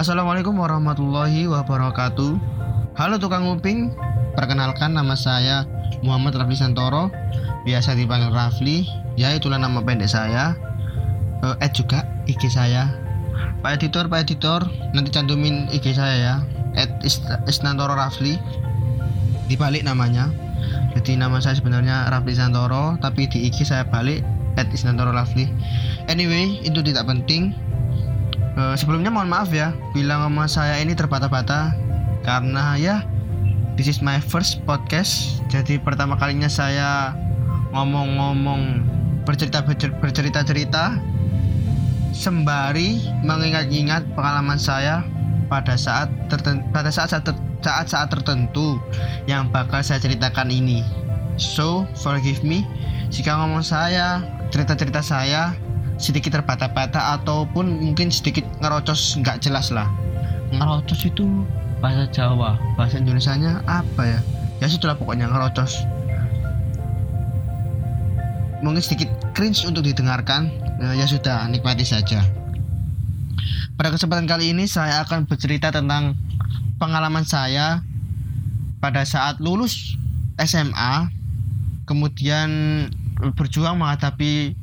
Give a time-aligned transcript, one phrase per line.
[0.00, 2.32] Assalamualaikum warahmatullahi wabarakatuh.
[2.96, 3.92] Halo tukang nguping
[4.32, 5.68] Perkenalkan nama saya
[6.00, 7.12] Muhammad Rafli Santoro
[7.68, 8.88] Biasa dipanggil Rafli
[9.20, 10.56] Ya itulah nama pendek saya.
[11.44, 12.88] Uh, juga IG saya.
[13.60, 14.64] Pak editor, Pak editor
[14.96, 16.34] Nanti cantumin IG saya ya.
[16.80, 17.04] Ed
[17.44, 18.40] Isnantoro Rafli
[19.52, 20.32] Dibalik namanya.
[20.96, 24.24] Jadi nama saya sebenarnya Rafli Santoro Tapi di IG saya balik
[24.56, 25.44] Ed Isnantoro Rafli.
[26.08, 27.52] Anyway, itu tidak penting
[28.60, 31.72] uh, sebelumnya mohon maaf ya bilang sama saya ini terbata-bata
[32.20, 32.96] karena ya
[33.80, 35.40] this is my first podcast.
[35.48, 37.16] Jadi pertama kalinya saya
[37.72, 38.84] ngomong-ngomong
[39.24, 39.64] bercerita
[40.00, 41.00] bercerita cerita
[42.12, 45.00] sembari mengingat-ingat pengalaman saya
[45.48, 47.24] pada saat tertentu, pada saat saat,
[47.64, 48.76] saat saat tertentu
[49.24, 50.84] yang bakal saya ceritakan ini.
[51.40, 52.68] So forgive me.
[53.08, 55.56] Jika ngomong saya cerita-cerita saya
[56.00, 59.86] sedikit terbata-bata ataupun mungkin sedikit ngerocos nggak jelas lah.
[60.50, 61.44] Ngerocos itu
[61.84, 62.56] bahasa Jawa.
[62.74, 64.20] Bahasa Indonesia nya apa ya?
[64.64, 65.84] Ya situlah pokoknya ngerocos.
[68.64, 70.48] Mungkin sedikit cringe untuk didengarkan.
[70.80, 72.24] Nah, ya sudah nikmati saja.
[73.76, 76.16] Pada kesempatan kali ini saya akan bercerita tentang
[76.80, 77.84] pengalaman saya
[78.80, 79.96] pada saat lulus
[80.40, 81.12] SMA
[81.84, 82.48] kemudian
[83.36, 84.56] berjuang menghadapi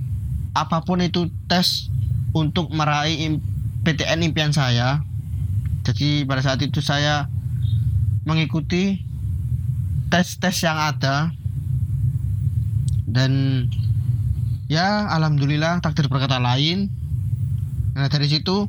[0.63, 1.91] apa pun itu tes
[2.33, 3.37] untuk meraih
[3.85, 5.01] PTN impian saya.
[5.85, 7.31] Jadi pada saat itu saya
[8.27, 8.99] mengikuti
[10.11, 11.31] tes-tes yang ada.
[13.07, 13.65] Dan
[14.67, 16.91] ya alhamdulillah takdir berkata lain.
[17.95, 18.67] Nah dari situ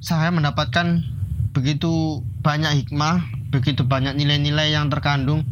[0.00, 1.04] saya mendapatkan
[1.52, 5.42] begitu banyak hikmah begitu banyak nilai-nilai yang terkandung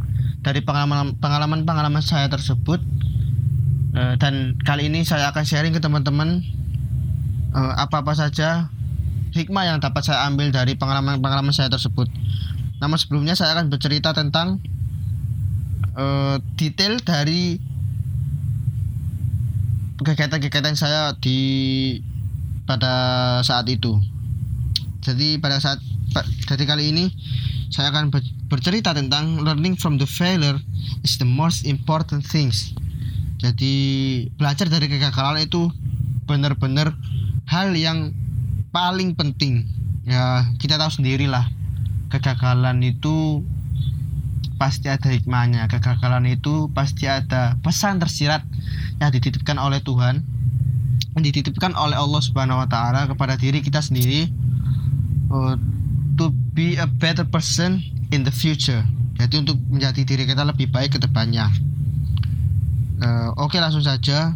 [0.40, 2.78] dari pengalaman-pengalaman saya tersebut
[3.88, 6.44] Eh, dan kali ini saya akan sharing ke teman-teman
[7.56, 8.68] uh, apa-apa saja
[9.32, 12.04] hikmah yang dapat saya ambil dari pengalaman-pengalaman saya tersebut.
[12.84, 14.60] Namun sebelumnya saya akan bercerita tentang
[15.96, 17.56] uh, detail dari
[20.04, 21.40] kegiatan-kegiatan saya di
[22.68, 23.96] pada saat itu.
[25.00, 25.80] Jadi pada saat
[26.44, 27.08] jadi kali ini
[27.72, 28.12] saya akan
[28.52, 30.60] bercerita tentang learning from the failure
[31.00, 32.76] is the most important things
[33.38, 33.74] jadi
[34.34, 35.70] belajar dari kegagalan itu
[36.26, 36.90] benar-benar
[37.46, 38.10] hal yang
[38.74, 39.62] paling penting.
[40.02, 41.46] Ya kita tahu sendiri lah
[42.10, 43.46] kegagalan itu
[44.58, 45.70] pasti ada hikmahnya.
[45.70, 48.42] Kegagalan itu pasti ada pesan tersirat
[48.98, 50.26] yang dititipkan oleh Tuhan
[51.14, 54.30] yang dititipkan oleh Allah Subhanahu Wa Taala kepada diri kita sendiri
[55.30, 55.54] uh,
[56.18, 57.78] to be a better person
[58.10, 58.82] in the future.
[59.18, 61.50] Jadi untuk menjadi diri kita lebih baik ke depannya
[62.98, 64.34] Uh, Oke okay, langsung saja.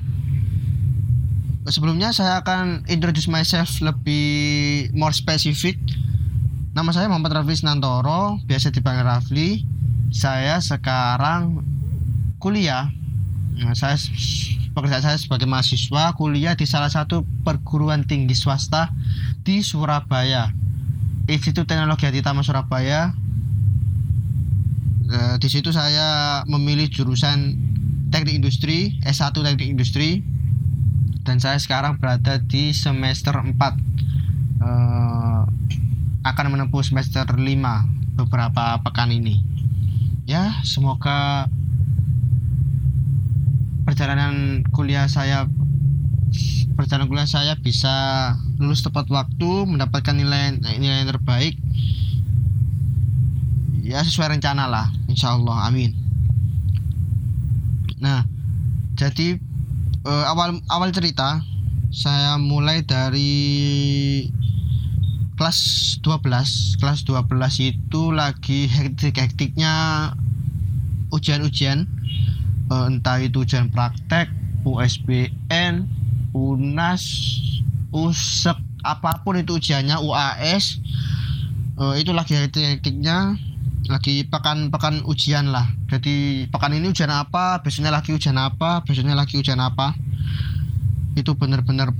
[1.66, 5.78] Sebelumnya saya akan introduce myself lebih more specific.
[6.74, 9.50] Nama saya Muhammad Rafli Nantoro, biasa dipanggil Rafli.
[10.14, 11.62] Saya sekarang
[12.38, 12.90] kuliah.
[13.58, 13.98] Nah, saya
[14.74, 18.90] pekerjaan saya sebagai mahasiswa kuliah di salah satu perguruan tinggi swasta
[19.46, 20.50] di Surabaya.
[21.30, 23.14] Institut Teknologi Aditama Surabaya.
[25.12, 27.54] Uh, di situ saya memilih jurusan
[28.12, 30.20] teknik industri S1 teknik industri
[31.24, 33.72] dan saya sekarang berada di semester 4 uh,
[34.60, 35.42] eh,
[36.22, 37.40] akan menempuh semester 5
[38.14, 39.42] beberapa pekan ini.
[40.28, 41.50] Ya semoga
[43.82, 45.48] perjalanan kuliah saya
[46.78, 51.56] perjalanan kuliah saya bisa lulus tepat waktu mendapatkan nilai nilai yang terbaik.
[53.82, 55.66] Ya sesuai rencana lah insya Allah.
[55.66, 56.01] Amin
[58.02, 58.26] Nah,
[58.98, 59.38] jadi
[60.02, 61.38] uh, awal awal cerita
[61.94, 64.26] saya mulai dari
[65.38, 65.60] kelas
[66.02, 66.82] 12.
[66.82, 69.74] Kelas 12 itu lagi hektik-hektiknya
[71.14, 71.86] ujian-ujian
[72.74, 74.26] uh, entah itu ujian praktek,
[74.66, 75.86] USBN,
[76.34, 77.04] UNAS,
[77.94, 80.82] USEK, apa pun itu ujiannya, UAS.
[81.78, 83.38] Uh, itu lagi hektik-hektiknya
[83.90, 85.66] lagi pekan-pekan ujian lah.
[85.90, 89.96] Jadi pekan ini ujian apa besoknya lagi ujian apa besoknya lagi ujian apa.
[91.18, 91.90] Itu benar-benar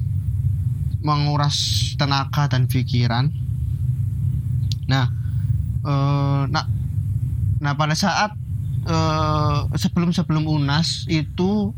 [1.03, 3.35] menguras tenaga dan pikiran.
[4.87, 5.07] Nah
[5.83, 6.67] eh, nah
[7.59, 8.31] nah pada saat
[8.87, 11.75] eh, sebelum sebelum unas itu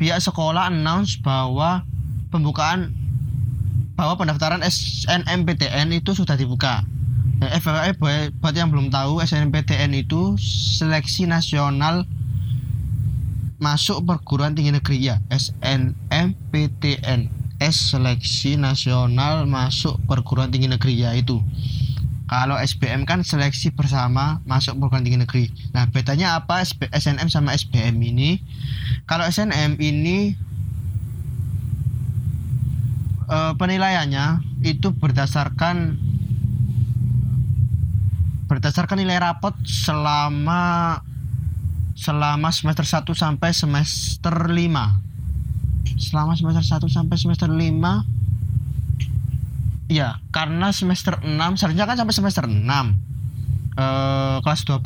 [0.00, 1.84] pihak sekolah announce bahwa
[2.32, 2.94] pembukaan
[3.98, 6.86] bahwa pendaftaran SNMPTN itu sudah dibuka
[7.38, 7.94] Nah, FYI
[8.42, 12.02] buat yang belum tahu SNMPTN itu seleksi nasional
[13.62, 21.42] masuk perguruan tinggi negeri ya SNMPTN STS seleksi nasional masuk perguruan tinggi negeri yaitu
[22.30, 25.44] kalau SBM kan seleksi bersama masuk perguruan tinggi negeri.
[25.72, 26.60] Nah, bedanya apa
[26.92, 28.38] SNM sama SBM ini?
[29.08, 30.36] Kalau SNM ini
[33.32, 35.96] penilaiannya itu berdasarkan
[38.48, 40.96] berdasarkan nilai rapot selama
[41.94, 44.56] selama semester 1 sampai semester 5
[45.98, 52.56] selama semester 1 sampai semester 5 ya karena semester 6 seharusnya kan sampai semester 6
[53.76, 54.80] eh, kelas 12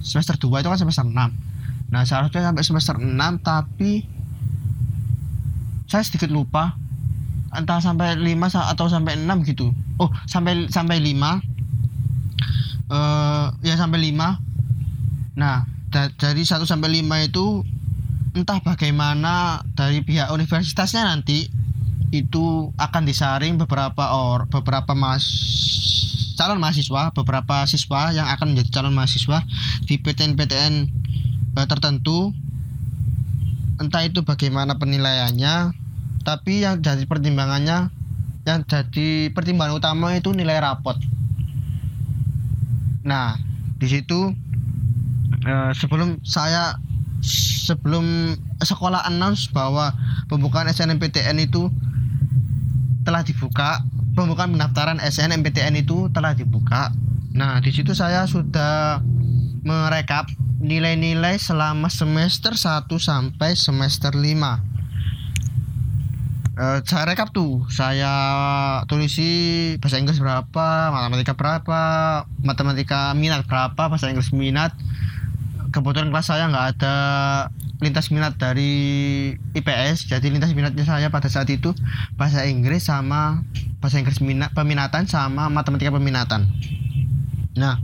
[0.00, 3.14] semester 2 itu kan semester 6 nah seharusnya sampai semester 6
[3.44, 4.16] tapi
[5.86, 6.74] saya sedikit lupa.
[7.54, 9.72] Entah sampai 5 atau sampai 6 gitu.
[9.96, 11.55] Oh sampai sampai 5
[12.90, 17.46] eh, ya sampai 5 nah da dari 1 sampai 5 itu
[18.36, 21.48] entah bagaimana dari pihak universitasnya nanti
[22.12, 25.24] itu akan disaring beberapa or beberapa mas
[26.36, 29.40] calon mahasiswa beberapa siswa yang akan menjadi calon mahasiswa
[29.88, 30.74] di PTN-PTN
[31.56, 32.30] eh, tertentu.
[33.76, 35.72] Entah itu bagaimana penilaiannya
[36.24, 37.92] tapi yang jadi pertimbangannya
[38.46, 40.96] yang jadi pertimbangan utama itu nilai rapot
[43.06, 43.38] nah
[43.78, 44.34] di situ
[45.46, 46.74] eh, sebelum saya
[47.66, 49.94] sebelum sekolah announce bahwa
[50.30, 51.68] pembukaan SNMPTN itu
[53.06, 53.82] telah dibuka,
[54.18, 56.90] pembukaan pendaftaran SNMPTN itu telah dibuka.
[57.36, 58.98] Nah, di situ saya sudah
[59.62, 60.26] merekap
[60.58, 64.75] nilai-nilai selama semester 1 sampai semester 5.
[66.56, 68.08] Uh, saya rekap tuh, saya
[68.88, 71.82] tulisi bahasa Inggris berapa, matematika berapa,
[72.40, 74.72] matematika minat berapa, bahasa Inggris minat,
[75.68, 76.96] kebetulan kelas saya nggak ada
[77.84, 78.72] lintas minat dari
[79.52, 81.76] IPS jadi lintas minatnya saya pada saat itu
[82.16, 83.44] bahasa Inggris sama
[83.84, 86.48] bahasa Inggris minat peminatan sama matematika peminatan.
[87.60, 87.76] Nah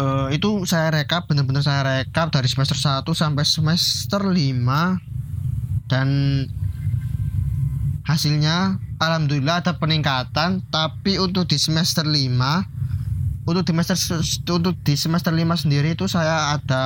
[0.00, 6.08] uh, itu saya rekap benar-benar saya rekap dari semester 1 sampai semester 5 dan
[8.02, 14.18] hasilnya alhamdulillah ada peningkatan tapi untuk di semester 5 untuk di semester
[14.54, 16.84] untuk di semester 5 sendiri itu saya ada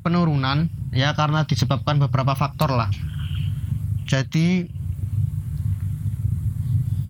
[0.00, 2.88] penurunan ya karena disebabkan beberapa faktor lah.
[4.08, 4.66] Jadi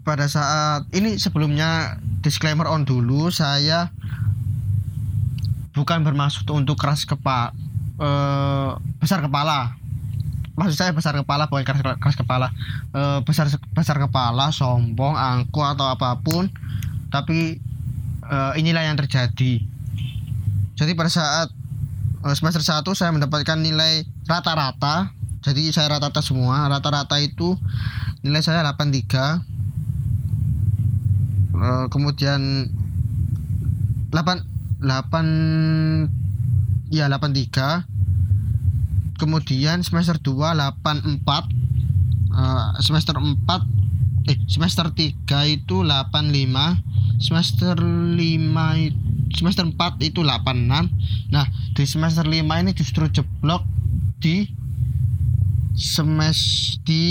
[0.02, 3.94] pada saat ini sebelumnya disclaimer on dulu saya
[5.72, 7.54] bukan bermaksud untuk keras kepala
[8.02, 9.79] eh, besar kepala
[10.58, 12.50] maksud saya besar kepala bukan keras, keras kepala
[12.94, 16.50] eh, besar besar kepala sombong angkuh atau apa pun
[17.10, 17.58] tapi
[18.30, 19.60] uh, inilah yang terjadi.
[20.78, 21.50] Jadi pada saat
[22.22, 25.10] uh, semester 1 saya mendapatkan nilai rata-rata.
[25.42, 26.70] Jadi saya rata-rata semua.
[26.70, 27.58] Rata-rata itu
[28.22, 29.42] nilai saya 83.
[31.60, 32.72] Uh, kemudian
[34.14, 34.46] 8
[34.80, 37.89] 8 ya 83.
[39.20, 41.52] Kemudian semester 2 84.
[42.30, 43.80] Uh, semester 4
[44.30, 52.38] eh semester 3 itu 85 semester 5 semester 4 itu 86 nah di semester 5
[52.44, 53.64] ini justru jeblok
[54.20, 54.46] di
[55.72, 57.04] semester di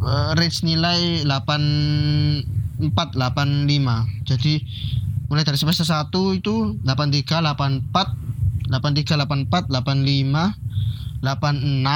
[0.00, 2.42] uh, range nilai 84
[2.82, 4.54] 85 jadi
[5.28, 10.61] mulai dari semester 1 itu 83 84 83 84 85
[11.22, 11.86] 86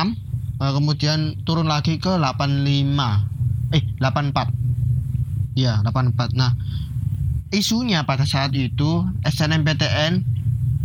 [0.62, 6.54] uh, kemudian turun lagi ke 85 eh 84 ya 84 nah
[7.50, 10.22] isunya pada saat itu SNMPTN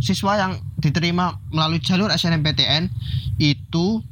[0.02, 2.90] siswa yang diterima melalui jalur SNMPTN
[3.38, 4.02] itu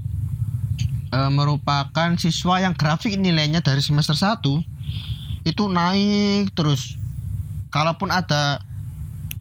[1.11, 4.39] e, merupakan siswa yang grafik nilainya dari semester 1
[5.43, 6.95] itu naik terus.
[7.75, 8.63] Kalaupun ada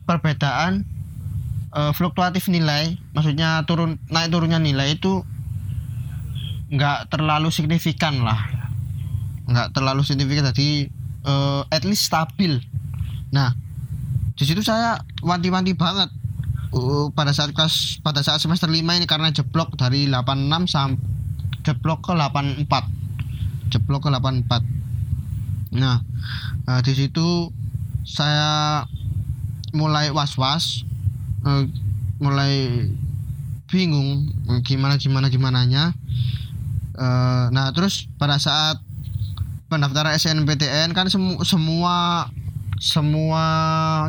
[0.09, 0.85] perbedaan
[1.73, 5.21] e, fluktuatif nilai maksudnya turun naik turunnya nilai itu
[6.69, 8.37] nggak terlalu signifikan lah
[9.49, 10.85] nggak terlalu signifikan jadi
[11.25, 12.61] uh, at least stabil
[13.29, 13.53] Nah,
[14.33, 16.09] di situ saya wanti-wanti banget
[16.73, 20.97] uh, pada saat kelas pada saat semester 5 ini karena jeblok dari 86 sampai
[21.61, 23.69] jeblok ke 84.
[23.69, 25.77] Jeblok ke 84.
[25.77, 26.01] Nah,
[26.65, 27.53] uh, di situ
[28.01, 28.81] saya
[29.69, 30.81] mulai was-was
[31.45, 31.63] uh,
[32.19, 32.87] mulai
[33.69, 34.33] bingung
[34.65, 35.93] gimana gimana gimana nya
[36.97, 38.81] uh, nah terus pada saat
[39.69, 42.27] pendaftaran SNMPTN kan semu semua
[42.81, 43.43] semua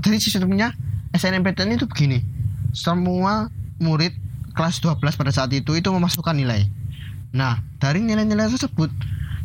[0.00, 0.72] jadi sistemnya
[1.10, 2.22] SNMPTN itu begini.
[2.70, 3.50] Semua
[3.82, 4.14] murid
[4.54, 6.70] kelas 12 pada saat itu itu memasukkan nilai.
[7.34, 8.90] Nah dari nilai-nilai tersebut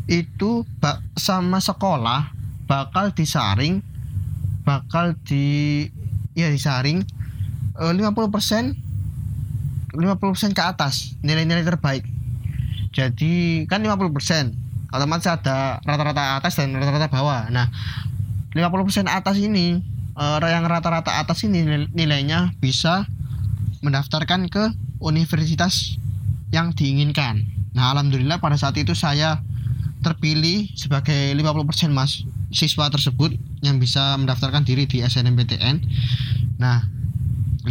[0.06, 0.62] itu
[1.18, 2.30] sama sekolah
[2.70, 3.82] bakal disaring
[4.62, 5.86] bakal di
[6.38, 7.01] ya disaring
[7.79, 8.75] uh, 50%
[9.96, 12.03] 50% ke atas nilai-nilai terbaik.
[12.91, 17.48] Jadi kan 50% otomatis ada rata-rata atas dan rata-rata bawah.
[17.48, 17.72] Nah
[18.51, 19.79] 50% atas ini
[20.20, 23.08] uh, yang rata-rata atas ini nilainya bisa
[23.84, 25.96] mendaftarkan ke universitas
[26.51, 27.44] yang diinginkan.
[27.75, 29.39] Nah alhamdulillah pada saat itu saya
[30.05, 33.34] terpilih sebagai 50% mas siswa tersebut
[33.65, 35.82] yang bisa mendaftarkan diri di SNMPTN
[36.62, 36.86] nah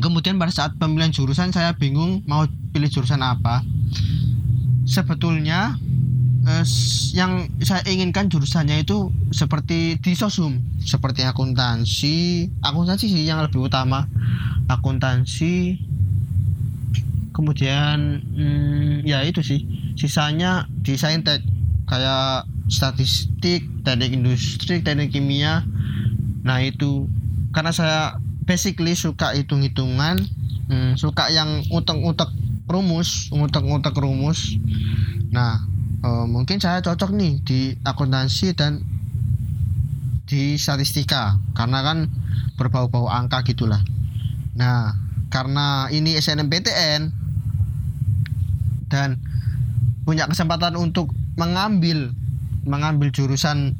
[0.02, 3.62] kemudian pada saat pemilihan jurusan saya bingung mau pilih jurusan apa.
[4.84, 5.78] Sebetulnya
[6.44, 6.66] eh,
[7.14, 12.50] yang saya inginkan jurusannya itu seperti di sosum seperti akuntansi.
[12.60, 14.10] Akuntansi sih yang lebih utama.
[14.66, 15.78] Akuntansi
[17.34, 19.62] kemudian hmm, ya itu sih.
[19.94, 21.42] Sisanya di saintek
[21.86, 25.62] kayak statistik teknik industri teknik kimia.
[26.42, 27.06] Nah itu.
[27.54, 30.20] Karena saya basically suka hitung-hitungan
[30.68, 32.30] hmm, suka yang utek-utek
[32.68, 34.56] rumus utek-utek rumus.
[35.32, 35.60] Nah
[36.00, 38.80] e, mungkin saya cocok nih di akuntansi dan
[40.24, 42.08] di statistika karena kan
[42.56, 43.80] berbau-bau angka gitulah.
[44.56, 44.96] Nah
[45.28, 47.10] karena ini SNMPTN
[48.88, 49.18] dan
[50.06, 52.14] punya kesempatan untuk mengambil
[52.64, 53.76] mengambil jurusan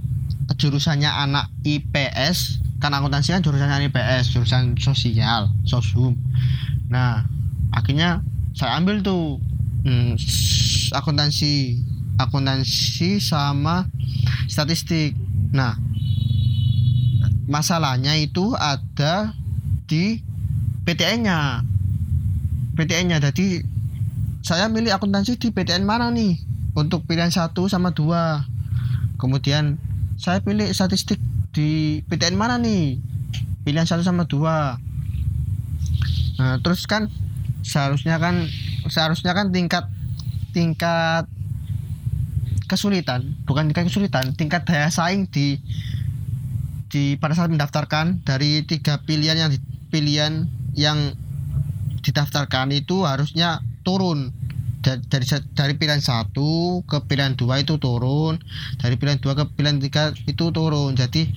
[0.61, 6.19] jurusannya anak IPS kan akuntansi kan jurusannya IPS jurusan sosial sosum
[6.90, 7.25] nah
[7.75, 8.23] akhirnya
[8.54, 9.43] saya ambil tuh
[9.83, 10.14] hmm,
[10.95, 11.83] akuntansi
[12.19, 13.90] akuntansi sama
[14.47, 15.19] statistik.
[15.50, 15.75] Nah
[17.50, 19.35] masalahnya itu ada
[19.85, 20.23] di
[20.87, 21.66] PTN-nya
[22.78, 23.66] PTN-nya jadi
[24.45, 26.37] saya milih akuntansi di PTN mana nih?
[26.75, 28.45] Untuk pilihan satu sama dua.
[29.16, 29.78] Kemudian
[30.19, 31.23] saya pilih statistik
[31.54, 32.99] di PTN mana nih?
[33.62, 34.76] Pilihan satu sama dua.
[36.37, 37.08] Nah terus kan
[37.64, 38.44] seharusnya kan
[38.90, 39.88] seharusnya kan tingkat
[40.52, 41.25] tingkat
[42.68, 45.61] kesulitan bukan tingkat kesulitan tingkat daya saing di
[46.92, 49.50] di pada saat mendaftarkan dari tiga pilihan yang
[49.88, 50.46] pilihan
[50.76, 51.16] yang
[52.04, 54.30] didaftarkan itu harusnya turun
[54.85, 55.25] dari
[55.57, 58.37] dari, pilihan satu ke pilihan dua itu turun
[58.76, 60.93] dari pilihan dua ke pilihan tiga itu turun.
[60.93, 61.33] Jadi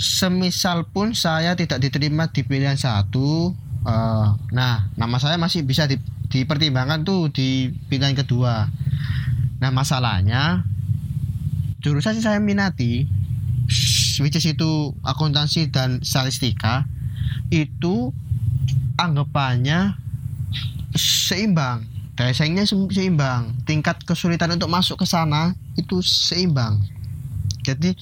[0.00, 3.52] semisal pun saya tidak diterima di pilihan satu
[3.84, 6.00] uh, nah nama saya masih bisa di,
[6.32, 8.72] dipertimbangkan tuh di pilihan kedua.
[9.60, 10.64] Nah masalahnya
[11.84, 13.04] jurusan saya minati
[14.24, 16.88] which is itu akuntansi dan statistika
[17.52, 18.16] itu
[18.96, 19.96] anggapannya
[20.96, 21.91] seimbang
[22.22, 23.50] daya saingnya seimbang.
[23.66, 26.78] Tingkat kesulitan untuk masuk ke sana itu seimbang.
[27.66, 27.98] Jadi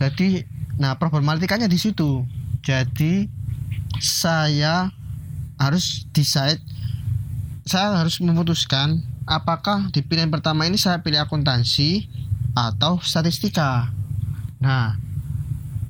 [0.00, 0.48] jadi
[0.80, 2.24] nah problematikanya di situ.
[2.64, 3.28] Jadi
[4.00, 4.88] saya
[5.60, 6.64] harus decide
[7.68, 12.08] saya harus memutuskan apakah di pilihan pertama ini saya pilih akuntansi
[12.56, 13.92] atau statistika.
[14.64, 14.96] Nah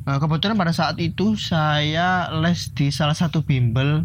[0.03, 4.03] eh, kebetulan pada saat itu saya les di salah satu bimbel.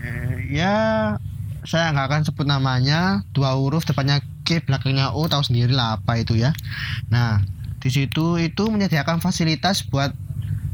[0.00, 1.20] Eh, ya
[1.64, 6.20] saya nggak akan sebut namanya dua huruf depannya K belakangnya O tahu sendiri lah apa
[6.20, 6.56] itu ya.
[7.12, 7.44] Nah
[7.80, 10.12] di situ itu menyediakan fasilitas buat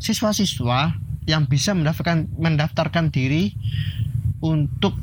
[0.03, 0.95] siswa-siswa
[1.27, 3.55] yang bisa mendaftarkan mendaftarkan diri
[4.43, 4.95] untuk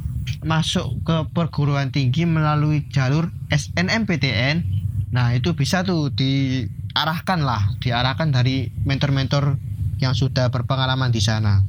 [0.44, 8.72] masuk ke perguruan tinggi melalui jalur SNMPTN nah itu bisa tuh diarahkan lah diarahkan dari
[8.88, 9.60] mentor-mentor
[10.02, 11.62] yang sudah berpengalaman di sana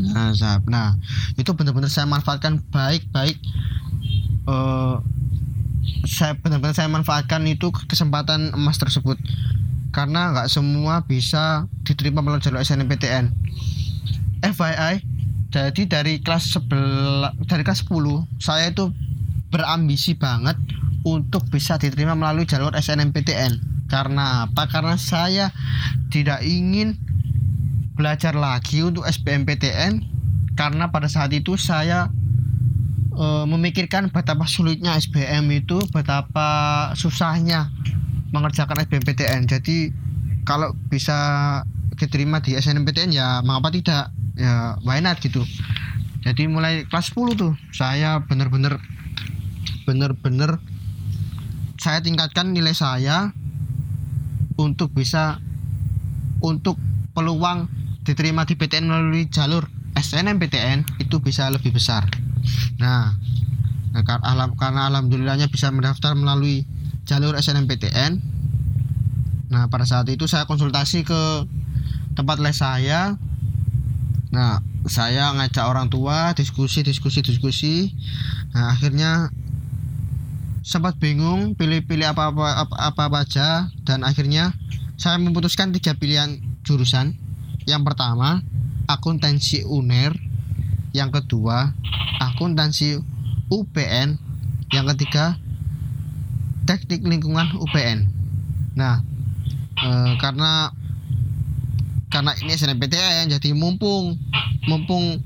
[0.00, 0.32] Nah,
[0.66, 0.88] nah
[1.36, 3.36] itu benar-benar saya manfaatkan baik-baik.
[4.48, 4.98] Uh,
[6.08, 9.20] saya benar-benar saya manfaatkan itu kesempatan emas tersebut
[9.90, 13.32] karena nggak semua bisa diterima melalui jalur SNMPTN.
[14.40, 15.04] FYI,
[15.52, 18.88] jadi dari kelas sebelah dari kelas 10 saya itu
[19.50, 20.56] berambisi banget
[21.04, 23.82] untuk bisa diterima melalui jalur SNMPTN.
[23.90, 24.70] Karena apa?
[24.70, 25.50] Karena saya
[26.14, 26.94] tidak ingin
[28.00, 30.00] belajar lagi untuk SBMPTN
[30.56, 32.08] karena pada saat itu saya
[33.12, 36.48] e, memikirkan betapa sulitnya SBM itu, betapa
[36.96, 37.68] susahnya
[38.32, 39.44] mengerjakan SBMPTN.
[39.44, 39.92] Jadi
[40.48, 41.60] kalau bisa
[42.00, 44.16] diterima di SNMPTN ya mengapa tidak?
[44.40, 45.44] Ya why not gitu.
[46.24, 48.80] Jadi mulai kelas 10 tuh saya bener-bener
[49.84, 50.56] bener-bener
[51.76, 53.32] saya tingkatkan nilai saya
[54.56, 55.40] untuk bisa
[56.40, 56.76] untuk
[57.16, 62.08] peluang diterima di PTN melalui jalur SNMPTN itu bisa lebih besar.
[62.80, 63.12] Nah,
[63.92, 64.02] nah
[64.56, 66.64] karena alhamdulillahnya bisa mendaftar melalui
[67.04, 68.40] jalur SNMPTN
[69.50, 71.22] nah pada saat itu saya konsultasi ke
[72.14, 73.18] tempat les saya.
[74.30, 77.74] Nah saya ngajak orang tua diskusi diskusi diskusi.
[78.54, 79.34] Nah akhirnya
[80.62, 83.66] sempat bingung pilih-pilih apa-apa apa-apa aja.
[83.82, 84.54] Dan akhirnya
[84.94, 87.18] saya memutuskan tiga pilihan jurusan
[87.66, 88.40] yang pertama
[88.86, 90.12] akuntansi UNER.
[90.90, 91.70] Yang kedua
[92.20, 92.98] akuntansi
[93.50, 94.18] UPN
[94.70, 95.34] yang ketiga
[96.68, 98.06] teknik lingkungan UPN
[98.78, 99.02] nah
[99.74, 99.88] e,
[100.22, 100.70] karena
[102.10, 104.14] karena ini SNMPTN jadi mumpung
[104.70, 105.18] mumpung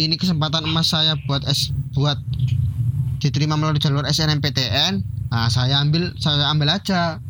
[0.00, 2.16] ini kesempatan emas saya buat es buat
[3.20, 7.20] diterima melalui jalur SNMPTN nah saya ambil saya ambil aja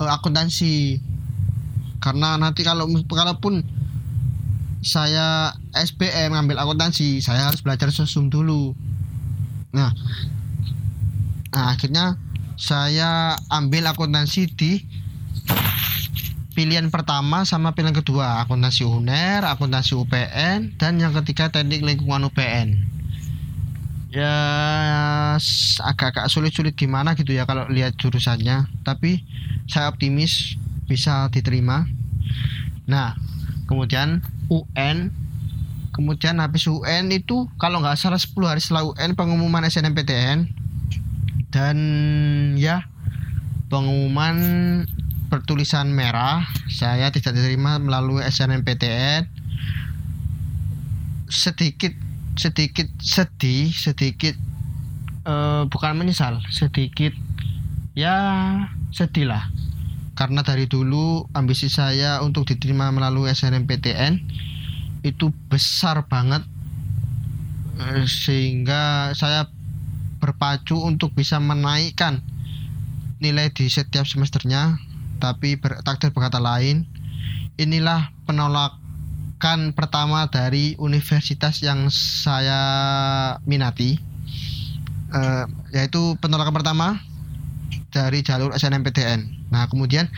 [0.00, 0.96] uh, akuntansi
[2.02, 3.62] karena nanti kalau kalaupun
[4.82, 8.74] saya SBM ngambil akuntansi saya harus belajar sosum dulu.
[9.70, 9.94] Nah
[11.54, 12.18] nah akhirnya
[12.58, 14.82] saya ambil akuntansi di
[16.58, 18.42] pilihan pertama sama pilihan kedua.
[18.42, 22.92] Akuntansi UNER akuntansi UPN dan yang ketiga teknik lingkungan UPN
[24.12, 24.36] ya
[25.80, 28.68] agak-agak sulit-sulit gimana gitu ya kalau lihat jurusannya.
[28.84, 29.24] Tapi
[29.70, 30.60] saya optimis
[30.92, 31.88] bisa diterima.
[32.84, 33.16] Nah
[33.64, 34.20] kemudian
[34.52, 35.08] UN
[35.96, 40.48] kemudian habis UN itu kalau nggak salah 10 hari setelah UN pengumuman SNMPTN
[41.52, 41.76] dan
[42.56, 42.84] ya
[43.68, 44.36] pengumuman
[45.28, 49.24] bertulisan merah saya tidak diterima melalui SNMPTN
[51.32, 51.96] sedikit
[52.36, 54.36] sedikit sedih sedikit
[55.24, 57.12] uh, bukan menyesal sedikit
[57.92, 58.16] ya
[58.92, 59.48] sedih lah
[60.22, 64.22] karena dari dulu ambisi saya untuk diterima melalui SNMPTN
[65.02, 66.46] itu besar banget
[67.82, 69.50] uh, sehingga saya
[70.22, 72.22] berpacu untuk bisa menaikkan
[73.18, 74.78] nilai di setiap semesternya
[75.18, 76.86] tapi takdir berkata lain
[77.58, 78.78] inilah penolak
[79.42, 82.62] penolakan pertama dari universitas yang saya
[83.42, 83.98] minati
[85.10, 87.02] uh, yaitu penolakan pertama
[87.90, 89.41] dari jalur SNMPTN.
[89.52, 90.08] Nah kemudian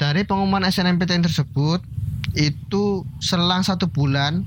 [0.00, 1.84] dari pengumuman SNMPTN tersebut
[2.32, 4.42] itu selang satu bulan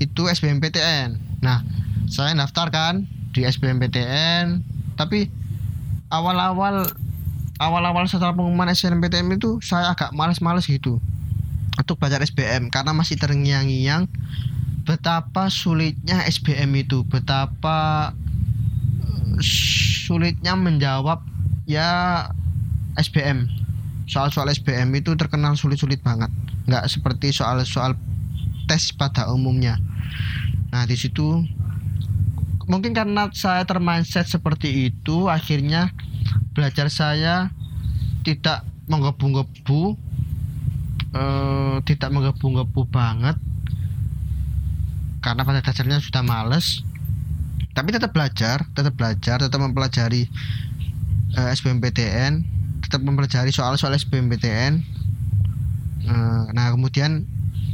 [0.00, 1.20] itu SBMPTN.
[1.44, 1.60] Nah
[2.08, 3.04] saya daftarkan
[3.36, 4.64] di SBMPTN
[4.96, 5.28] tapi
[6.08, 6.88] awal-awal
[7.60, 10.98] awal-awal setelah pengumuman SNMPTN itu saya agak males-males gitu
[11.74, 14.06] untuk belajar SBM karena masih terngiang-ngiang
[14.84, 18.12] betapa sulitnya SBM itu, betapa
[19.00, 19.36] eh,
[20.04, 21.24] sulitnya menjawab
[21.64, 22.28] ya
[23.00, 23.63] SBM.
[24.04, 26.28] Soal-soal SBM itu terkenal sulit-sulit banget,
[26.68, 27.96] nggak seperti soal-soal
[28.68, 29.80] tes pada umumnya.
[30.72, 31.44] Nah di situ
[32.64, 35.92] mungkin karena saya termindset seperti itu, akhirnya
[36.52, 37.52] belajar saya
[38.24, 39.96] tidak menggebu-gebu
[41.16, 43.36] uh, tidak menggebu-gebu banget
[45.24, 46.84] karena pada dasarnya sudah males.
[47.74, 50.30] Tapi tetap belajar tetap belajar tetap mempelajari
[51.34, 52.53] eh, SBMPTN
[52.84, 54.72] tetap mempelajari soal-soal SBMPTN
[56.04, 57.24] eh, nah kemudian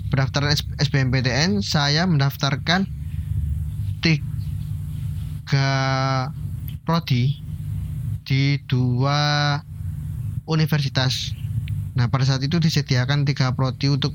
[0.09, 2.87] pendaftaran SBMPTN saya mendaftarkan
[4.01, 5.68] tiga
[6.87, 7.42] prodi
[8.25, 9.59] di dua
[10.46, 11.35] universitas
[12.01, 14.14] Nah, pada saat itu disediakan tiga prodi untuk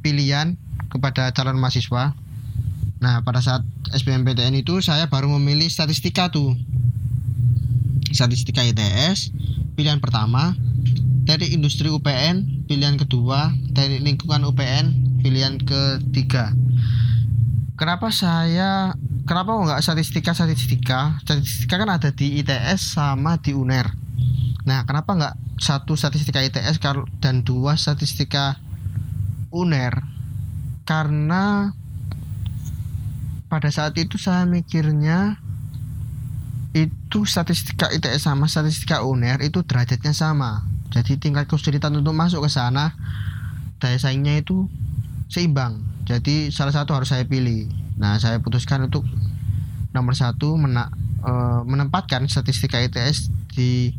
[0.00, 0.56] pilihan
[0.88, 2.16] kepada calon mahasiswa.
[2.98, 6.56] Nah, pada saat SBMPTN itu saya baru memilih statistika tuh.
[8.10, 9.34] Statistika ITS,
[9.74, 10.54] pilihan pertama,
[11.26, 16.54] dari industri UPN, pilihan kedua, dari lingkungan UPN, pilihan ketiga.
[17.74, 18.94] Kenapa saya
[19.26, 21.18] kenapa nggak statistika statistika?
[21.26, 23.90] Statistika kan ada di ITS sama di UNER.
[24.64, 26.78] Nah, kenapa nggak satu statistika ITS
[27.18, 28.58] dan dua statistika
[29.50, 30.02] UNER
[30.84, 31.72] karena
[33.48, 35.40] pada saat itu saya mikirnya
[36.74, 42.50] itu statistika ITS sama statistika UNER itu derajatnya sama jadi tingkat kesulitan untuk masuk ke
[42.50, 42.98] sana
[43.78, 44.66] daya saingnya itu
[45.30, 49.06] seimbang jadi salah satu harus saya pilih nah saya putuskan untuk
[49.94, 50.90] nomor satu mena,
[51.22, 51.32] e,
[51.64, 53.94] menempatkan statistika ITS di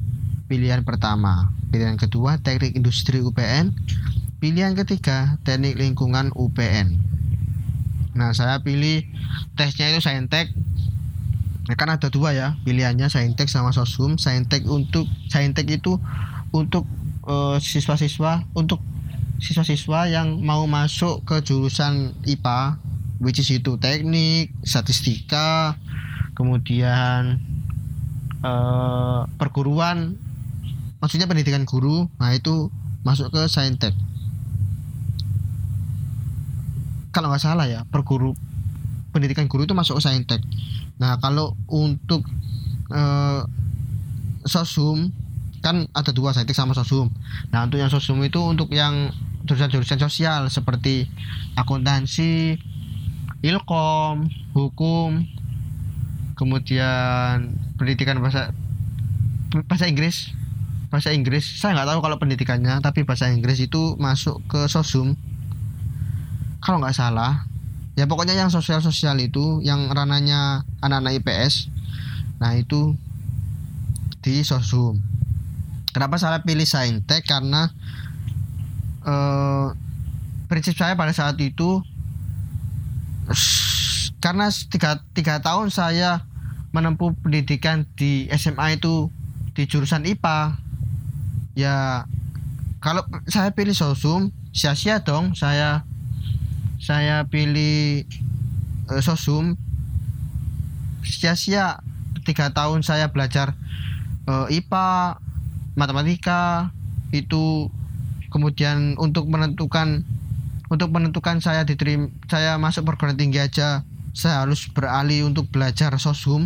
[0.52, 1.56] pilihan pertama.
[1.72, 3.72] Pilihan kedua teknik industri UPN.
[4.44, 7.00] Pilihan ketiga teknik lingkungan UPN.
[8.14, 9.08] Nah saya pilih
[9.56, 10.52] tesnya itu saintek.
[11.66, 14.22] Nah, kan ada dua ya pilihannya saintek sama sosum.
[14.22, 15.98] Saintek untuk saintek itu
[16.54, 16.86] untuk
[17.26, 18.78] uh, siswa-siswa untuk
[19.42, 22.80] siswa-siswa yang mau masuk ke jurusan IPA
[23.18, 25.80] which is itu teknik, statistika,
[26.38, 27.42] kemudian
[28.46, 30.22] uh, perguruan
[31.02, 32.06] maksudnya pendidikan guru.
[32.22, 32.70] Nah itu
[33.02, 33.98] masuk ke saintek.
[37.10, 38.38] Kalau nggak salah ya perguru
[39.16, 40.44] pendidikan guru itu masuk ke saintek
[40.96, 42.24] nah kalau untuk
[42.92, 43.42] eh,
[44.46, 45.12] sosum
[45.66, 47.10] kan ada dua saintek sama sosum.
[47.50, 49.10] Nah untuk yang sosum itu untuk yang
[49.50, 51.10] jurusan-jurusan sosial seperti
[51.58, 52.62] akuntansi
[53.42, 55.26] ilkom hukum
[56.38, 58.54] kemudian pendidikan bahasa
[59.66, 60.30] bahasa Inggris.
[60.94, 65.18] Bahasa Inggris saya nggak tahu kalau pendidikannya tapi bahasa Inggris itu masuk ke sosum.
[66.62, 67.50] Kalau nggak salah
[67.96, 71.72] ya pokoknya yang sosial sosial itu yang rananya anak-anak IPS
[72.40, 72.96] nah itu
[74.26, 74.98] di sosum.
[75.94, 77.70] Kenapa saya pilih saintek karena
[79.06, 79.68] eh,
[80.50, 81.86] prinsip saya pada saat itu
[84.26, 86.26] karena tiga, tiga tahun saya
[86.74, 89.14] menempuh pendidikan di SMA itu
[89.54, 90.58] di jurusan IPA
[91.56, 92.04] ya
[92.84, 95.88] kalau saya pilih sosum sia-sia dong saya
[96.86, 98.06] saya pilih
[98.94, 99.58] uh, sosum.
[101.02, 101.82] Sia-sia
[102.22, 103.58] tiga tahun saya belajar
[104.30, 105.18] uh, IPA
[105.74, 106.70] matematika.
[107.10, 107.74] Itu
[108.30, 110.06] kemudian untuk menentukan
[110.70, 113.86] untuk menentukan saya diterima saya masuk perguruan tinggi aja
[114.18, 116.46] saya harus beralih untuk belajar sosum.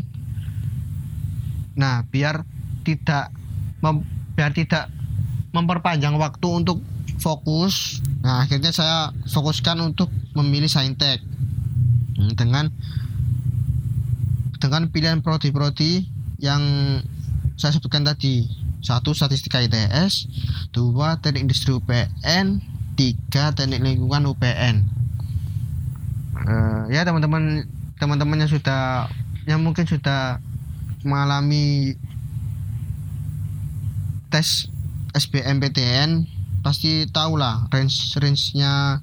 [1.75, 2.47] Nah biar
[2.87, 3.31] tidak
[3.83, 4.03] mem,
[4.35, 4.87] biar tidak
[5.51, 6.79] memperpanjang waktu untuk
[7.19, 11.23] fokus nah akhirnya saya fokuskan untuk memilih saintek.
[12.19, 12.65] Hmm, dengan
[14.59, 16.03] dengan pilihan prodi-prodi
[16.39, 16.61] yang
[17.55, 18.47] saya sebutkan tadi.
[18.79, 20.31] Satu statistika ITS
[20.71, 22.63] dua teknik industri UPN
[22.95, 24.99] tiga teknik lingkungan UPN
[26.35, 27.67] uh, ya teman-teman
[27.99, 29.07] teman-teman yang sudah
[29.47, 30.39] yang mungkin sudah
[31.03, 31.95] mengalami
[34.29, 34.69] tes
[35.15, 36.27] SBMPTN
[36.59, 38.99] pasti tahu lah range range nya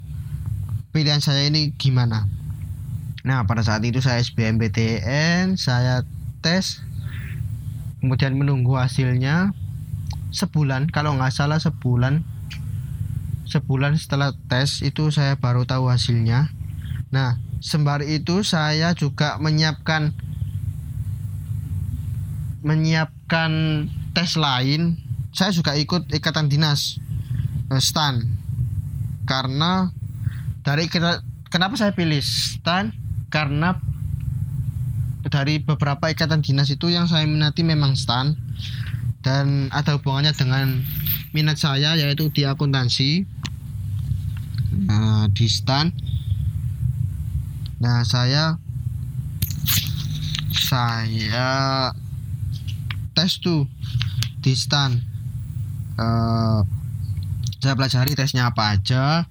[0.92, 2.28] pilihan saya ini gimana.
[3.24, 6.04] Nah pada saat itu saya SBMPTN saya
[6.44, 6.84] tes
[8.00, 9.56] kemudian menunggu hasilnya
[10.32, 10.92] sebulan.
[10.92, 12.22] Kalau nggak salah sebulan
[13.48, 16.52] sebulan setelah tes itu saya baru tahu hasilnya.
[17.08, 20.12] Nah sembari itu saya juga menyiapkan
[22.60, 23.52] menyiapkan
[24.12, 25.00] tes lain.
[25.36, 26.96] Saya juga ikut ikatan dinas
[27.82, 28.22] stan.
[29.26, 29.90] Karena
[30.62, 30.86] dari
[31.50, 32.94] kenapa saya pilih stan?
[33.30, 33.74] Karena
[35.26, 38.38] dari beberapa ikatan dinas itu yang saya minati memang stan.
[39.26, 40.86] Dan ada hubungannya dengan
[41.34, 43.26] minat saya yaitu di akuntansi.
[44.86, 45.90] Nah, di stan.
[47.76, 48.56] Nah saya
[50.48, 51.50] saya
[53.12, 53.68] tes tuh
[54.40, 54.96] di stan.
[55.96, 56.64] Uh,
[57.66, 59.26] saya pelajari tesnya apa aja.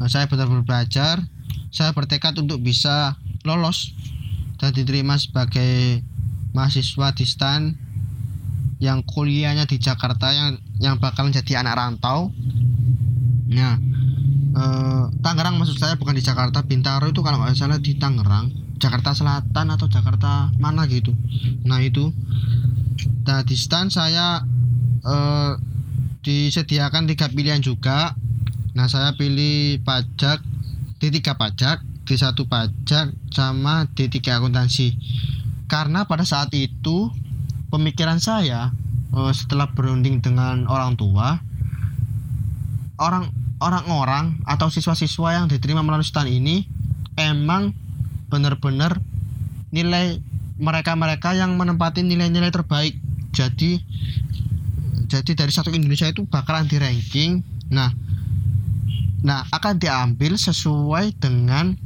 [0.00, 1.20] Nah, saya benar-benar belajar.
[1.68, 3.92] Saya bertekad untuk bisa lolos
[4.56, 6.00] dan diterima sebagai
[6.56, 7.62] mahasiswa di STAN
[8.80, 12.32] yang kuliahnya di Jakarta yang yang bakal jadi anak rantau.
[13.52, 13.76] Nah
[14.56, 18.52] eh, Tangerang maksud saya bukan di Jakarta Bintaro itu kalau nggak salah di Tangerang.
[18.76, 21.12] Jakarta Selatan atau Jakarta mana gitu.
[21.68, 22.12] Nah itu.
[23.28, 24.40] Nah di STAN saya
[25.04, 25.52] eh,
[26.26, 28.18] disediakan tiga pilihan juga.
[28.74, 30.42] Nah saya pilih pajak
[30.98, 34.98] D3 pajak D1 pajak sama D3 akuntansi.
[35.70, 37.14] Karena pada saat itu
[37.70, 38.74] pemikiran saya
[39.14, 41.38] eh, setelah berunding dengan orang tua
[42.98, 43.30] orang
[43.62, 46.66] orang-orang atau siswa-siswa yang diterima melalui stand ini
[47.16, 47.72] emang
[48.28, 48.98] benar-benar
[49.70, 50.20] nilai
[50.56, 52.96] mereka-mereka yang menempati nilai-nilai terbaik.
[53.36, 53.76] Jadi
[55.04, 57.44] jadi dari satu Indonesia itu bakalan di ranking.
[57.68, 57.92] Nah
[59.20, 61.76] nah akan diambil sesuai dengan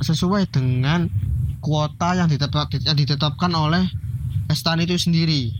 [0.00, 1.08] sesuai dengan
[1.60, 3.84] kuota yang ditetap, yang ditetapkan oleh
[4.50, 5.54] Estan itu sendiri.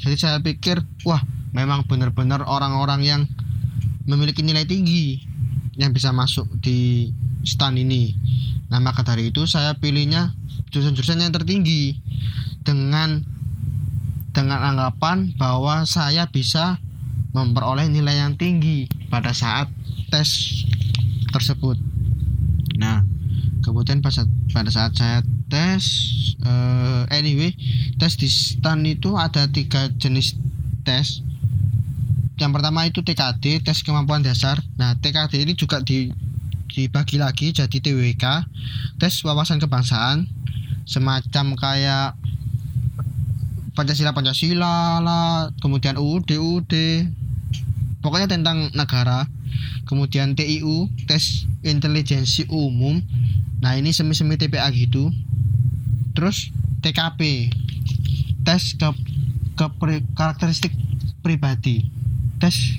[0.00, 1.20] Jadi saya pikir wah
[1.52, 3.22] memang benar-benar orang-orang yang
[4.08, 5.22] memiliki nilai tinggi
[5.76, 7.12] yang bisa masuk di
[7.44, 8.16] stan ini.
[8.72, 10.32] Nah maka dari itu saya pilihnya
[10.72, 12.00] jurusan-jurusan yang tertinggi
[12.64, 13.31] dengan
[14.32, 16.80] dengan anggapan bahwa saya bisa
[17.32, 19.68] memperoleh nilai yang tinggi pada saat
[20.12, 20.28] tes
[21.32, 21.80] tersebut.
[22.76, 23.04] Nah,
[23.64, 25.84] kemudian pada saat saya tes,
[26.44, 27.56] uh, anyway,
[27.96, 30.36] tes di STAN itu ada tiga jenis
[30.84, 31.24] tes.
[32.36, 34.60] Yang pertama itu TKD, tes kemampuan dasar.
[34.76, 36.12] Nah, TKD ini juga di,
[36.68, 38.24] dibagi lagi jadi TWK,
[38.96, 40.28] tes wawasan kebangsaan,
[40.84, 42.16] semacam kayak
[43.72, 46.72] Pancasila Pancasila lah kemudian UUD UUD
[48.04, 49.24] pokoknya tentang negara
[49.86, 53.00] kemudian TIU tes intelijensi umum.
[53.62, 55.10] Nah ini semi-semi TPA gitu.
[56.12, 56.50] Terus
[56.82, 57.52] TKP
[58.42, 58.88] tes ke,
[59.54, 60.74] ke pri, karakteristik
[61.22, 61.86] pribadi.
[62.42, 62.78] Tes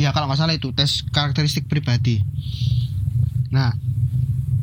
[0.00, 2.24] ya kalau nggak salah itu tes karakteristik pribadi.
[3.52, 3.76] Nah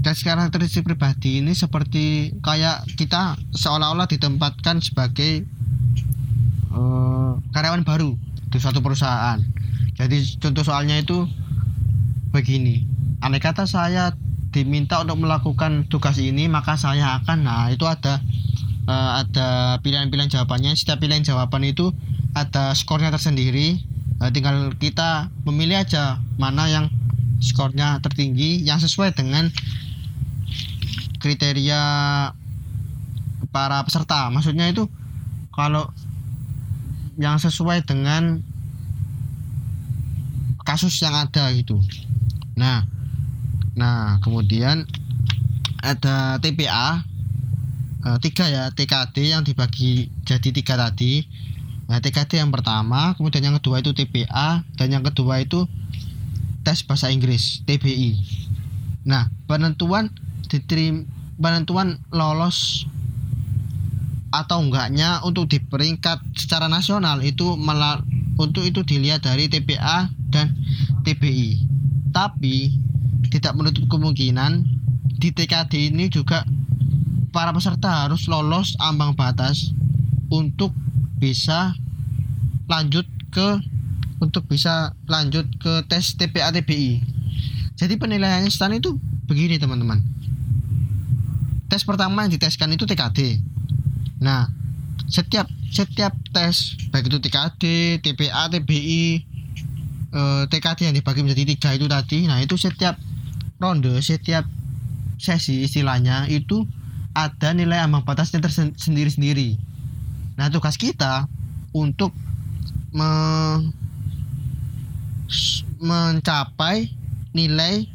[0.02, 5.46] tes karakteristik pribadi ini seperti kayak kita seolah-olah ditempatkan sebagai
[6.80, 8.16] uh, karyawan baru
[8.50, 9.38] di suatu perusahaan.
[10.00, 11.28] Jadi contoh soalnya itu
[12.32, 12.88] begini.
[13.20, 14.16] Aneh kata saya
[14.50, 18.24] diminta untuk melakukan tugas ini maka saya akan nah itu ada
[18.88, 20.74] uh, ada pilihan-pilihan jawabannya.
[20.74, 21.92] Setiap pilihan jawaban itu
[22.32, 23.84] ada skornya tersendiri.
[24.24, 26.88] Uh, tinggal kita memilih aja mana yang
[27.44, 29.52] skornya tertinggi yang sesuai dengan
[31.20, 31.82] kriteria
[33.52, 34.32] para peserta.
[34.32, 34.88] Maksudnya itu
[35.52, 35.92] kalau
[37.20, 38.40] yang sesuai dengan
[40.64, 41.82] kasus yang ada gitu
[42.60, 42.84] Nah,
[43.80, 44.84] nah kemudian
[45.80, 47.08] ada TPA
[48.04, 51.24] eh, tiga ya TKD yang dibagi jadi tiga tadi.
[51.88, 55.66] Nah, TKD yang pertama, kemudian yang kedua itu TPA dan yang kedua itu
[56.62, 58.20] tes bahasa Inggris TBI.
[59.08, 60.12] Nah, penentuan
[60.52, 61.08] diterima
[61.40, 62.84] penentuan lolos
[64.30, 68.02] atau enggaknya untuk di peringkat secara nasional itu malah
[68.38, 70.54] untuk itu dilihat dari TPA dan
[71.04, 71.66] TBI
[72.14, 72.74] tapi
[73.30, 74.66] tidak menutup kemungkinan
[75.20, 76.46] di TKD ini juga
[77.30, 79.74] para peserta harus lolos ambang batas
[80.30, 80.74] untuk
[81.20, 81.76] bisa
[82.70, 83.60] lanjut ke
[84.20, 87.02] untuk bisa lanjut ke tes TPA TBI.
[87.80, 90.04] Jadi penilaiannya stand itu begini teman-teman.
[91.72, 93.40] Tes pertama yang diteskan itu TKD.
[94.20, 94.52] Nah,
[95.10, 97.64] setiap setiap tes baik itu TKD,
[98.02, 99.04] TPA, TBI
[100.14, 102.98] eh, TKD yang dibagi menjadi tiga itu tadi nah itu setiap
[103.62, 104.46] ronde setiap
[105.22, 106.66] sesi istilahnya itu
[107.14, 109.58] ada nilai ambang batasnya tersendiri-sendiri
[110.38, 111.30] nah tugas kita
[111.74, 112.14] untuk
[112.90, 113.12] me
[115.80, 116.92] mencapai
[117.32, 117.88] nilai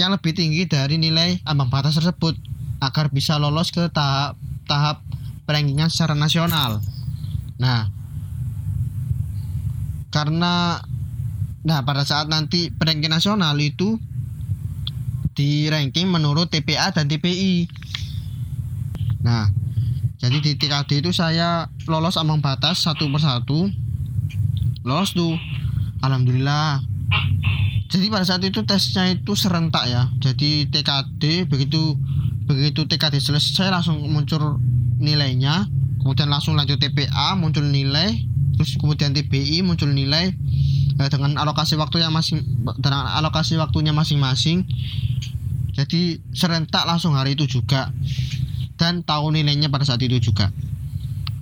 [0.00, 2.38] yang lebih tinggi dari nilai ambang batas tersebut
[2.78, 5.02] agar bisa lolos ke tahap tahap
[5.52, 6.80] rankingan secara nasional.
[7.60, 7.92] Nah,
[10.08, 10.80] karena
[11.62, 13.94] Nah, pada saat nanti ranking nasional itu
[15.32, 17.70] di ranking menurut TPA dan TPI.
[19.22, 19.46] Nah,
[20.18, 23.70] jadi di TKD itu saya lolos ambang batas satu persatu.
[24.82, 25.38] Lolos tuh.
[26.02, 26.82] Alhamdulillah.
[27.86, 30.10] Jadi pada saat itu tesnya itu serentak ya.
[30.18, 31.94] Jadi TKD begitu
[32.42, 34.58] begitu TKD selesai langsung muncul
[35.02, 35.66] nilainya,
[35.98, 38.22] kemudian langsung lanjut TPA muncul nilai,
[38.54, 40.30] terus kemudian TBI muncul nilai,
[40.96, 42.42] eh, dengan alokasi waktu yang masing
[42.78, 44.62] dengan alokasi waktunya masing-masing.
[45.72, 47.90] Jadi serentak langsung hari itu juga.
[48.76, 50.52] Dan tahu nilainya pada saat itu juga.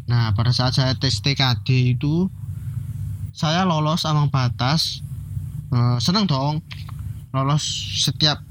[0.07, 2.31] Nah pada saat saya tes TKD itu
[3.37, 5.05] saya lolos ambang batas.
[5.71, 6.65] Eh, seneng dong.
[7.31, 7.63] Lolos
[8.07, 8.43] setiap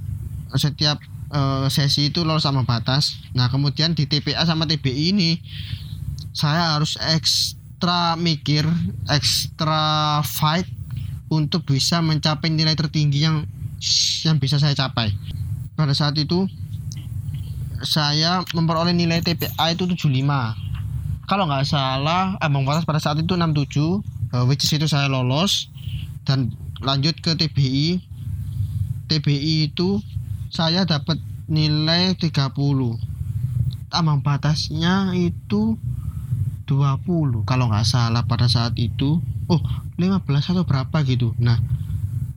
[0.56, 1.00] setiap
[1.34, 5.42] eh, sesi itu lolos ambang batas nah kemudian di TPA sama TBI ini
[6.34, 8.66] saya harus ekstra mikir
[9.10, 10.68] ekstra fight
[11.30, 13.46] untuk bisa mencapai nilai tertinggi yang
[14.26, 15.14] yang bisa saya capai.
[15.78, 16.50] Pada saat itu
[17.80, 20.12] saya memperoleh nilai TPA itu 75.
[21.30, 24.02] Kalau nggak salah ambang batas pada saat itu 67 uh,
[24.36, 25.72] eh, which is itu saya lolos
[26.28, 26.52] dan
[26.84, 28.04] lanjut ke TBI.
[29.10, 30.04] TBI itu
[30.50, 32.54] saya dapat nilai 30.
[33.90, 35.78] Ambang batasnya itu
[36.70, 39.18] 20 kalau nggak salah pada saat itu
[39.50, 39.62] oh
[39.98, 40.22] 15
[40.54, 41.34] atau berapa gitu.
[41.42, 41.58] Nah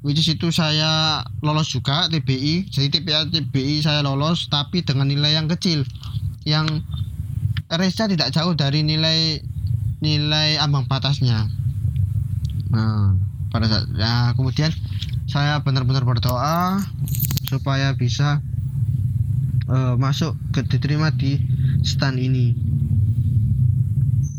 [0.00, 5.36] which is itu saya lolos juga TBI jadi TPA TBI saya lolos tapi dengan nilai
[5.36, 5.84] yang kecil.
[6.48, 6.80] Yang
[7.68, 9.44] RSA tidak jauh dari nilai
[10.00, 11.52] nilai ambang batasnya.
[12.72, 13.20] Nah
[13.52, 14.72] pada saat ya kemudian
[15.28, 16.80] saya benar-benar berdoa
[17.52, 18.40] supaya bisa
[19.68, 21.36] uh, masuk ke diterima di
[21.84, 22.56] stand ini.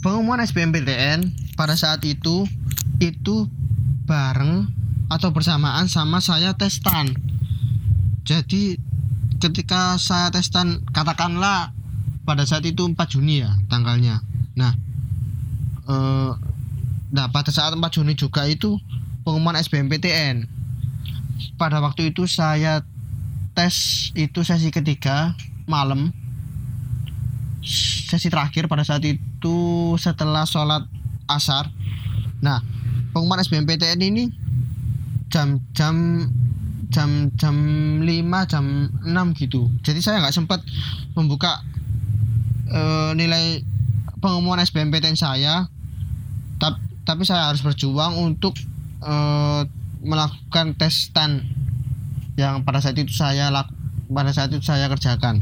[0.01, 2.49] Pengumuman SBMPTN pada saat itu
[2.97, 3.45] itu
[4.09, 4.65] bareng
[5.13, 7.13] atau bersamaan sama saya testan
[8.23, 8.79] jadi
[9.43, 11.75] ketika saya testan katakanlah
[12.23, 14.23] pada saat itu 4 Juni ya tanggalnya.
[14.55, 14.71] Nah
[15.91, 16.31] eh,
[17.11, 18.79] nah pada saat 4 Juni juga itu
[19.27, 20.47] pengumuman SBMPTN
[21.59, 22.87] pada waktu itu saya
[23.53, 25.37] tes itu sesi ketiga
[25.69, 26.11] malam.
[27.63, 29.57] Sesi terakhir pada saat itu
[29.97, 30.83] setelah sholat
[31.29, 31.69] asar.
[32.43, 32.59] Nah
[33.13, 34.23] pengumuman SBMPTN ini
[35.29, 36.27] jam jam
[36.93, 37.55] jam jam
[38.05, 38.65] 5 jam
[39.01, 39.69] 6 gitu.
[39.81, 40.61] Jadi saya nggak sempat
[41.17, 41.61] membuka
[42.69, 43.65] uh, nilai
[44.21, 45.65] pengumuman SBMPTN saya.
[46.61, 48.55] Tapi tapi saya harus berjuang untuk
[49.03, 49.67] uh,
[50.03, 51.43] melakukan tes stand
[52.39, 53.73] yang pada saat itu saya laku,
[54.09, 55.41] pada saat itu saya kerjakan.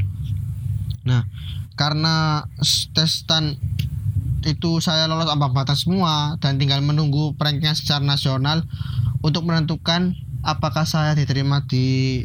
[1.08, 1.26] Nah,
[1.74, 2.46] karena
[2.92, 3.58] tes stand
[4.42, 8.66] itu saya lolos ambang batas semua dan tinggal menunggu pranknya secara nasional
[9.22, 12.22] untuk menentukan apakah saya diterima di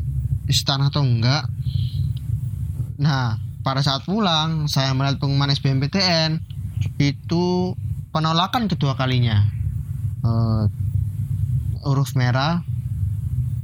[0.49, 1.45] istana atau enggak.
[2.97, 6.41] Nah, pada saat pulang saya melihat pengumuman SBMPTN
[6.97, 7.77] itu
[8.09, 9.45] penolakan kedua kalinya
[10.25, 10.65] uh,
[11.85, 12.65] huruf merah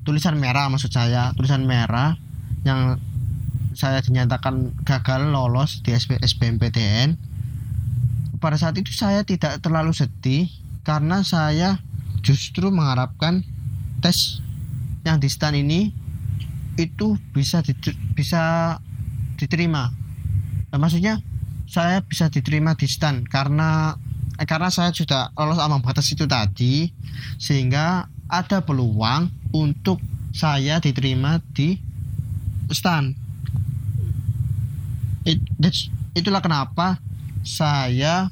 [0.03, 2.15] tulisan merah maksud saya tulisan merah
[2.67, 2.99] yang
[3.73, 7.17] saya dinyatakan gagal lolos di SP, SBMPTN
[8.37, 10.51] pada saat itu saya tidak terlalu sedih
[10.83, 11.79] karena saya
[12.19, 13.41] justru mengharapkan
[14.03, 14.43] tes
[15.07, 15.95] yang di stand ini
[16.75, 17.63] itu bisa
[18.15, 18.75] bisa
[19.39, 19.91] diterima.
[20.71, 21.23] Nah, maksudnya
[21.67, 23.95] saya bisa diterima di stand karena
[24.35, 26.91] eh, karena saya sudah lolos ambang batas itu tadi
[27.39, 30.01] sehingga ada peluang untuk
[30.33, 31.77] saya diterima di
[32.73, 33.15] stand
[35.23, 35.39] It,
[36.19, 36.99] itulah kenapa
[37.47, 38.27] saya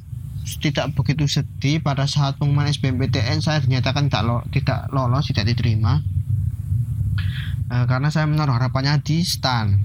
[0.59, 6.03] tidak begitu sedih pada saat pengumuman SBMPTN saya dinyatakan tidak lo, tidak lolos tidak diterima.
[7.71, 9.79] E, karena saya menaruh harapannya di stand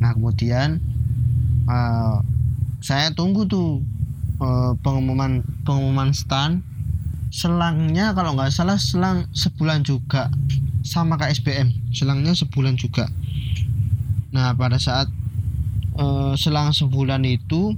[0.00, 0.80] nah kemudian
[1.68, 1.78] e,
[2.80, 3.84] saya tunggu tuh
[4.42, 6.66] uh, pengumuman pengumuman stand
[7.32, 10.28] selangnya kalau nggak salah selang sebulan juga.
[10.84, 13.08] Sama kayak SBM selangnya sebulan juga.
[14.36, 15.08] Nah pada saat
[15.96, 17.72] uh, selang sebulan itu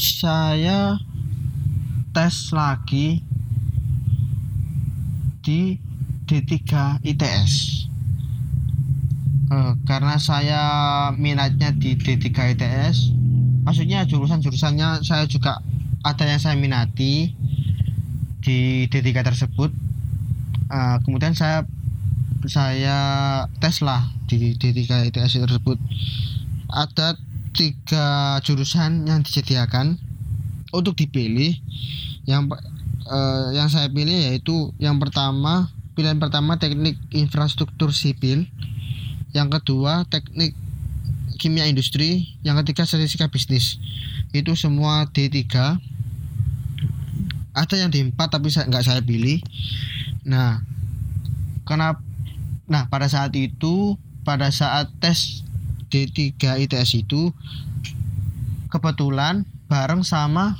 [0.00, 0.98] saya
[2.14, 3.22] tes lagi
[5.44, 5.76] di
[6.24, 6.56] D3
[7.04, 7.52] ITS
[9.52, 10.62] uh, karena saya
[11.14, 12.96] minatnya di D3 ITS
[13.62, 15.60] maksudnya jurusan-jurusannya saya juga
[16.04, 17.32] ada yang saya minati
[18.44, 19.72] di D3 tersebut.
[20.68, 21.64] Uh, kemudian saya
[22.44, 22.98] saya
[23.56, 25.80] tes lah di D3 ITS tersebut.
[26.68, 27.16] Ada
[27.56, 29.96] tiga jurusan yang disediakan
[30.76, 31.56] untuk dipilih.
[32.28, 32.60] Yang
[33.08, 38.44] uh, yang saya pilih yaitu yang pertama pilihan pertama teknik infrastruktur sipil.
[39.32, 40.52] Yang kedua teknik
[41.40, 42.36] kimia industri.
[42.44, 43.80] Yang ketiga statistika bisnis.
[44.36, 45.40] Itu semua D3
[47.54, 49.38] ada yang D4 tapi saya nggak saya pilih.
[50.26, 50.60] Nah
[51.64, 51.96] karena
[52.66, 53.94] nah pada saat itu
[54.26, 55.46] pada saat tes
[55.88, 56.34] D3
[56.66, 57.30] ITS itu
[58.68, 60.58] kebetulan bareng sama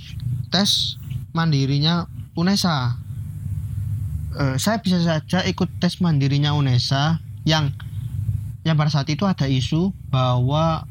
[0.55, 0.97] tes
[1.35, 2.07] mandirinya
[2.39, 2.95] UNESA.
[4.35, 7.75] Eh, saya bisa saja ikut tes mandirinya UNESA yang
[8.63, 10.87] yang pada saat itu ada isu bahwa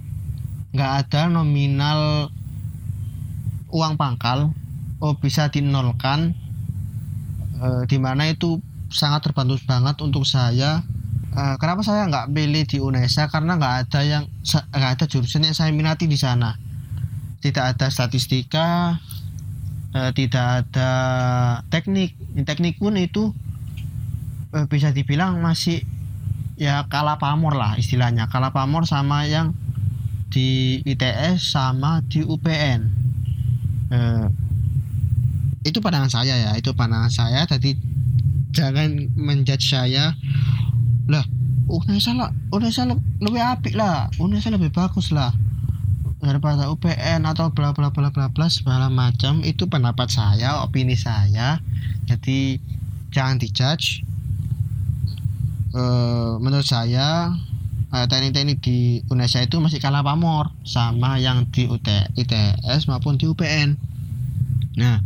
[0.76, 2.30] nggak ada nominal
[3.74, 4.54] uang pangkal
[5.04, 6.32] oh bisa dinolkan.
[7.60, 10.80] E, di mana itu sangat terbantu banget untuk saya.
[11.36, 13.28] E, kenapa saya nggak pilih di UNESA?
[13.28, 16.56] Karena nggak ada yang nggak ada jurusan yang saya minati di sana.
[17.44, 18.96] Tidak ada statistika
[19.92, 20.92] e, tidak ada
[21.68, 22.16] teknik.
[22.48, 23.36] Teknik pun itu
[24.56, 25.84] e, bisa dibilang masih
[26.56, 28.32] ya kalah pamor lah istilahnya.
[28.32, 29.52] Kalah pamor sama yang
[30.32, 33.04] di ITS sama di UPN
[33.94, 34.26] eh,
[35.64, 37.48] itu pandangan saya ya itu pandangan saya.
[37.48, 37.76] Tadi
[38.52, 40.16] jangan menjudge saya.
[41.08, 41.26] Lah
[41.68, 42.88] UNESA lah UNESA
[43.24, 44.12] lebih apik lah.
[44.20, 45.32] UNESA lebih bagus lah.
[46.24, 49.44] Daripada UPN atau bla bla bla bla bla segala macam.
[49.44, 51.60] Itu pendapat saya opini saya.
[52.08, 52.60] Jadi
[53.12, 54.04] jangan dijudge.
[55.74, 57.34] Uh, menurut saya
[57.94, 61.86] uh, teknik-teknik di Indonesia itu masih kalah pamor sama yang di UT,
[62.18, 63.78] ITS maupun di UPN.
[64.74, 64.98] Nah,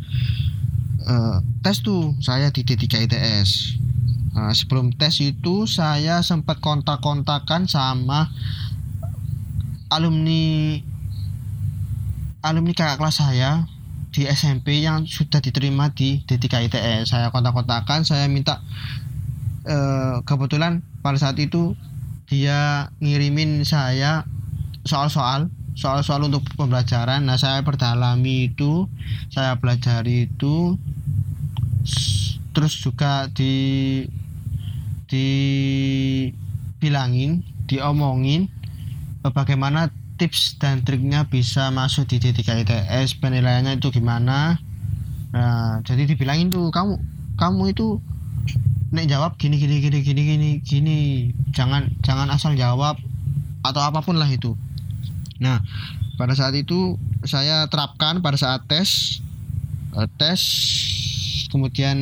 [1.07, 3.49] uh, tes tuh saya di D3 ITS.
[4.37, 8.29] Uh, sebelum tes itu saya sempat kontak-kontakan sama
[9.89, 10.77] alumni
[12.45, 13.65] alumni kakak kelas saya
[14.13, 17.15] di SMP yang sudah diterima di D3 ITS.
[17.15, 18.61] Saya kontak-kontakan, saya minta
[19.67, 21.75] Eh, kebetulan pada saat itu
[22.23, 24.23] dia ngirimin saya
[24.87, 28.87] soal-soal soal-soal untuk pembelajaran nah saya berdalami itu
[29.27, 30.79] saya belajar itu
[32.57, 34.03] terus juga di
[35.07, 36.27] dibilangin
[37.67, 38.49] diomongin
[39.23, 44.57] uh, bagaimana tips dan triknya bisa masuk di D3 ITS penilaiannya itu gimana.
[45.31, 46.97] Nah jadi dibilangin tuh kamu
[47.37, 48.01] kamu itu
[48.89, 50.99] nek jawab gini gini gini gini gini gini.
[51.53, 52.97] Jangan jangan asal jawab
[53.61, 54.57] atau apa pun lah itu.
[55.37, 55.61] Nah
[56.17, 59.21] pada saat itu saya terapkan pada saat tes
[59.93, 60.41] uh, tes
[61.47, 61.97] kemudian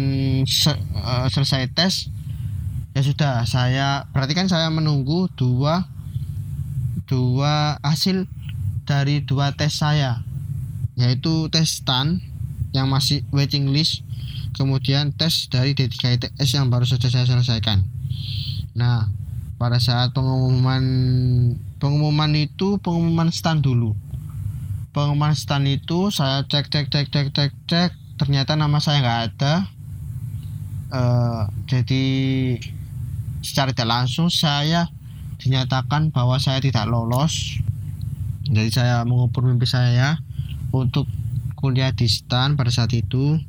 [0.46, 2.10] se uh, selesai tes
[2.96, 5.86] ya sudah saya berarti kan saya menunggu dua
[7.06, 8.26] dua hasil
[8.86, 10.22] dari dua tes saya
[10.96, 12.24] yaitu tes STAN
[12.72, 14.06] yang masih waiting list
[14.56, 17.84] kemudian tes dari D3 ITS yang baru saja saya selesaikan.
[18.72, 19.12] Nah
[19.60, 20.84] pada saat pengumuman
[21.80, 23.92] pengumuman itu pengumuman STAN dulu.
[24.96, 29.54] Pengumuman STAN itu saya cek cek cek cek cek cek ternyata nama saya nggak ada.
[30.96, 32.06] Uh, jadi
[33.44, 34.88] secara tidak langsung saya
[35.42, 37.60] dinyatakan bahwa saya tidak lolos.
[38.46, 40.22] Jadi saya mengukur mimpi saya
[40.70, 41.10] untuk
[41.58, 43.42] kuliah di STAN pada saat itu.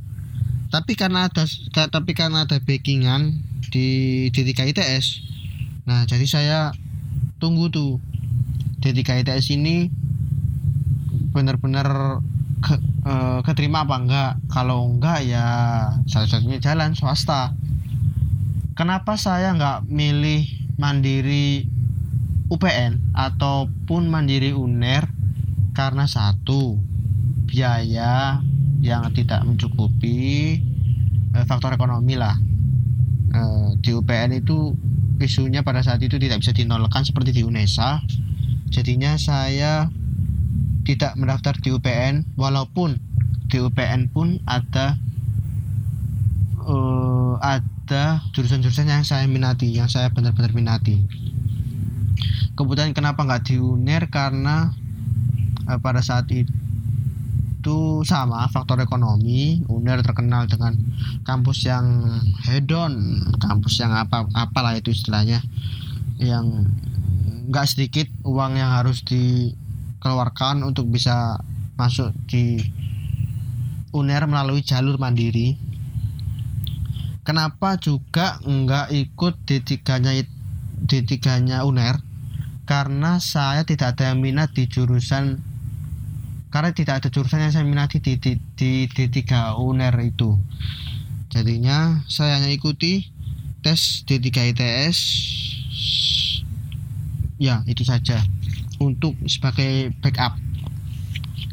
[0.72, 1.46] Tapi karena ada
[1.88, 3.38] tapi karena ada backingan
[3.70, 5.06] di D3 ITS
[5.86, 6.58] nah jadi saya
[7.38, 8.02] tunggu tuh.
[8.82, 9.88] D3 ITS ini
[11.32, 12.20] benar-benar
[13.06, 13.14] e,
[13.46, 14.32] keterima apa enggak?
[14.50, 15.46] Kalau enggak ya
[16.10, 17.54] salah satunya jalan swasta.
[18.76, 20.44] Kenapa saya nggak milih
[20.76, 21.64] mandiri
[22.50, 25.08] UPN ataupun mandiri UNER?
[25.72, 26.76] Karena satu
[27.46, 28.40] biaya
[28.82, 30.60] yang tidak mencukupi
[31.32, 32.36] eh, faktor ekonomi lah.
[33.32, 34.76] Eh, di UPN itu
[35.16, 38.04] isunya pada saat itu tidak bisa dinolkan seperti di UNESA.
[38.68, 39.88] Jadinya saya
[40.86, 43.02] tidak mendaftar di UPN walaupun
[43.50, 44.94] di UPN pun ada
[46.62, 51.02] uh, ada jurusan-jurusan yang saya minati yang saya benar-benar minati.
[52.56, 54.08] Kemudian kenapa nggak di UNER?
[54.08, 54.70] Karena
[55.66, 60.78] uh, pada saat itu sama faktor ekonomi UNER terkenal dengan
[61.26, 61.86] kampus yang
[62.46, 65.42] hedon kampus yang apa apalah itu istilahnya
[66.22, 66.70] yang
[67.50, 69.02] nggak sedikit uang yang harus
[70.06, 71.34] dikeluarkan untuk bisa
[71.74, 72.62] masuk di
[73.90, 75.58] UNER melalui jalur mandiri.
[77.26, 80.22] Kenapa juga nggak ikut D3-nya
[80.86, 81.98] D3-nya UNER?
[82.70, 85.42] Karena saya tidak ada minat di jurusan
[86.54, 90.38] karena tidak ada jurusan yang saya minati di, di, di D3 UNER itu.
[91.34, 93.10] Jadinya saya hanya ikuti
[93.58, 94.98] tes D3 ITS
[97.42, 98.22] ya itu saja
[98.82, 100.36] untuk sebagai backup.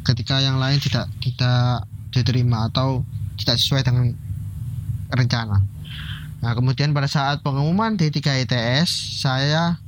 [0.03, 3.03] Ketika yang lain tidak tidak diterima atau
[3.39, 4.13] tidak sesuai dengan
[5.11, 5.63] rencana.
[6.43, 9.79] Nah kemudian pada saat pengumuman D3 ITS saya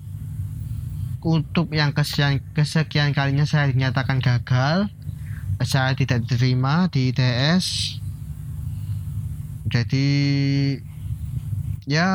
[1.26, 4.88] untuk yang kesekian, kesekian kalinya saya dinyatakan gagal
[5.66, 7.98] saya tidak diterima di ITS
[9.66, 10.08] jadi
[11.90, 12.10] ya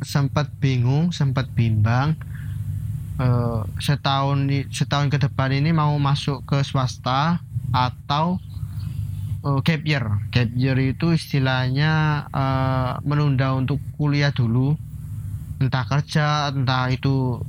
[0.00, 2.16] sempat bingung sempat bimbang
[3.20, 8.40] uh, setahun setahun ke depan ini mau masuk ke swasta atau
[9.44, 10.04] uh, gap year.
[10.32, 14.74] Gap year itu istilahnya uh, menunda untuk kuliah dulu.
[15.60, 17.44] Entah kerja entah itu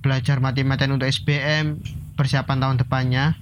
[0.00, 1.76] belajar mati-matian untuk SBM
[2.16, 3.36] persiapan tahun depannya.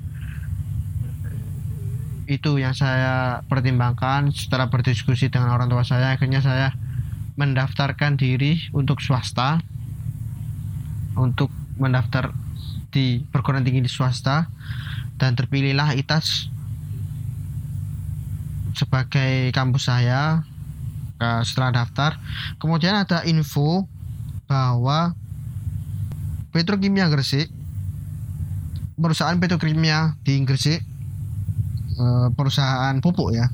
[2.29, 6.13] Itu yang saya pertimbangkan setelah berdiskusi dengan orang tua saya.
[6.13, 6.75] Akhirnya saya
[7.39, 9.63] mendaftarkan diri untuk swasta
[11.15, 12.35] untuk mendaftar
[12.91, 14.51] di perguruan tinggi di swasta
[15.17, 16.51] dan terpilihlah ITAS
[18.75, 20.43] sebagai kampus saya
[21.19, 22.19] eh, setelah daftar
[22.63, 23.87] kemudian ada info
[24.47, 25.15] bahwa
[26.49, 27.53] Petrokimia Gresik
[28.99, 30.81] perusahaan petrokimia di Gresik
[31.99, 33.47] eh, perusahaan pupuk ya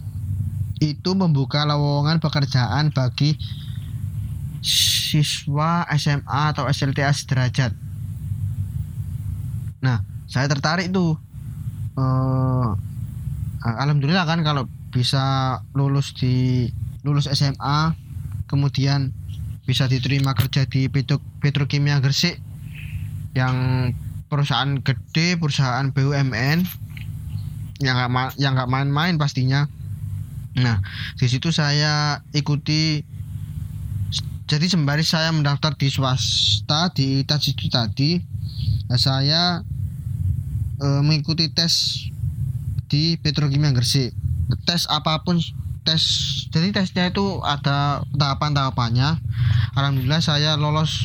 [0.83, 3.39] itu membuka lowongan pekerjaan bagi
[4.65, 7.73] siswa SMA atau SLTA sederajat.
[9.85, 11.21] Nah, saya tertarik tuh.
[11.95, 12.75] Uh,
[13.63, 16.67] alhamdulillah kan kalau bisa lulus di
[17.05, 17.93] lulus SMA,
[18.49, 19.13] kemudian
[19.69, 22.41] bisa diterima kerja di Petro, Petrokimia Gresik
[23.37, 23.91] yang
[24.29, 26.59] perusahaan gede perusahaan BUMN
[27.83, 29.67] yang nggak yang nggak main-main pastinya
[30.55, 30.79] nah
[31.19, 33.03] di situ saya ikuti
[34.47, 38.23] jadi sembari saya mendaftar di swasta di tes itu tadi
[38.95, 39.67] saya
[40.79, 42.07] e, mengikuti tes
[42.89, 44.15] di Petrokimia Gresik.
[44.69, 45.41] Tes apa pun
[45.85, 46.03] tes
[46.49, 49.21] jadi tesnya itu ada tahapan-tahapannya.
[49.77, 51.05] Alhamdulillah saya lolos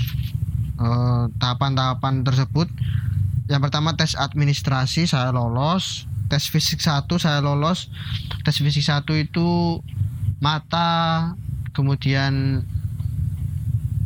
[0.80, 2.68] eh, tahapan-tahapan tersebut.
[3.50, 6.08] Yang pertama tes administrasi saya lolos.
[6.30, 7.90] Tes fisik satu saya lolos.
[8.46, 9.82] Tes fisik satu itu
[10.40, 11.34] mata
[11.76, 12.64] kemudian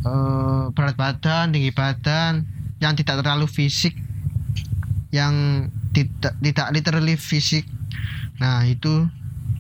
[0.07, 2.49] eh, berat badan tinggi badan.
[2.81, 4.02] Yang tidak terlalu fisik
[5.13, 7.69] yang tidak tidak literally fisik.
[8.41, 9.05] Nah itu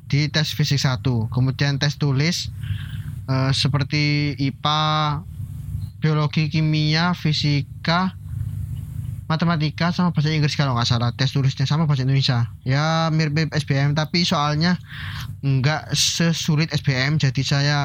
[0.09, 1.29] di tes fisik satu.
[1.29, 2.49] Kemudian tes tulis
[3.29, 4.81] eh, seperti IPA
[6.01, 8.17] biologi kimia fisika
[9.31, 11.13] matematika sama bahasa Inggris kalau nggak salah.
[11.13, 12.49] Tes tulisnya sama bahasa Indonesia.
[12.65, 14.81] Ya mirip-mirip SBM tapi soalnya
[15.45, 17.77] nggak sesulit SBM jadi saya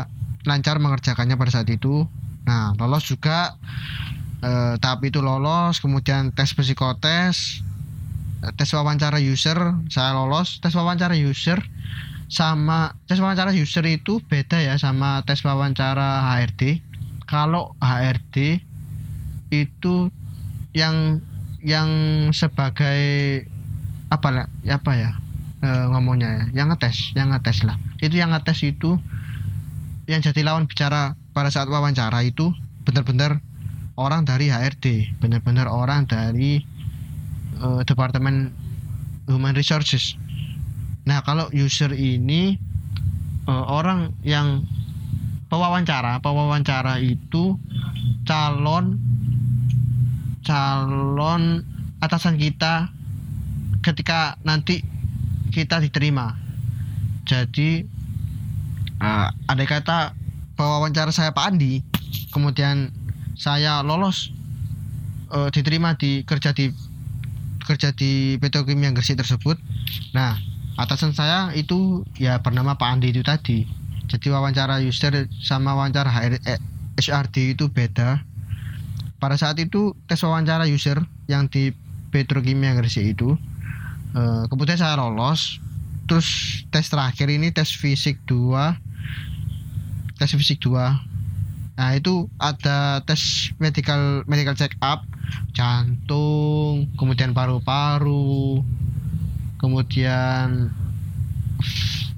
[0.48, 2.08] lancar mengerjakannya pada saat itu.
[2.48, 3.60] Nah lolos juga
[4.42, 7.62] eh, tahap itu lolos kemudian tes psikotes
[8.44, 9.58] eh, tes wawancara user
[9.90, 11.58] saya lolos tes wawancara user
[12.28, 16.84] sama tes wawancara user itu beda ya sama tes wawancara HRD
[17.24, 18.60] kalau HRD
[19.48, 20.12] itu
[20.76, 21.24] yang
[21.64, 21.88] yang
[22.30, 23.00] sebagai
[24.08, 25.10] apa lah apa ya
[25.60, 27.76] e, ngomongnya ya yang ngetes yang ngetes lah.
[28.00, 28.96] Itu yang ngetes itu
[30.08, 32.52] yang jadi lawan bicara pada saat wawancara itu
[32.88, 33.44] benar-benar
[33.98, 36.62] orang dari HRD benar-benar orang dari
[37.58, 38.54] e, departemen
[39.26, 40.14] human resources
[41.02, 42.54] nah kalau user ini
[43.44, 44.62] e, orang yang
[45.50, 47.58] pewawancara pewawancara itu
[48.22, 49.02] calon
[50.46, 51.66] calon
[51.98, 52.88] atasan kita
[53.82, 54.82] ketika nanti
[55.50, 56.36] kita diterima.
[57.24, 57.84] Jadi
[59.00, 59.98] uh, ada kata
[60.58, 61.80] wawancara saya Pak Andi,
[62.32, 62.92] kemudian
[63.38, 64.34] saya lolos
[65.30, 66.74] uh, diterima di kerja di
[67.62, 69.56] kerja di Petrokimia Gresik tersebut.
[70.16, 70.34] Nah,
[70.74, 73.62] atasan saya itu ya bernama Pak Andi itu tadi.
[74.08, 76.60] Jadi wawancara user sama wawancara HR, eh,
[76.96, 78.24] HRD itu beda
[79.18, 81.74] pada saat itu tes wawancara user yang di
[82.08, 83.36] Petrokimia Gresik itu
[84.16, 85.60] uh, kemudian saya lolos
[86.08, 90.72] terus tes terakhir ini tes fisik 2 tes fisik 2
[91.78, 95.06] nah itu ada tes medical medical check up
[95.54, 98.66] jantung kemudian paru-paru
[99.62, 100.74] kemudian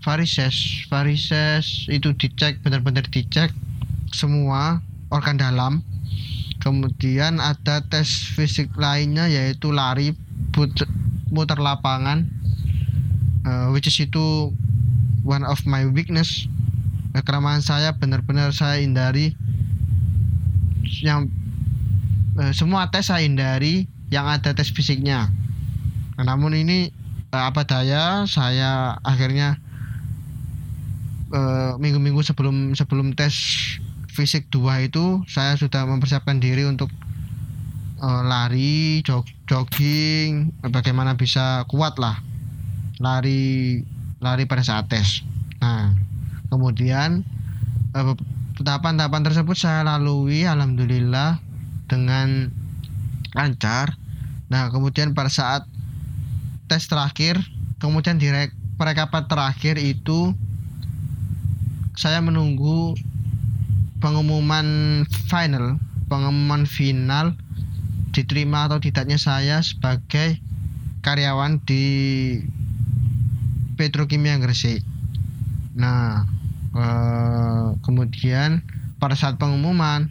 [0.01, 3.53] varises varises itu dicek benar-benar dicek
[4.11, 5.83] semua organ dalam.
[6.61, 10.13] Kemudian ada tes fisik lainnya yaitu lari
[11.33, 12.29] muter lapangan
[13.49, 14.53] uh, which is itu
[15.25, 16.45] one of my weakness.
[17.11, 19.35] Kelemahan saya benar-benar saya hindari
[21.03, 21.31] yang
[22.35, 25.31] uh, semua tes saya hindari yang ada tes fisiknya
[26.19, 26.91] namun ini
[27.31, 29.57] uh, apa daya saya akhirnya
[31.79, 33.31] minggu-minggu uh, sebelum sebelum tes
[34.11, 36.91] fisik dua itu saya sudah mempersiapkan diri untuk
[38.01, 42.17] lari, jog, jogging, bagaimana bisa kuat lah
[43.01, 43.81] lari
[44.21, 45.25] lari pada saat tes.
[45.61, 45.97] Nah,
[46.53, 47.25] kemudian
[48.61, 51.41] tahapan-tahapan tersebut saya lalui alhamdulillah
[51.89, 52.53] dengan
[53.33, 53.97] lancar.
[54.53, 55.63] Nah, kemudian pada saat
[56.67, 57.41] tes terakhir,
[57.83, 58.31] kemudian di
[58.77, 60.35] perekapan terakhir itu
[61.97, 62.97] saya menunggu
[64.01, 65.77] pengumuman final,
[66.09, 67.37] pengumuman final
[68.11, 70.41] diterima atau tidaknya saya sebagai
[71.05, 71.85] karyawan di
[73.79, 74.85] Petrokimia Gresik.
[75.77, 76.27] Nah,
[76.77, 78.63] eh, kemudian
[79.01, 80.11] pada saat pengumuman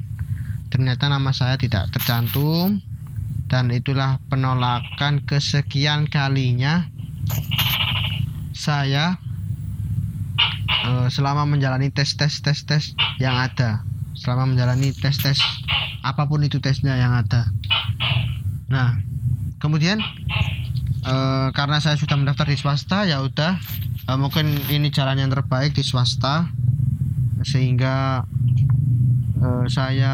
[0.70, 2.82] ternyata nama saya tidak tercantum
[3.49, 6.86] dan itulah penolakan kesekian kalinya
[8.53, 9.18] saya
[10.86, 13.82] uh, selama menjalani tes tes tes tes yang ada.
[14.14, 15.39] Selama menjalani tes tes
[16.05, 17.49] apa pun itu tesnya yang ada.
[18.70, 19.01] Nah
[19.57, 19.97] kemudian
[21.07, 23.57] uh, karena saya sudah mendaftar di swasta ya udah
[24.10, 26.49] uh, mungkin ini jalan yang terbaik di swasta
[27.45, 28.26] sehingga
[29.38, 30.14] uh, saya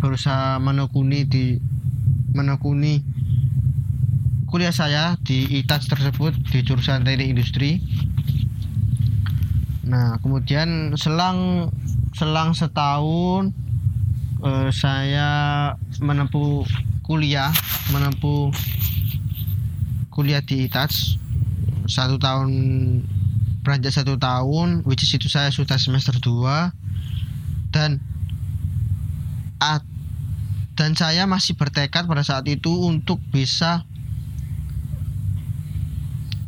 [0.00, 1.60] berusaha menekuni di
[2.32, 3.04] menekuni
[4.48, 7.84] kuliah saya di ITAS tersebut di jurusan teknik industri.
[9.84, 11.68] Nah, kemudian selang
[12.16, 13.52] selang setahun
[14.40, 15.28] eh, saya
[16.00, 16.64] menempuh
[17.04, 17.52] kuliah,
[17.92, 18.48] menempuh
[20.08, 21.20] kuliah di ITAS
[21.88, 22.52] satu tahun
[23.62, 26.72] beranjak satu tahun, which is itu saya sudah semester 2
[27.74, 28.00] dan
[29.58, 29.82] at,
[30.78, 33.82] dan saya masih bertekad pada saat itu untuk bisa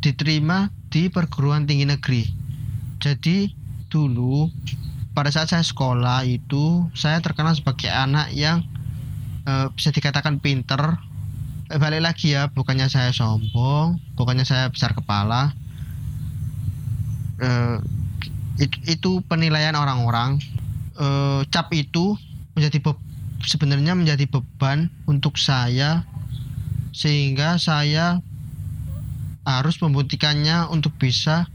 [0.01, 2.23] diterima di perguruan tinggi negeri.
[2.97, 3.53] Jadi
[3.91, 4.49] dulu
[5.11, 8.63] pada saat saya sekolah itu saya terkenal sebagai anak yang
[9.45, 10.97] uh, bisa dikatakan pinter.
[11.71, 15.55] Eh, balik lagi ya bukannya saya sombong bukannya saya besar kepala
[17.41, 17.77] uh,
[18.87, 20.37] itu, penilaian orang-orang
[21.01, 22.15] uh, cap itu
[22.53, 22.93] menjadi
[23.41, 26.05] sebenarnya menjadi beban untuk saya
[26.91, 28.21] sehingga saya
[29.41, 31.49] harus membuktikannya untuk bisa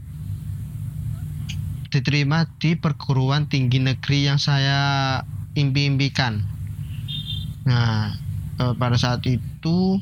[1.87, 5.23] diterima di perguruan tinggi negeri yang saya
[5.55, 6.43] impi-impikan.
[7.63, 8.11] Nah,
[8.59, 9.99] e, pada saat itu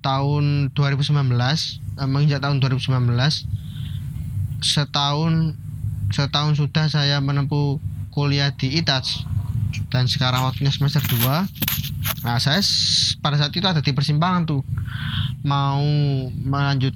[0.00, 0.44] tahun
[0.76, 3.10] 2019, e, menginjak tahun 2019,
[4.60, 5.56] setahun
[6.10, 7.78] setahun sudah saya menempuh
[8.10, 9.24] kuliah di ITAS
[9.88, 12.60] dan sekarang waktunya semester 2 nah saya
[13.20, 14.62] pada saat itu ada di persimpangan tuh.
[15.40, 15.84] Mau
[16.36, 16.92] melanjut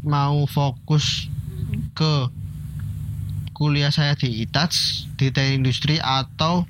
[0.00, 1.28] mau fokus
[1.92, 2.14] ke
[3.52, 6.64] kuliah saya di ITAS di teknik industri atau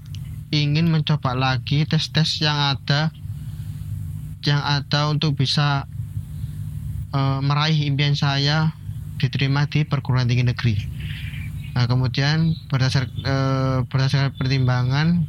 [0.50, 3.14] ingin mencoba lagi tes-tes yang ada
[4.42, 5.86] yang ada untuk bisa
[7.14, 8.74] uh, meraih impian saya
[9.20, 10.74] diterima di perguruan tinggi negeri.
[11.76, 15.28] Nah, kemudian berdasar uh, berdasarkan pertimbangan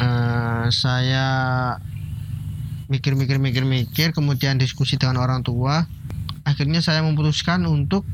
[0.00, 1.26] uh, saya
[2.86, 5.90] mikir-mikir-mikir-mikir kemudian diskusi dengan orang tua
[6.46, 8.06] akhirnya saya memutuskan untuk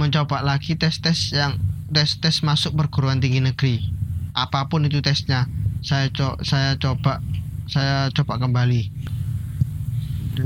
[0.00, 1.60] mencoba lagi tes-tes yang
[1.92, 3.84] tes-tes masuk perguruan tinggi negeri
[4.32, 5.44] apa pun itu tesnya
[5.84, 7.20] saya co saya coba
[7.68, 8.97] saya coba kembali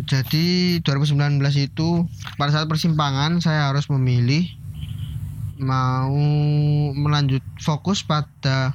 [0.08, 2.08] jadi 2019 itu
[2.40, 4.48] pada saat persimpangan saya harus memilih
[5.60, 6.16] mau
[6.96, 8.72] melanjut fokus pada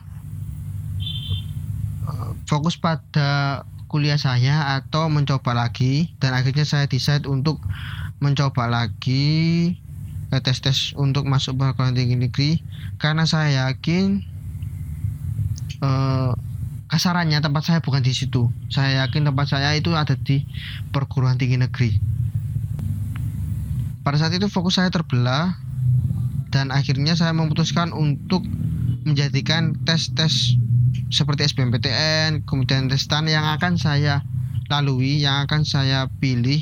[2.48, 3.62] fokus pada
[3.92, 6.12] kuliah saya atau mencoba lagi.
[6.20, 7.60] Dan akhirnya saya decide untuk
[8.24, 9.76] mencoba lagi
[10.32, 12.52] eh, tes-tes untuk masuk perguruan tinggi negeri.
[12.98, 14.24] Karena saya yakin
[15.84, 16.32] eh,
[16.88, 20.44] kasarannya tempat saya bukan di situ saya yakin tempat saya itu ada di
[20.92, 22.00] perguruan tinggi negeri
[24.08, 25.60] pada saat itu fokus saya terbelah
[26.48, 28.48] dan akhirnya saya memutuskan untuk
[29.04, 30.56] menjadikan tes-tes
[31.08, 34.24] seperti SBMPTN, kemudian tes STAN yang akan saya
[34.68, 36.60] lalui, yang akan saya pilih,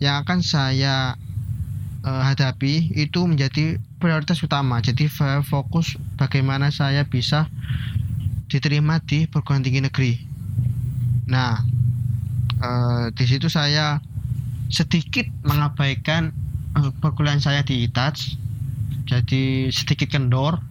[0.00, 1.20] yang akan saya
[2.04, 4.80] uh, hadapi itu menjadi prioritas utama.
[4.80, 5.08] Jadi
[5.44, 7.48] fokus bagaimana saya bisa
[8.46, 10.12] diterima di perguruan tinggi negeri.
[11.26, 11.58] Nah,
[12.62, 13.98] uh, di situ saya
[14.70, 16.30] sedikit mengabaikan
[16.78, 18.38] uh, perkuliahan saya di ITAS,
[19.10, 20.62] jadi sedikit kendor.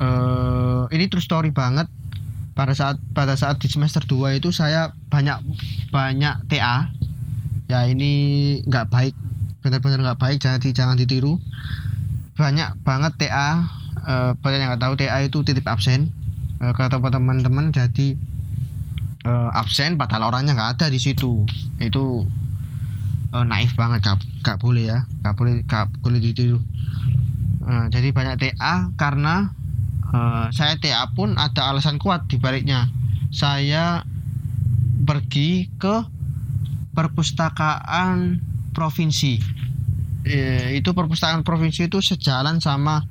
[0.00, 1.88] Uh, ini true story banget.
[2.54, 5.42] Pada saat pada saat di semester 2 itu saya banyak
[5.90, 6.86] banyak TA
[7.66, 8.12] ya ini
[8.62, 9.14] nggak baik.
[9.64, 10.38] Benar-benar nggak baik.
[10.38, 11.40] Jangan jangan ditiru.
[12.38, 13.66] Banyak banget TA
[14.04, 16.12] uh, banyak yang nggak tahu TA itu titip absen
[16.60, 17.72] uh, kata teman-teman.
[17.74, 18.14] Jadi
[19.26, 21.44] uh, absen padahal orangnya nggak ada di situ.
[21.82, 22.28] Itu
[23.34, 24.98] uh, naif banget gak, gak boleh ya.
[25.24, 26.62] Gak boleh gak boleh ditiru
[27.64, 29.50] uh, jadi banyak TA karena
[30.12, 32.88] uh, saya TA pun ada alasan kuat di baliknya.
[33.34, 34.04] Saya
[35.04, 36.06] pergi ke
[36.94, 38.38] perpustakaan
[38.70, 39.42] provinsi.
[40.24, 40.38] E,
[40.78, 43.02] itu perpustakaan provinsi itu sejalan sama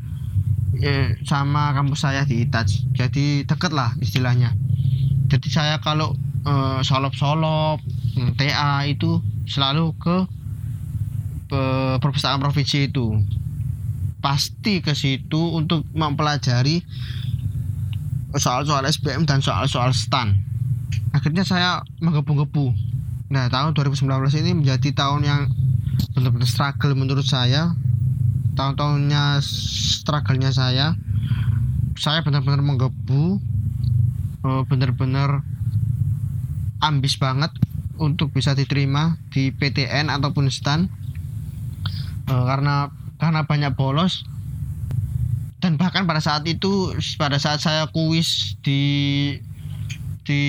[0.80, 4.54] e, sama kampus saya di Itaj jadi deket lah istilahnya
[5.30, 6.54] jadi saya kalau e,
[6.86, 7.82] solop-solop
[8.18, 10.18] mm, TA itu selalu ke
[12.02, 13.14] perpustakaan provinsi itu
[14.24, 16.82] pasti ke situ untuk mempelajari
[18.40, 20.40] soal-soal SBM dan soal-soal STAN.
[21.14, 22.74] Akhirnya saya menggebu-gebu.
[23.30, 24.10] Nah, tahun 2019
[24.42, 25.42] ini menjadi tahun yang
[26.18, 27.76] benar-benar struggle menurut saya.
[28.54, 30.98] Tahun-tahunnya struggle-nya saya.
[31.98, 33.38] Saya benar-benar menggebu,
[34.46, 35.46] eh, benar-benar
[36.82, 37.54] ambis banget
[38.02, 40.90] untuk bisa diterima di PTN ataupun STAN.
[42.30, 42.90] Eh, karena
[43.20, 44.28] karena banyak bolos
[45.64, 48.84] dan bahkan pada saat itu pada saat saya kuis di
[50.28, 50.42] di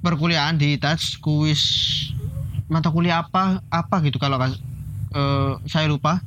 [0.00, 1.60] perkuliahan di touch kuis
[2.72, 6.24] mata kuliah apa apa gitu kalau uh, saya lupa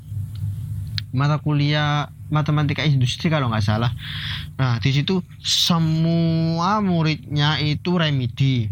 [1.12, 3.92] mata kuliah matematika industri kalau nggak salah.
[4.56, 8.72] Nah di situ semua muridnya itu remedi.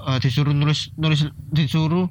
[0.00, 2.08] Uh, disuruh nulis nulis disuruh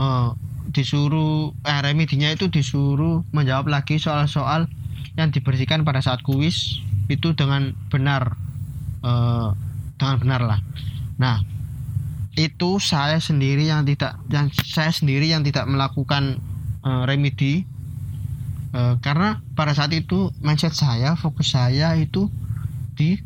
[0.00, 0.32] uh,
[0.72, 4.64] disuruh eh, remedinya itu disuruh menjawab lagi soal-soal
[5.20, 6.80] yang dibersihkan pada saat kuis
[7.12, 8.36] itu dengan benar.
[9.04, 9.48] Eh,
[9.98, 10.60] dengan benar lah.
[11.20, 11.44] Nah
[12.38, 16.40] itu saya sendiri yang tidak yang saya sendiri yang tidak melakukan
[16.86, 17.67] eh, remedi
[18.74, 22.28] eh, karena pada saat itu mindset saya fokus saya itu
[22.98, 23.20] di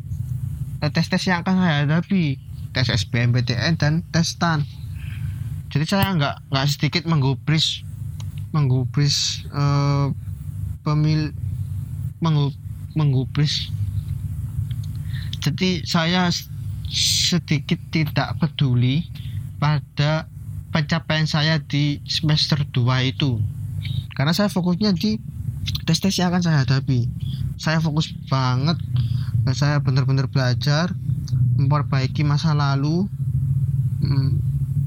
[0.83, 2.39] tes-tes yang akan saya hadapi.
[2.73, 4.65] Tes SBMPTN dan tes STAN
[5.73, 7.81] jadi saya nggak nggak sedikit menggubris
[8.53, 10.13] menggubris uh,
[10.85, 11.33] pemil
[12.21, 12.53] menggu,
[12.93, 13.73] menggubris.
[15.41, 16.29] Jadi saya
[16.93, 19.09] sedikit tidak peduli
[19.57, 20.29] pada
[20.69, 23.41] pencapaian saya di semester 2 itu.
[24.13, 25.17] Karena saya fokusnya di
[25.83, 27.07] tes-tes yang akan saya hadapi.
[27.59, 28.79] Saya fokus banget
[29.51, 30.95] saya benar-benar belajar
[31.59, 33.03] memperbaiki masa lalu.
[33.99, 34.39] Hmm,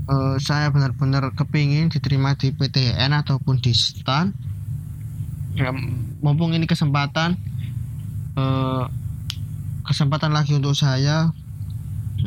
[0.09, 4.33] uh, saya benar-benar kepingin diterima di PTN ataupun di STAN.
[5.57, 5.73] Ya,
[6.21, 7.37] mumpung ini kesempatan
[8.37, 8.89] uh,
[9.85, 11.33] kesempatan lagi untuk saya.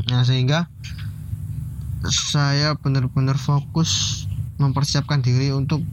[0.09, 0.69] Nah sehingga
[2.09, 4.23] saya benar-benar fokus
[4.61, 5.83] mempersiapkan diri untuk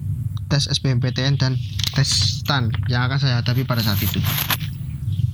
[0.47, 1.59] tes SBMPTN dan
[1.97, 4.21] tes STAN yang akan saya hadapi pada saat itu.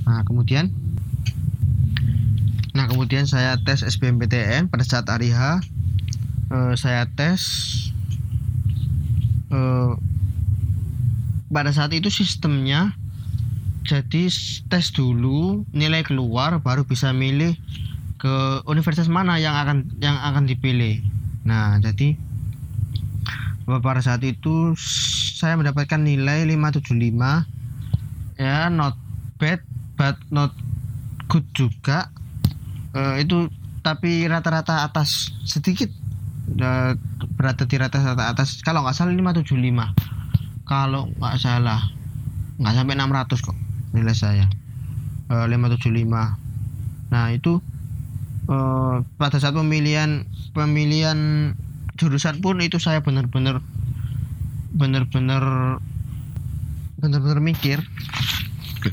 [0.06, 0.70] Nah kemudian?
[2.70, 5.58] Nah kemudian saya tes SBMPTN pada saat hari H.
[6.52, 7.42] Uh, saya tes
[9.50, 9.98] uh,
[11.50, 12.94] pada saat itu sistemnya
[13.82, 14.30] jadi
[14.70, 17.58] tes dulu nilai keluar baru bisa milih
[18.22, 21.02] ke universitas mana yang akan yang akan dipilih.
[21.42, 22.14] Nah jadi
[23.66, 24.78] pada saat itu
[25.42, 28.94] saya mendapatkan nilai 575 ya not
[29.42, 29.58] bad
[29.98, 30.54] but not
[31.26, 32.14] good juga.
[32.94, 33.50] Uh, itu
[33.82, 35.90] tapi rata-rata atas sedikit.
[36.62, 36.94] Uh,
[37.34, 38.62] berada di rata-rata atas.
[38.62, 40.22] Kalau nggak salah 575
[40.62, 41.90] kalau nggak salah
[42.62, 43.58] nggak sampai 600 kok
[43.98, 44.46] nilai saya.
[45.26, 46.38] Uh, 575
[47.12, 47.60] nah itu
[48.48, 50.24] uh, pada saat pemilihan
[50.56, 51.52] pemilihan
[52.00, 53.60] jurusan pun itu saya benar-benar
[54.72, 55.78] benar-benar
[56.96, 57.82] benar-benar mikir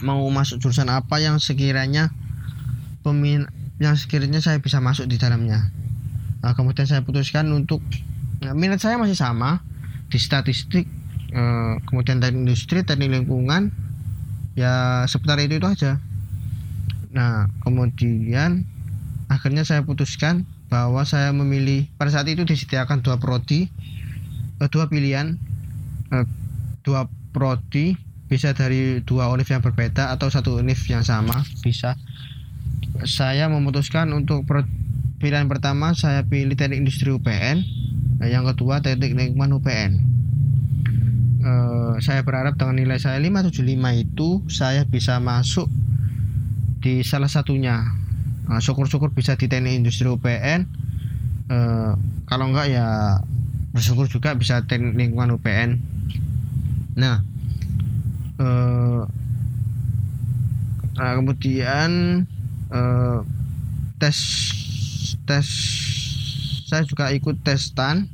[0.05, 2.13] mau masuk jurusan apa yang sekiranya
[3.01, 3.49] pemin
[3.79, 5.71] yang sekiranya saya bisa masuk di dalamnya.
[6.43, 7.79] Nah, kemudian saya putuskan untuk
[8.43, 9.63] nah, minat saya masih sama
[10.11, 10.85] di statistik,
[11.31, 13.71] eh, kemudian dari industri, teknik lingkungan,
[14.59, 15.97] ya seputar itu itu aja.
[17.15, 18.67] Nah, kemudian
[19.31, 23.71] akhirnya saya putuskan bahwa saya memilih pada saat itu disediakan dua prodi,
[24.59, 25.39] eh, dua pilihan,
[26.85, 27.93] dua prodi
[28.29, 31.45] bisa dari dua univ yang berbeda atau satu univ yang sama?
[31.61, 31.97] Bisa.
[33.05, 34.45] Saya memutuskan untuk
[35.21, 37.61] pilihan pertama saya pilih teknik industri UPN
[38.23, 40.09] yang kedua teknik lingkungan UPN
[41.43, 45.67] uh, eh, saya berharap dengan nilai saya 575 itu saya bisa masuk
[46.79, 47.83] di salah satunya.
[48.49, 50.65] Uh, syukur-syukur bisa di teknik industri UPN
[51.53, 51.91] uh, eh,
[52.25, 53.19] kalau enggak ya
[53.69, 55.77] bersyukur juga bisa teknik lingkungan UPN
[56.99, 57.23] nah
[58.43, 59.07] uh,
[60.99, 61.89] nah kemudian
[62.75, 63.23] uh,
[64.03, 64.19] tes
[65.23, 65.47] tes
[66.67, 68.11] saya juga ikut tes tan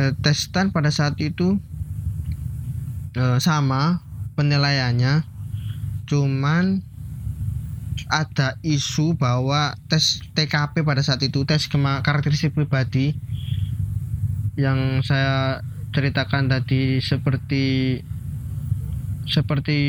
[0.00, 1.60] uh, tes tan pada saat itu
[3.16, 4.04] uh, sama
[4.36, 5.24] penilaiannya.
[6.06, 6.84] Cuman
[8.06, 11.66] ada isu bahwa tes TKP pada saat itu tes
[12.06, 13.16] karakteristik pribadi
[14.54, 15.64] yang saya
[15.96, 17.96] ceritakan tadi seperti
[19.24, 19.80] seperti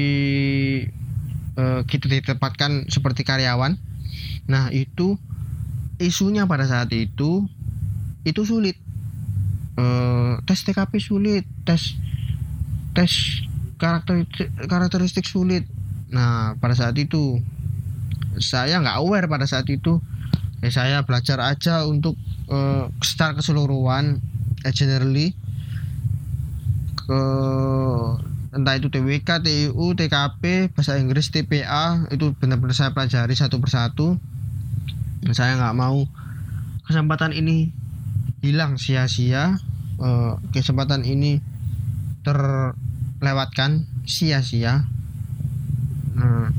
[1.60, 3.76] uh, kita ditempatkan seperti karyawan.
[4.48, 5.20] Nah, itu
[6.00, 7.44] isunya pada saat itu
[8.24, 8.80] itu sulit.
[9.76, 12.00] Uh, tes TKP sulit, tes
[12.96, 13.12] tes
[13.76, 15.68] karakteristik karakteristik sulit.
[16.08, 17.44] Nah, pada saat itu
[18.40, 20.00] saya nggak aware pada saat itu.
[20.64, 22.18] Eh, saya belajar aja untuk
[22.50, 24.18] uh, secara keseluruhan,
[24.66, 25.38] uh, generally
[27.08, 27.22] ke
[28.52, 34.20] entah itu TWK, TIU, TKP, bahasa Inggris, TPA itu benar-benar saya pelajari satu persatu.
[35.32, 36.04] Saya nggak mau
[36.88, 37.72] kesempatan ini
[38.44, 39.60] hilang sia-sia,
[40.00, 41.40] uh, kesempatan ini
[42.24, 44.84] terlewatkan sia-sia.
[46.18, 46.52] Nah,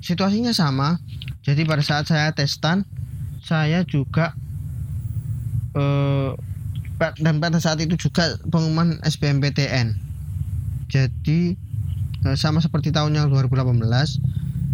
[0.00, 1.00] situasinya sama.
[1.44, 2.84] Jadi pada saat saya testan,
[3.40, 4.36] saya juga
[5.72, 6.36] uh,
[6.98, 10.08] dan pada saat itu juga pengumuman SBMPTN
[10.88, 11.54] jadi
[12.24, 13.76] eh, sama seperti tahun yang 2018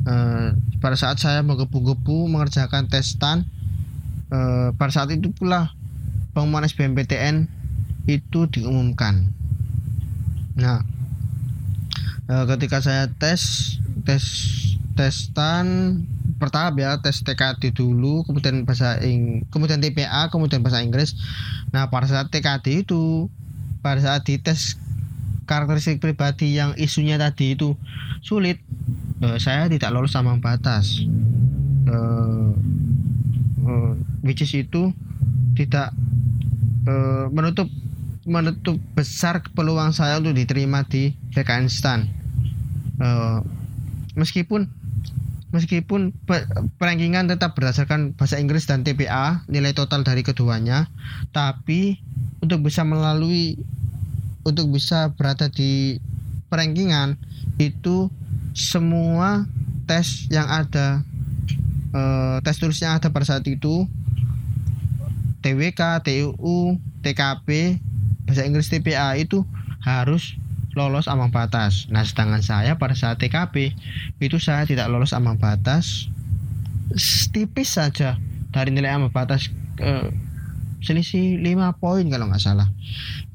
[0.07, 0.49] eh,
[0.79, 3.45] pada saat saya menggebu-gebu mengerjakan tes STAN
[4.31, 5.75] eh, pada saat itu pula
[6.33, 7.47] pengumuman SBMPTN
[8.07, 9.31] itu diumumkan.
[10.59, 10.83] Nah
[12.25, 13.77] ketika saya tes
[14.09, 14.25] tes
[14.97, 16.01] tes STAN
[16.41, 21.17] pertama ya tes TKD dulu kemudian bahasa Ing kemudian TPA kemudian bahasa Inggris
[21.75, 23.27] nah pada saat TKD itu
[23.83, 24.79] pada saat dites
[25.51, 27.75] karakteristik pribadi yang isunya tadi itu
[28.23, 28.63] sulit
[29.21, 31.03] uh, saya tidak lolos ambang batas.
[31.85, 32.55] Uh,
[33.67, 33.93] uh,
[34.25, 34.95] which is itu
[35.53, 35.93] tidak
[36.89, 37.69] uh, menutup
[38.25, 42.09] menutup besar peluang saya untuk diterima di PKN STAN
[43.05, 43.45] uh,
[44.17, 44.65] meskipun
[45.55, 46.11] meskipun
[46.83, 50.91] perankingan tetap berdasarkan bahasa Inggris dan TPA nilai total dari keduanya
[51.31, 52.03] tapi
[52.43, 53.55] untuk bisa melalui
[54.43, 56.03] untuk bisa berada di
[56.51, 57.15] perankingan
[57.63, 58.11] itu
[58.51, 59.47] semua
[59.87, 61.07] tes yang ada
[61.95, 63.87] eh, tes tulis yang ada pada saat itu
[65.45, 67.77] TWK, TUU, TKP,
[68.25, 69.45] bahasa Inggris TPA itu
[69.85, 70.41] harus
[70.75, 71.87] lolos ambang batas.
[71.91, 73.75] Nah, sedangkan saya pada saat TKP
[74.19, 76.11] itu saya tidak lolos ambang batas
[77.35, 78.21] tipis saja
[78.55, 79.51] dari nilai ambang batas
[79.83, 80.11] eh,
[80.85, 82.69] selisih 5 poin kalau nggak salah.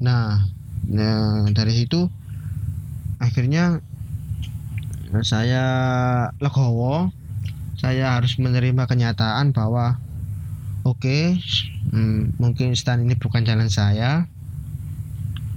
[0.00, 0.48] Nah,
[0.86, 2.08] nah dari situ
[3.20, 3.84] akhirnya
[5.26, 5.64] saya
[6.38, 7.10] legowo
[7.76, 9.98] saya harus menerima kenyataan bahwa
[10.86, 11.24] oke okay,
[11.90, 14.30] hmm, mungkin stand ini bukan jalan saya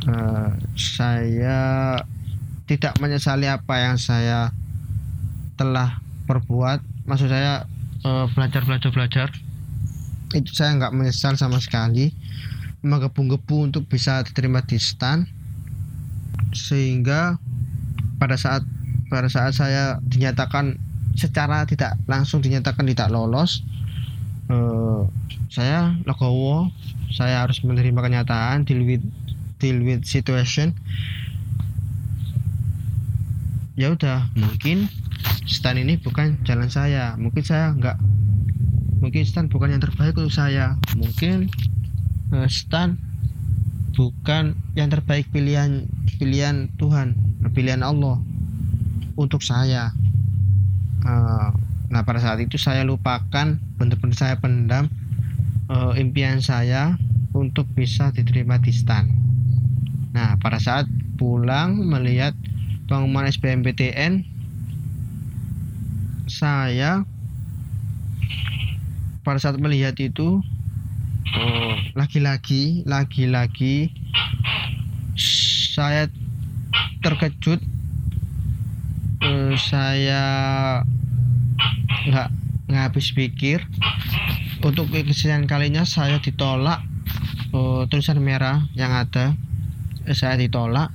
[0.08, 1.60] uh, saya
[2.70, 4.52] tidak menyesali apa yang saya
[5.60, 6.82] telah perbuat.
[7.06, 7.68] Maksud saya
[8.08, 9.28] uh, belajar belajar belajar.
[10.34, 12.12] Itu saya nggak menyesal sama sekali.
[12.84, 15.28] Menggebu-gebu untuk bisa diterima di stand
[16.52, 17.40] sehingga
[18.20, 18.64] pada saat
[19.08, 20.76] pada saat saya dinyatakan
[21.14, 23.62] secara tidak langsung dinyatakan tidak lolos
[24.50, 25.06] uh,
[25.54, 26.68] saya legowo.
[27.14, 29.06] Saya harus menerima kenyataan with
[29.64, 30.76] deal with situation
[33.74, 34.92] ya udah mungkin
[35.50, 37.18] stand ini bukan jalan saya.
[37.18, 37.98] Mungkin saya nggak
[39.02, 40.78] mungkin stand bukan yang terbaik untuk saya.
[40.96, 41.50] Mungkin
[42.34, 43.02] uh, stand
[43.94, 45.86] bukan yang terbaik pilihan
[46.18, 47.18] pilihan Tuhan
[47.54, 48.22] pilihan Allah
[49.18, 49.94] untuk saya.
[51.04, 51.52] Uh,
[51.92, 54.88] nah pada saat itu saya lupakan benar-benar saya pendam
[55.68, 56.96] uh, impian saya
[57.36, 59.12] untuk bisa diterima di stand
[60.14, 60.86] Nah, pada saat
[61.18, 62.38] pulang melihat
[62.86, 64.22] pengumuman SBMPTN,
[66.30, 67.02] saya
[69.26, 70.40] pada saat melihat itu
[71.34, 73.90] oh, lagi-lagi, lagi-lagi
[75.74, 76.06] saya
[77.02, 77.60] terkejut.
[79.24, 80.24] Uh, saya
[82.04, 82.28] nggak
[82.68, 83.64] nggak habis pikir
[84.60, 86.84] untuk kesekian kalinya saya ditolak
[87.56, 89.32] uh, tulisan merah yang ada
[90.12, 90.92] saya ditolak.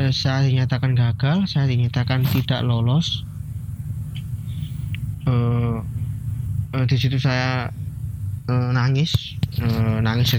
[0.00, 1.48] Eh, saya dinyatakan gagal.
[1.48, 3.24] Saya dinyatakan tidak lolos.
[5.26, 5.82] Uh,
[6.72, 7.68] uh, di situ saya
[8.48, 9.36] uh, nangis.
[9.60, 10.36] Uh, nangis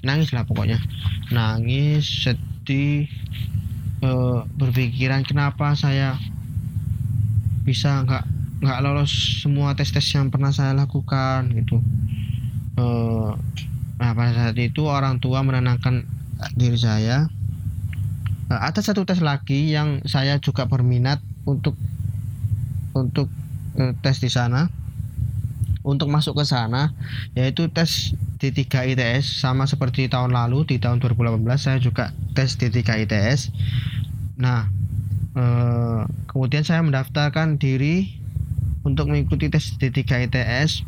[0.00, 0.80] nangis lah pokoknya.
[1.28, 3.08] Nangis sedih.
[4.02, 6.18] Uh, berpikiran kenapa saya
[7.62, 8.26] bisa nggak
[8.62, 11.78] nggak lolos semua tes tes yang pernah saya lakukan gitu.
[12.74, 13.38] Uh,
[14.02, 16.06] nah pada saat itu orang tua menenangkan
[16.54, 17.30] diri saya.
[18.50, 21.78] Uh, ada satu tes lagi yang saya juga berminat untuk
[22.92, 23.30] untuk
[23.78, 24.68] uh, tes di sana.
[25.82, 26.94] Untuk masuk ke sana
[27.34, 33.06] yaitu tes D3 ITS sama seperti tahun lalu di tahun 2018 saya juga tes D3
[33.06, 33.54] ITS
[34.34, 34.66] nah
[35.38, 38.18] uh, kemudian saya mendaftarkan diri
[38.82, 40.82] untuk mengikuti tes D3 ITS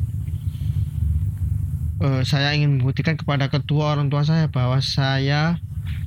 [2.04, 5.56] uh, saya ingin membuktikan kepada kedua orang tua saya bahwa saya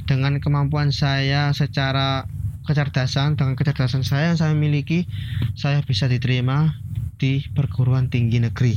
[0.06, 2.30] dengan kemampuan saya secara
[2.70, 5.10] kecerdasan dengan kecerdasan saya yang saya miliki
[5.58, 6.78] saya bisa diterima
[7.18, 8.76] di perguruan tinggi negeri.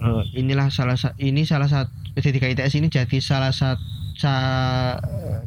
[0.00, 4.00] Uh, inilah salah ini salah satu ketika ITS ini jadi salah satu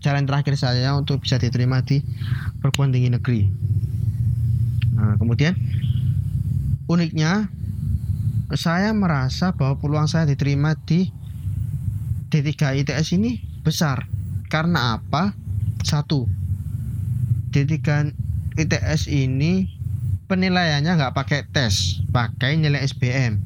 [0.02, 2.02] jalan terakhir saya untuk bisa diterima di
[2.58, 3.42] perguruan tinggi negeri.
[4.98, 5.54] Nah, kemudian
[6.90, 7.54] uniknya
[8.54, 11.10] saya merasa bahwa peluang saya diterima di
[12.30, 14.10] D3 ITS ini besar.
[14.50, 15.34] Karena apa?
[15.84, 16.30] Satu,
[17.52, 17.78] D3
[18.58, 19.68] ITS ini
[20.30, 23.42] penilaiannya nggak pakai tes, pakai nilai SBM.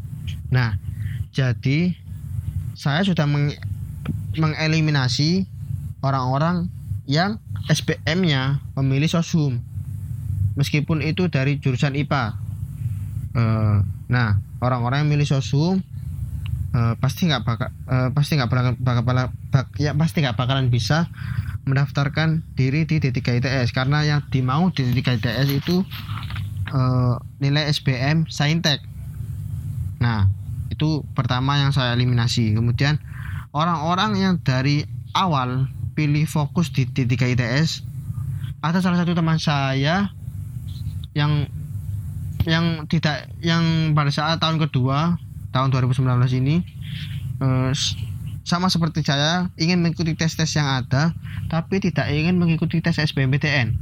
[0.54, 0.80] Nah,
[1.36, 1.96] jadi
[2.78, 3.52] saya sudah meng
[4.38, 5.50] mengeliminasi
[6.06, 6.70] orang-orang
[7.10, 9.60] yang SBM-nya memilih sosum
[10.58, 12.24] meskipun itu dari jurusan IPA.
[13.34, 13.78] Uh, eh,
[14.10, 15.84] nah, orang-orang yang milih sosum
[16.74, 19.30] uh, pasti nggak bakal uh, pasti nggak bakal, bakal, bakal
[19.78, 21.10] ya pasti nggak bakalan bisa
[21.68, 25.84] mendaftarkan diri di D3 ITS karena yang dimau di D3 ITS itu
[26.72, 28.80] uh, nilai SBM Saintek.
[30.00, 30.32] Nah,
[30.72, 32.56] itu pertama yang saya eliminasi.
[32.56, 33.04] Kemudian
[33.52, 37.84] orang-orang yang dari awal pilih fokus di D3 ITS
[38.64, 40.14] ada salah satu teman saya
[41.14, 41.52] yang
[42.48, 45.20] yang tidak yang pada saat tahun kedua
[45.52, 46.08] tahun 2019
[46.40, 46.64] ini
[47.44, 47.72] eh,
[48.48, 51.12] sama seperti saya ingin mengikuti tes-tes yang ada
[51.52, 53.76] tapi tidak ingin mengikuti tes SBMPTN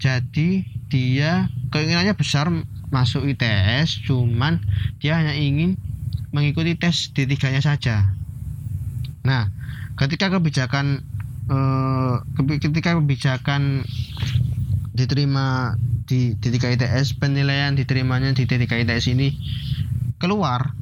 [0.00, 2.48] jadi dia keinginannya besar
[2.88, 4.64] masuk ITS cuman
[5.04, 5.76] dia hanya ingin
[6.32, 7.96] mengikuti tes d 3 nya saja.
[9.24, 9.52] Nah
[10.00, 11.04] ketika kebijakan
[11.48, 12.14] eh,
[12.60, 13.84] ketika kebijakan
[14.96, 15.76] diterima
[16.08, 19.36] di D3 ITS penilaian diterimanya di D3 ITS ini
[20.16, 20.72] keluar.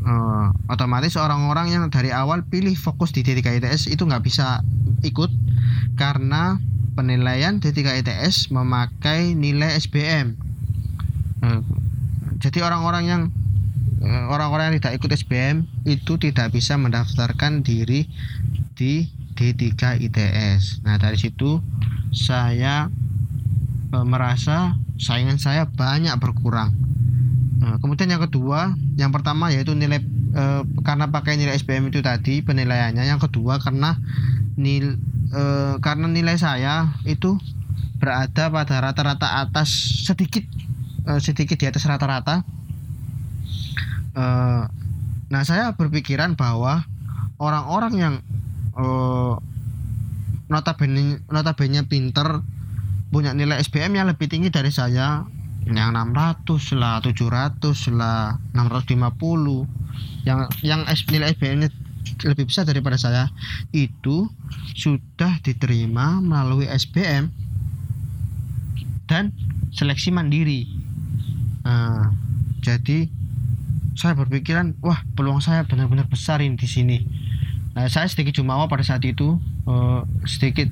[0.00, 4.64] Uh, otomatis orang-orang yang dari awal pilih fokus di D3 ITS itu nggak bisa
[5.04, 5.28] ikut
[5.94, 6.56] karena
[6.96, 10.34] penilaian D3 ITS memakai nilai SBM
[11.44, 11.60] uh,
[12.40, 13.22] jadi orang-orang yang
[14.04, 15.56] uh, orang-orang yang tidak ikut SBM
[15.88, 18.08] itu tidak bisa mendaftarkan diri
[18.76, 21.60] di D3 ITS nah dari situ
[22.10, 22.90] saya
[23.90, 26.72] e, merasa saingan saya banyak berkurang.
[27.60, 30.00] Nah, kemudian yang kedua, yang pertama yaitu nilai
[30.32, 30.44] e,
[30.80, 33.04] karena pakai nilai SBM itu tadi penilaiannya.
[33.04, 33.98] Yang kedua karena
[34.56, 34.96] nil
[35.28, 35.42] e,
[35.82, 37.36] karena nilai saya itu
[38.00, 39.68] berada pada rata-rata atas
[40.08, 40.44] sedikit
[41.04, 42.40] e, sedikit di atas rata-rata.
[44.16, 44.24] E,
[45.28, 46.88] nah, saya berpikiran bahwa
[47.36, 48.14] orang-orang yang
[48.72, 48.84] e,
[50.50, 52.42] notabene notabene pinter
[53.10, 55.26] punya nilai SBM yang lebih tinggi dari saya.
[55.60, 61.68] Yang 600 lah 700 lah 650 yang yang nilai SBM
[62.24, 63.28] lebih besar daripada saya.
[63.74, 64.30] Itu
[64.72, 67.28] sudah diterima melalui SBM
[69.04, 69.34] dan
[69.74, 70.64] seleksi mandiri.
[71.66, 72.14] Nah,
[72.64, 73.10] jadi
[73.98, 76.98] saya berpikiran wah peluang saya benar-benar besar ini di sini.
[77.74, 79.36] Nah, saya sedikit jumawa pada saat itu
[79.68, 80.70] uh, sedikit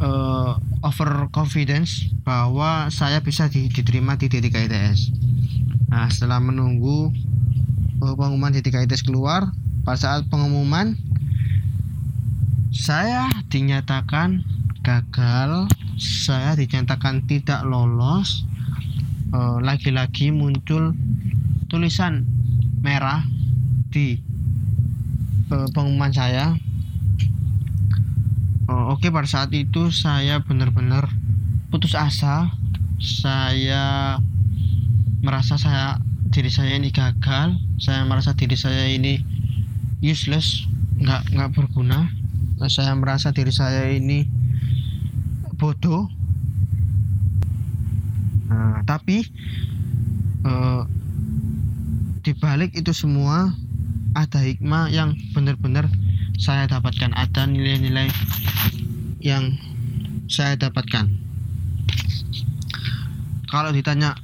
[0.00, 5.00] uh, over confidence bahwa saya bisa diterima di D3 ITS.
[5.92, 7.12] Nah, setelah menunggu
[8.00, 9.52] pengumuman D3 ITS keluar,
[9.84, 10.96] pada saat pengumuman
[12.72, 14.40] saya dinyatakan
[14.80, 15.68] gagal,
[16.00, 18.48] saya dinyatakan tidak lolos.
[19.30, 20.90] Uh, lagi-lagi muncul
[21.70, 22.26] tulisan
[22.82, 23.22] merah
[23.94, 24.18] di
[25.54, 26.58] uh, pengumuman saya
[28.70, 31.10] oh, oke okay, pada saat itu saya benar-benar
[31.74, 32.54] putus asa.
[33.02, 34.16] Saya
[35.24, 35.98] merasa saya
[36.30, 37.58] diri saya ini gagal.
[37.82, 39.18] Saya merasa diri saya ini
[39.98, 40.70] useless
[41.02, 42.06] nggak nggak berguna.
[42.70, 44.22] Saya merasa diri saya ini
[45.58, 46.06] bodoh.
[48.50, 49.26] Nah, tapi
[50.46, 50.84] uh,
[52.20, 53.50] di balik itu semua
[54.12, 55.88] ada hikmah yang benar-benar
[56.36, 58.06] saya dapatkan ada nilai-nilai
[59.20, 59.56] yang
[60.30, 61.10] saya dapatkan.
[63.50, 64.14] Kalau ditanya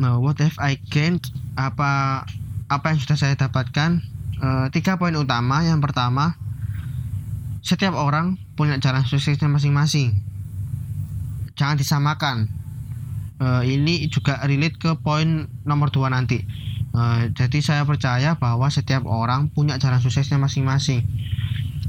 [0.00, 1.28] nah, what have I gained?
[1.54, 2.24] Apa
[2.72, 4.00] apa yang sudah saya dapatkan?
[4.40, 5.60] E, tiga poin utama.
[5.62, 6.34] Yang pertama
[7.60, 10.16] setiap orang punya jalan suksesnya masing-masing.
[11.54, 12.36] Jangan disamakan.
[13.38, 16.42] E, ini juga relate ke poin nomor dua nanti
[16.94, 17.02] e,
[17.34, 21.02] jadi saya percaya bahwa setiap orang punya jalan suksesnya masing-masing.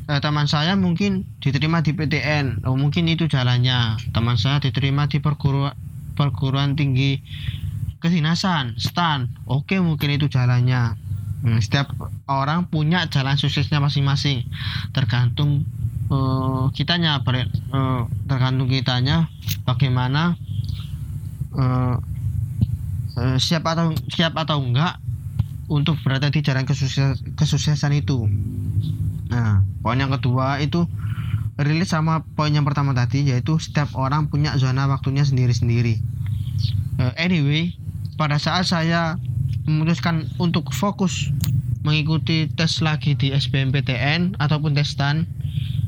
[0.06, 3.98] Eh, teman saya mungkin diterima di PTN oh mungkin itu jalannya.
[4.14, 5.74] Teman saya diterima di perguruan
[6.14, 7.26] perguruan tinggi
[7.98, 9.26] kedinasan stan.
[9.50, 10.94] Oke mungkin itu jalannya.
[11.42, 11.90] Hmm, setiap
[12.30, 14.46] orang punya jalan suksesnya masing-masing.
[14.94, 15.66] Tergantung
[16.14, 19.26] uh, kitanya uh, tergantung kitanya
[19.66, 20.38] bagaimana
[21.58, 21.98] uh,
[23.20, 25.00] uh, siap atau siap atau enggak
[25.66, 28.30] untuk berada di jalan kesukses, kesuksesan itu
[29.30, 30.86] Nah, poin yang kedua itu
[31.56, 36.00] rilis sama poin yang pertama tadi yaitu setiap orang punya zona waktunya sendiri-sendiri.
[37.00, 37.76] Uh, anyway,
[38.20, 39.20] pada saat saya
[39.66, 41.32] memutuskan untuk fokus
[41.84, 45.26] mengikuti tes lagi di SBMPTN ataupun tes STAN,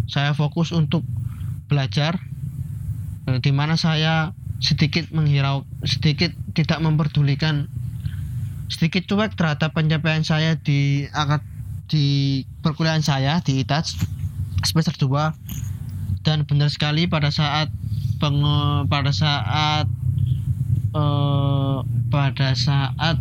[0.07, 1.03] saya fokus untuk
[1.67, 2.19] belajar
[3.27, 7.69] uh, di mana saya sedikit menghirau sedikit tidak memperdulikan
[8.67, 11.39] sedikit cuek terhadap pencapaian saya di akad
[11.87, 13.95] di perkuliahan saya di ITAS
[14.65, 17.71] semester 2 dan benar sekali pada saat
[18.19, 18.43] peng
[18.91, 19.87] pada saat
[20.91, 23.15] uh, pada saat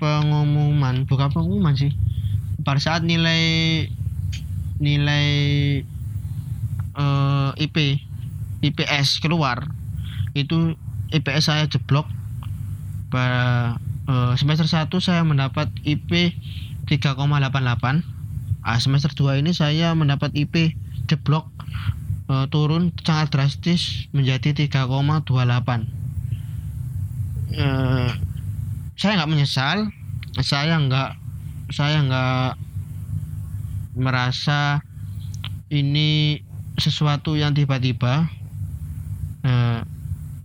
[0.00, 1.92] pengumuman bukan pengumuman sih.
[2.66, 3.86] Pada saat nilai
[4.82, 5.26] nilai
[6.98, 8.02] uh, IP
[8.60, 9.70] IPS keluar
[10.36, 10.76] itu
[11.14, 12.04] IPS saya jeblok.
[13.08, 13.76] Pada
[14.10, 16.36] uh, semester 1 saya mendapat IP
[16.86, 17.16] 3,88
[18.66, 20.74] ah, semester 2 ini saya mendapat IP
[21.06, 21.50] jeblok
[22.30, 25.26] e, turun sangat drastis menjadi 3,28
[27.58, 28.10] uh,
[28.94, 29.90] saya nggak menyesal
[30.42, 31.10] saya nggak
[31.70, 32.50] saya nggak
[33.96, 34.84] merasa
[35.72, 36.38] ini
[36.76, 38.28] sesuatu yang tiba-tiba.
[39.40, 39.80] Uh,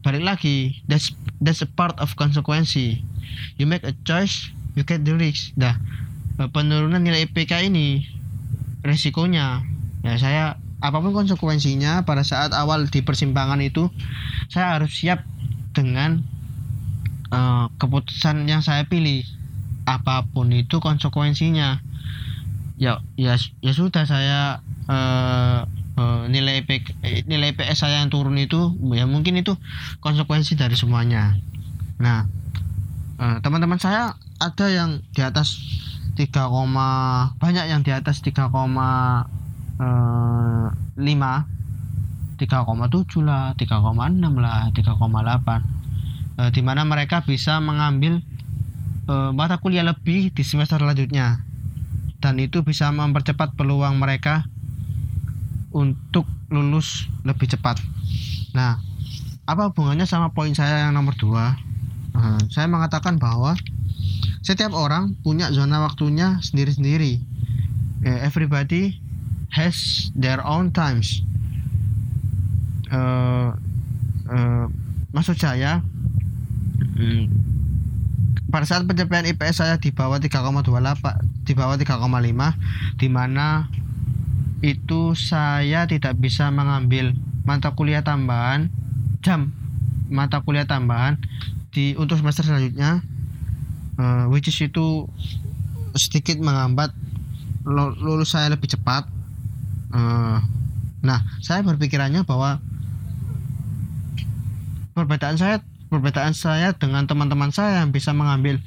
[0.02, 5.16] balik lagi that's that's a part of consequence you make a choice you get the
[5.16, 5.54] risk.
[5.60, 5.76] Dah
[6.50, 8.08] penurunan nilai IPK ini
[8.82, 9.62] resikonya.
[10.02, 10.46] Ya saya
[10.82, 13.94] apa pun konsekuensinya pada saat awal di persimpangan itu
[14.50, 15.22] saya harus siap
[15.78, 16.26] dengan
[17.30, 19.22] uh, keputusan yang saya pilih.
[19.86, 21.84] Apa pun itu konsekuensinya.
[22.82, 26.84] Ya ya ya sudah saya uh, uh, nilai IP,
[27.28, 29.58] nilai PS saya yang turun itu ya mungkin itu
[30.00, 31.36] konsekuensi dari semuanya.
[32.00, 32.28] Nah
[33.22, 35.62] teman-teman uh, saya ada yang di atas
[36.18, 36.34] 3,
[37.38, 40.98] banyak yang di atas 3, 5
[42.42, 48.18] 3,7 lah 3,6 lah 3,8 e, di mana mereka bisa mengambil
[49.06, 51.46] e, mata kuliah lebih di semester selanjutnya.
[52.22, 54.46] Dan itu bisa mempercepat peluang mereka
[55.72, 57.80] untuk lulus lebih cepat.
[58.56, 58.80] Nah
[59.48, 62.22] apa hubungannya sama poin saya yang nomor 2 e,
[62.54, 63.58] saya mengatakan bahwa
[64.42, 67.22] setiap orang punya zona waktunya sendiri-sendiri.
[68.02, 68.98] Everybody
[69.54, 71.22] has their own times.
[72.92, 73.54] Uh,
[74.28, 74.66] uh,
[75.14, 75.86] maksud saya,
[76.98, 77.30] hmm,
[78.52, 83.70] pada saat pencapaian IPS saya di bawah 3,28, di bawah 3,5, di mana
[84.62, 88.70] itu saya tidak bisa mengambil mata kuliah tambahan
[89.26, 89.50] jam
[90.10, 91.18] mata kuliah tambahan
[91.74, 93.02] di untuk semester selanjutnya
[93.98, 95.06] uh, which is itu
[95.96, 96.92] sedikit menghambat
[97.68, 99.06] lulus saya lebih cepat.
[99.92, 100.40] Uh,
[101.04, 102.64] nah, saya berpikirannya bahwa
[104.96, 105.60] perbedaan saya
[105.92, 108.60] perbedaan saya dengan teman-teman saya yang bisa mengambil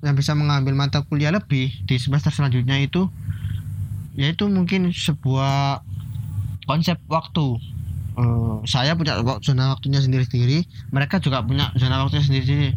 [0.00, 3.08] yang bisa mengambil mata kuliah lebih di semester selanjutnya itu
[4.16, 5.84] yaitu mungkin sebuah
[6.66, 7.60] konsep waktu.
[8.16, 12.72] Uh, saya punya zona waktunya sendiri-sendiri mereka juga punya zona waktunya sendiri-sendiri.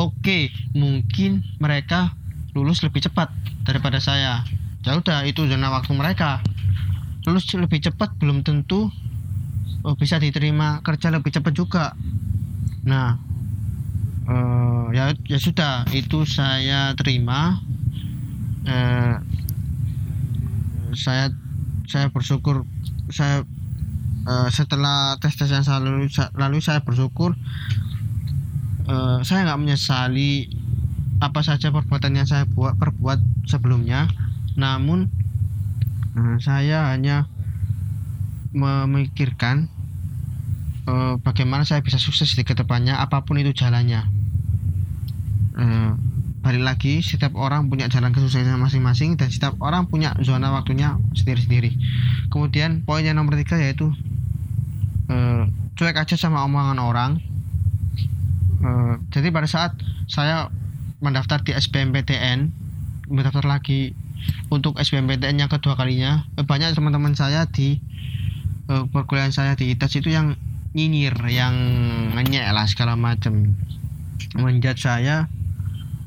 [0.00, 2.16] Oke mungkin mereka
[2.56, 3.28] lulus lebih cepat
[3.68, 4.40] daripada saya.
[4.80, 6.40] Ya udah itu zona waktu mereka.
[7.28, 8.88] Lulus lebih cepat belum tentu
[9.84, 11.92] oh, bisa diterima kerja lebih cepat juga.
[12.88, 13.20] Nah
[14.24, 17.60] uh, ya ya sudah itu saya terima.
[18.64, 19.20] Uh,
[20.96, 21.30] saya
[21.84, 22.64] saya bersyukur
[23.12, 23.44] saya
[24.24, 27.36] uh, setelah tes tes yang lalu lalu saya bersyukur
[28.88, 30.48] uh, saya nggak menyesali
[31.20, 34.08] apa saja perbuatan yang saya buat perbuat sebelumnya
[34.56, 35.12] namun
[36.14, 37.26] Nah, saya hanya
[38.54, 39.66] memikirkan
[40.86, 44.06] uh, bagaimana saya bisa sukses di ke depannya apa pun itu jalannya.
[45.58, 45.98] Uh,
[46.44, 51.72] balik lagi setiap orang punya jalan kesuksesan masing-masing dan setiap orang punya zona waktunya sendiri-sendiri.
[52.28, 53.88] Kemudian poin yang nomor tiga yaitu
[55.08, 57.12] uh, cuek aja sama omongan orang.
[58.60, 59.72] Uh, jadi pada saat
[60.04, 60.52] saya
[61.00, 62.52] mendaftar di SBMPTN
[63.08, 63.96] mendaftar lagi
[64.52, 67.80] untuk SBMPTN yang kedua kalinya eh, banyak teman-teman saya di
[68.68, 70.36] uh, perkuliahan saya di ITES itu yang
[70.76, 71.56] nyinyir yang
[72.12, 73.56] ngenyek lah segala macam
[74.36, 75.28] menjat saya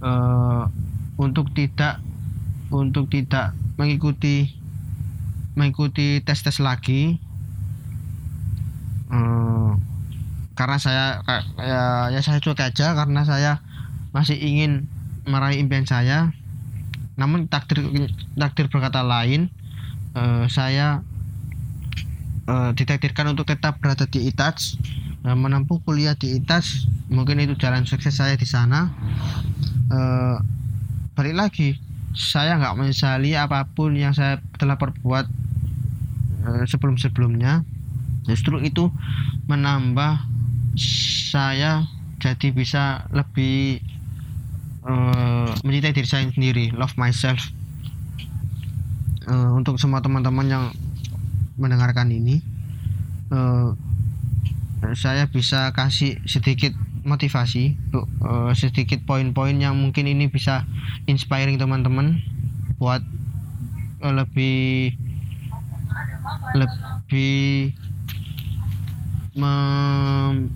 [0.01, 0.69] uh,
[1.17, 2.01] untuk tidak
[2.69, 4.53] untuk tidak mengikuti
[5.57, 7.17] mengikuti tes tes lagi
[9.09, 9.77] uh,
[10.57, 11.05] karena saya
[11.61, 13.61] ya, ya saya cuek aja karena saya
[14.09, 14.89] masih ingin
[15.29, 16.33] meraih impian saya.
[17.13, 17.85] Namun takdir
[18.33, 19.53] takdir berkata lain
[20.17, 21.05] uh, saya
[22.49, 24.77] uh, ditakdirkan untuk tetap berada di ITAS
[25.25, 28.91] uh, menempuh kuliah di ITAS mungkin itu jalan sukses saya di sana
[29.91, 30.37] uh,
[31.17, 31.69] balik lagi
[32.17, 35.25] saya nggak menyesali apa pun yang saya telah perbuat
[36.45, 37.61] uh, sebelum sebelumnya
[38.27, 38.89] justru itu
[39.47, 40.25] menambah
[41.31, 41.87] saya
[42.17, 43.79] jadi bisa lebih
[44.83, 47.39] uh, mencintai diri saya sendiri love myself.
[49.27, 50.65] Uh, untuk semua teman-teman yang
[51.59, 52.39] mendengarkan ini
[53.27, 53.75] uh,
[54.95, 56.71] saya bisa kasih sedikit
[57.07, 60.67] motivasi uh, sedikit poin-poin yang mungkin ini bisa
[61.07, 62.19] inspiring teman-teman
[62.75, 62.99] buat
[64.03, 64.91] uh, lebih
[66.53, 67.71] lebih
[69.39, 70.51] mem,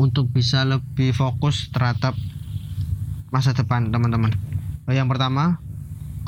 [0.00, 2.16] untuk bisa lebih fokus terhadap
[3.28, 4.32] masa depan teman-teman.
[4.88, 5.60] Eh, yang pertama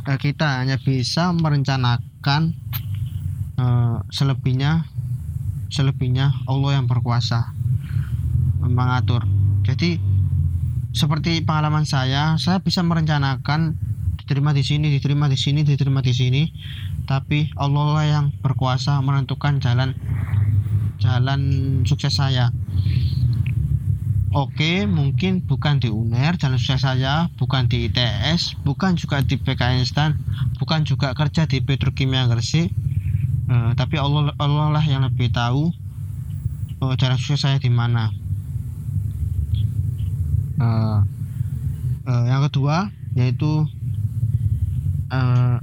[0.05, 2.55] eh, kita hanya bisa merencanakan
[3.56, 4.84] uh, selebihnya
[5.72, 7.63] selebihnya Allah yang berkuasa
[8.66, 9.24] mengatur
[9.64, 10.00] jadi
[10.94, 13.76] seperti pengalaman saya saya bisa merencanakan
[14.20, 16.42] diterima di sini diterima di sini diterima di sini
[17.04, 19.92] tapi Allah lah yang berkuasa menentukan jalan
[21.02, 21.40] jalan
[21.84, 22.48] sukses saya
[24.34, 29.86] Oke, mungkin bukan di UNER jalan sukses saya, bukan di ITS, bukan juga di PKN
[29.86, 30.18] Stan,
[30.58, 32.66] bukan juga kerja di Petrokimia Gresik.
[33.46, 35.70] Uh, tapi Allah Allah lah yang lebih tahu
[36.82, 38.10] uh, jalan sukses saya di mana.
[40.55, 41.02] Uh,
[42.06, 43.66] uh, yang kedua yaitu
[45.10, 45.59] uh,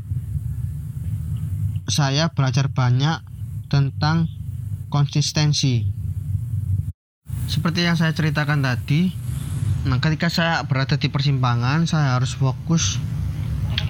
[1.91, 3.19] saya belajar banyak
[3.67, 4.31] tentang
[4.91, 5.87] konsistensi.
[7.47, 9.11] Seperti yang saya ceritakan tadi
[9.81, 13.01] nah ketika saya berada di persimpangan saya harus fokus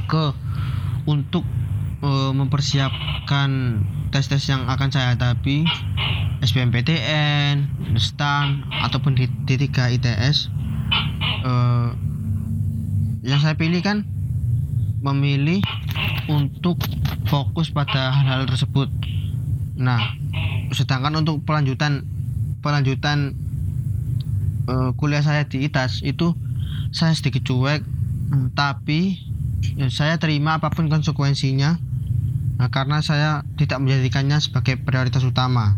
[0.07, 0.31] ke
[1.03, 1.43] untuk
[1.99, 5.67] uh, mempersiapkan tes-tes yang akan saya hadapi
[6.41, 7.69] SBMPTN,
[8.01, 10.60] STAN ataupun di D3 ITS
[11.45, 11.89] uh,
[13.21, 14.03] yang saya pilih kan
[15.01, 15.61] memilih
[16.29, 16.77] untuk
[17.25, 18.87] fokus pada hal-hal tersebut.
[19.77, 20.19] Nah
[20.71, 22.07] sedangkan untuk pelanjutan
[22.63, 23.35] pelanjutan
[24.69, 26.31] uh, kuliah saya di ITAS itu
[26.95, 27.83] saya sedikit cuek
[28.55, 29.19] tapi
[29.75, 31.75] ya, saya terima apa pun konsekuensinya
[32.55, 35.75] nah, karena saya tidak menjadikannya sebagai prioritas utama.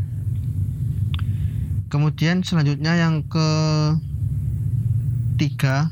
[1.89, 3.49] Kemudian selanjutnya yang ke
[5.43, 5.91] tiga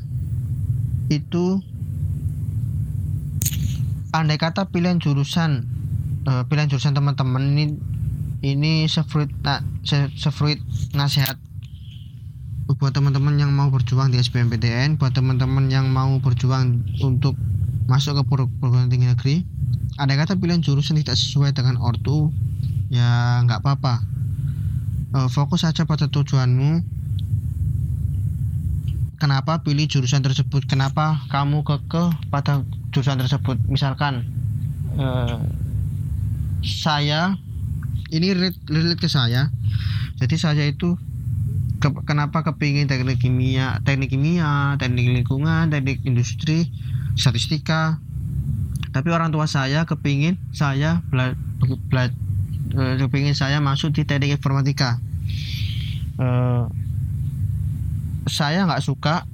[1.12, 1.60] itu
[4.16, 5.68] andai kata pilihan jurusan
[6.24, 7.64] uh, pilihan jurusan teman-teman ini
[8.40, 9.60] ini sefruit nah,
[10.16, 10.56] sefruit
[10.96, 11.36] nasihat
[12.80, 17.36] buat teman-teman yang mau berjuang di SBMPTN buat teman-teman yang mau berjuang untuk
[17.84, 19.36] masuk ke perguruan tinggi negeri.
[20.00, 22.32] Ada kata pilihan jurusan tidak sesuai dengan ortu
[22.88, 24.00] ya nggak apa-apa.
[25.12, 26.80] Uh, fokus saja pada tujuanmu
[29.22, 30.66] kenapa pilih jurusan tersebut?
[30.66, 33.54] Kenapa kamu kekeh pada jurusan tersebut?
[33.70, 34.26] Misalkan
[34.98, 35.38] uh,
[36.66, 37.38] saya
[38.10, 39.54] ini relate, ke saya.
[40.18, 40.98] Jadi saya itu
[41.78, 46.66] ke, kenapa kepingin teknik kimia teknik kimia teknik lingkungan teknik industri
[47.14, 48.02] statistika.
[48.90, 52.10] Tapi orang tua saya kepingin saya bela, bela,
[52.74, 54.98] uh, kepingin saya masuk di teknik informatika.
[56.18, 56.66] Uh,
[58.26, 59.26] saya nggak suka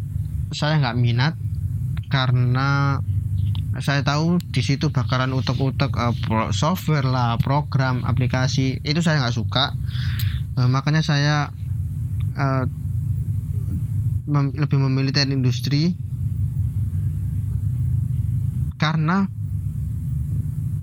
[0.52, 1.35] saya nggak minat
[2.09, 2.98] karena
[3.78, 9.70] saya tahu di situ bakaran utek-utek uh, software lah program aplikasi itu saya nggak suka.
[10.59, 11.55] Uh, makanya saya
[12.35, 12.65] uh,
[14.28, 15.94] mem lebih memilih teknik industri
[18.82, 19.31] karena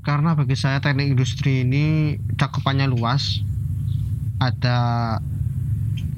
[0.05, 3.43] karena bagi saya teknik industri ini cakupannya luas.
[4.39, 4.79] Ada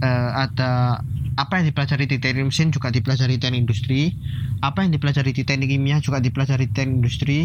[0.04, 1.02] uh, ada
[1.38, 4.18] apa yang dipelajari di teknik mesin juga dipelajari di teknik industri.
[4.66, 7.40] Apa yang dipelajari di teknik kimia juga dipelajari di teknik industri.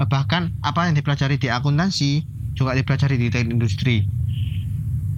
[0.00, 2.24] Bahkan apa yang dipelajari di akuntansi
[2.56, 3.96] juga dipelajari di teknik industri.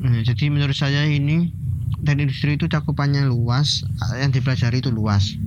[0.02, 1.54] Nah, jadi menurut saya ini
[2.02, 3.86] dan industri itu cakupannya luas
[4.18, 5.38] yang dipelajari itu luas.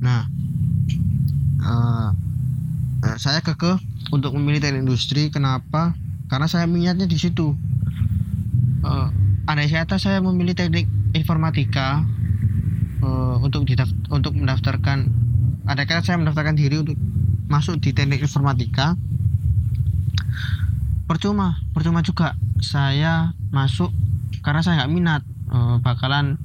[0.00, 0.28] Nah
[1.64, 2.10] uh,
[3.20, 3.76] saya keke
[4.08, 5.28] untuk memilih teknik industri.
[5.28, 5.92] Kenapa?
[6.32, 7.52] Karena saya minatnya di situ.
[8.82, 9.08] Uh,
[9.44, 12.04] andai kata saya memilih teknik informatika
[13.04, 13.68] uh, untuk
[14.08, 14.98] untuk mendaftarkan
[15.68, 16.98] ada kata saya mendaftarkan diri untuk
[17.46, 18.98] masuk di teknik informatika?
[21.06, 23.92] Percuma percuma juga saya masuk
[24.40, 25.22] karena saya nggak minat
[25.52, 26.40] uh, bakalan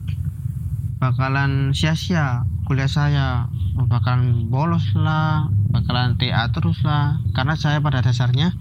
[0.98, 7.22] bakalan sia-sia kuliah saya bakalan bolos lah bakalan TA terus lah.
[7.32, 8.52] Karena saya pada dasarnya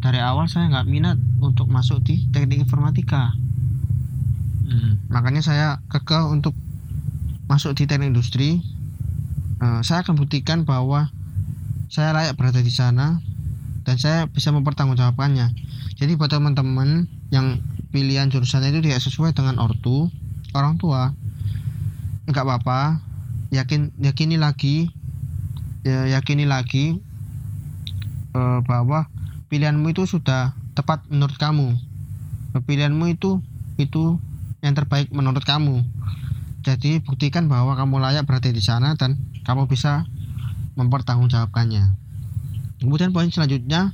[0.00, 3.32] dari awal saya nggak minat untuk masuk di teknik informatika
[4.70, 5.10] hmm.
[5.10, 6.54] makanya saya kekeh untuk
[7.50, 8.62] masuk di teknik industri.
[9.60, 11.10] Uh, saya akan buktikan bahwa
[11.90, 13.18] saya layak berada di sana
[13.82, 15.50] dan saya bisa mempertanggungjawabkannya.
[15.98, 17.60] Jadi buat teman-teman yang
[17.90, 20.06] pilihan jurusan itu tidak sesuai dengan ortu
[20.54, 21.10] orang tua
[22.30, 23.02] nggak apa-apa.
[23.50, 24.86] Yakin yakini lagi
[25.82, 27.02] ya, yakini lagi
[28.38, 29.10] uh, bahwa
[29.50, 31.74] pilihanmu itu sudah tepat menurut kamu.
[32.54, 33.42] Pilihanmu itu
[33.74, 34.22] itu
[34.60, 35.84] yang terbaik menurut kamu.
[36.60, 39.16] Jadi buktikan bahwa kamu layak berada di sana dan
[39.48, 40.04] kamu bisa
[40.76, 41.96] mempertanggungjawabkannya.
[42.80, 43.92] Kemudian poin selanjutnya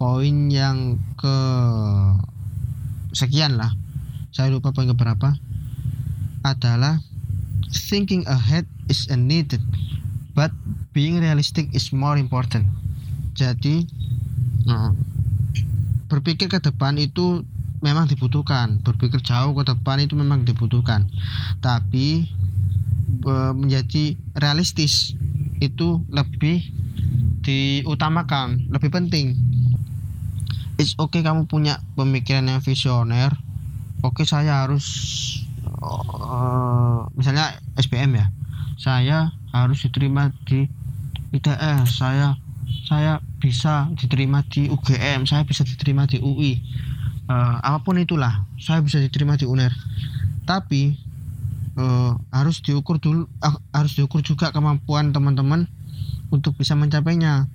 [0.00, 1.36] poin yang ke
[3.12, 3.72] sekian lah.
[4.32, 5.36] Saya lupa poin berapa.
[6.42, 6.98] Adalah
[7.70, 9.62] thinking ahead is needed
[10.32, 10.50] but
[10.96, 12.68] being realistic is more important.
[13.36, 13.84] Jadi
[14.68, 14.92] uh,
[16.08, 17.44] berpikir ke depan itu
[17.82, 18.80] memang dibutuhkan.
[18.80, 21.10] Berpikir jauh ke depan itu memang dibutuhkan.
[21.58, 22.30] Tapi
[23.26, 25.12] uh, menjadi realistis
[25.58, 26.62] itu lebih
[27.42, 29.34] diutamakan lebih penting.
[30.78, 33.34] It's okay kamu punya pemikiran yang visioner.
[34.02, 34.86] Oke okay, saya harus
[35.82, 38.26] uh, misalnya SPM ya.
[38.78, 40.66] Saya harus diterima di
[41.32, 42.36] ITS saya
[42.84, 46.60] saya bisa diterima di UGM saya bisa diterima di UI
[47.32, 49.72] uh, eh, apa pun itulah saya bisa diterima di UNER.
[50.44, 50.92] Tapi
[51.80, 55.64] uh, harus diukur dulu uh, harus diukur juga kemampuan teman-teman
[56.28, 57.48] untuk bisa mencapainya.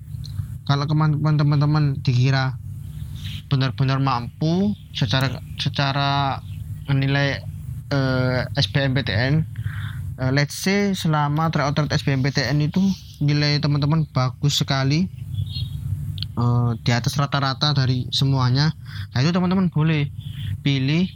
[0.66, 2.58] Kalau kemampuan teman-teman dikira
[3.48, 6.44] benar-benar mampu secara secara
[6.84, 7.40] menilai
[7.88, 9.48] uh, SBMPTN
[10.20, 12.82] uh, let's say selama tryout SBMPTN itu
[13.24, 15.08] nilai teman-teman bagus sekali
[16.38, 18.70] uh, di atas rata-rata dari semuanya.
[19.12, 20.06] Nah itu teman-teman boleh
[20.62, 21.10] pilih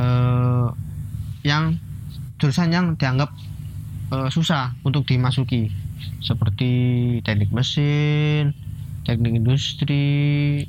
[0.00, 0.72] uh,
[1.44, 1.76] yang
[2.40, 3.30] jurusan yang dianggap
[4.10, 5.68] uh, susah untuk dimasuki.
[6.24, 6.70] Seperti
[7.24, 8.56] teknik mesin
[9.06, 10.66] teknik industri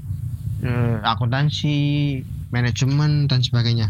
[0.62, 1.76] uh, akuntansi
[2.54, 3.90] manajemen dan sebagainya.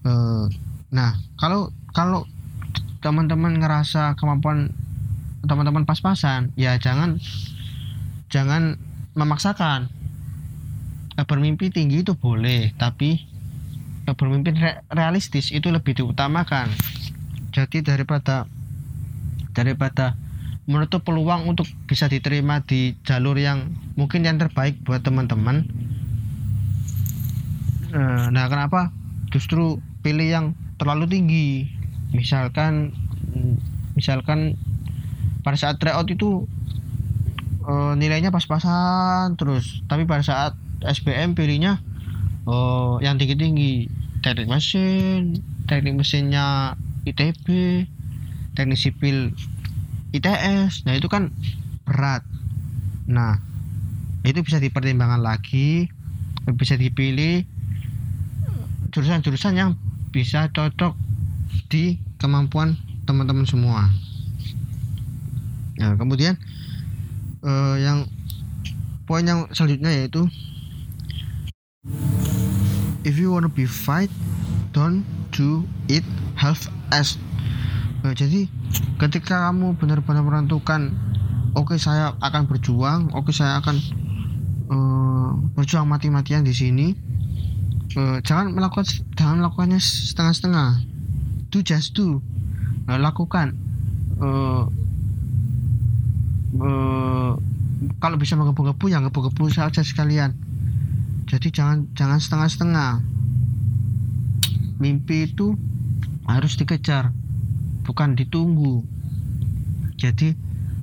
[0.00, 0.48] Uh,
[0.88, 2.24] nah kalau kalau
[3.04, 4.72] teman-teman ngerasa kemampuan
[5.44, 7.20] teman-teman pas-pasan ya jangan
[8.34, 8.74] jangan
[9.14, 9.86] memaksakan.
[11.14, 13.22] Bermimpi tinggi itu boleh tapi
[14.02, 14.50] bermimpi
[14.90, 16.66] realistis itu lebih diutamakan.
[17.54, 18.50] Jadi daripada
[19.54, 20.18] daripada
[20.66, 25.70] menutup peluang untuk bisa diterima di jalur yang mungkin yang terbaik buat teman-teman.
[27.94, 28.90] Eh, nah kenapa?
[29.30, 30.46] Justru pilih yang
[30.82, 31.70] terlalu tinggi.
[32.10, 32.90] Misalkan
[33.94, 34.58] misalkan
[35.46, 36.50] pada saat tryout itu
[37.66, 39.82] uh, nilainya pas-pasan terus.
[39.88, 40.52] Tapi pada saat
[40.84, 41.80] SBM pilihnya
[42.48, 44.04] uh, yang tinggi-tinggi.
[44.24, 47.44] Teknik mesin teknik mesinnya ITB
[48.56, 49.36] teknik sipil
[50.16, 51.28] ITS nah itu kan
[51.84, 52.24] berat.
[53.04, 53.36] Nah
[54.24, 55.92] itu bisa dipertimbangkan lagi
[56.56, 57.44] bisa dipilih
[58.92, 59.76] jurusan-jurusan yang
[60.14, 60.94] bisa cocok
[61.68, 63.90] di kemampuan teman-teman semua.
[65.74, 66.38] Nah, kemudian
[67.44, 68.08] uh, yang
[69.04, 70.26] poin yang selanjutnya yaitu
[73.04, 74.10] if you wanna be fight
[74.72, 76.02] don't do it
[76.34, 77.20] half as
[78.02, 78.48] uh, jadi
[78.98, 80.96] ketika kamu benar-benar menentukan
[81.54, 83.76] oke okay, saya akan berjuang oke okay, saya akan
[84.72, 86.96] uh, berjuang mati-matian di sini
[87.96, 90.70] uh, jangan melakukan jangan melakukannya setengah-setengah.
[91.50, 92.18] Do just do.
[92.84, 93.56] Uh, lakukan
[96.60, 97.38] uh,
[97.98, 100.36] kalau bisa menggebu-gebu ya gebu-gebu saja sekalian.
[101.28, 103.00] Jadi jangan jangan setengah-setengah.
[104.78, 105.56] Mimpi itu
[106.28, 107.10] harus dikejar
[107.84, 108.84] bukan ditunggu.
[109.96, 110.36] Jadi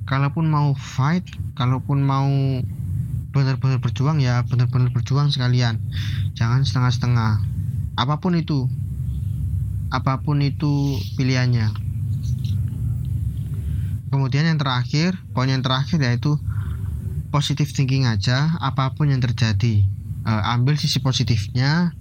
[0.08, 1.24] kalaupun mau fight
[1.54, 2.28] kalaupun mau
[3.32, 5.78] benar-benar berjuang ya benar-benar berjuang sekalian.
[6.34, 7.40] Jangan setengah-setengah.
[7.96, 8.66] Apa pun itu
[9.92, 11.91] apa pun itu pilihannya
[14.12, 16.36] kemudian yang terakhir poin yang terakhir yaitu
[17.32, 19.88] positif thinking aja apa pun yang terjadi
[20.28, 21.96] uh, ambil sisi positifnya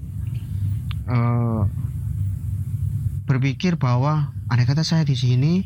[1.08, 1.64] uh,
[3.26, 5.64] berpikir bahwa andai kata saya di sini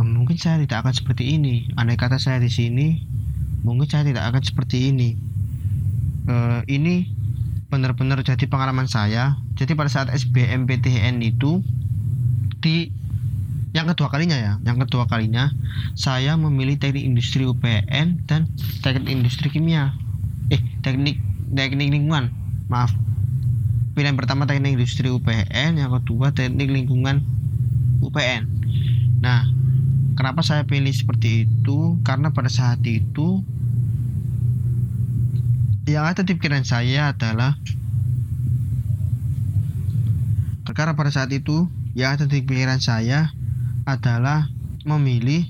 [0.00, 1.68] uh, mungkin saya tidak akan seperti ini.
[1.76, 3.04] Andai kata saya di sini
[3.66, 5.18] mungkin saya tidak akan seperti ini.
[6.28, 7.08] Uh, ini
[7.68, 9.36] benar-benar jadi pengalaman saya.
[9.58, 11.60] Jadi pada saat SBMPTN itu
[12.64, 12.88] di
[13.78, 15.54] yang kedua kalinya ya yang kedua kalinya
[15.94, 18.50] saya memilih teknik industri UPN dan
[18.82, 19.94] teknik industri kimia.
[20.50, 21.22] Eh teknik
[21.54, 22.34] teknik lingkungan.
[22.66, 22.90] Maaf.
[23.94, 27.22] Pilihan pertama teknik industri UPN yang kedua teknik lingkungan
[27.98, 28.46] UPN
[29.18, 29.42] nah
[30.14, 31.98] kenapa saya pilih seperti itu?
[32.06, 33.42] Karena pada saat itu
[35.88, 37.56] yang ada di pikiran saya adalah
[40.68, 43.32] karena pada saat itu yang ada di pikiran saya
[43.88, 44.44] adalah
[44.84, 45.48] memilih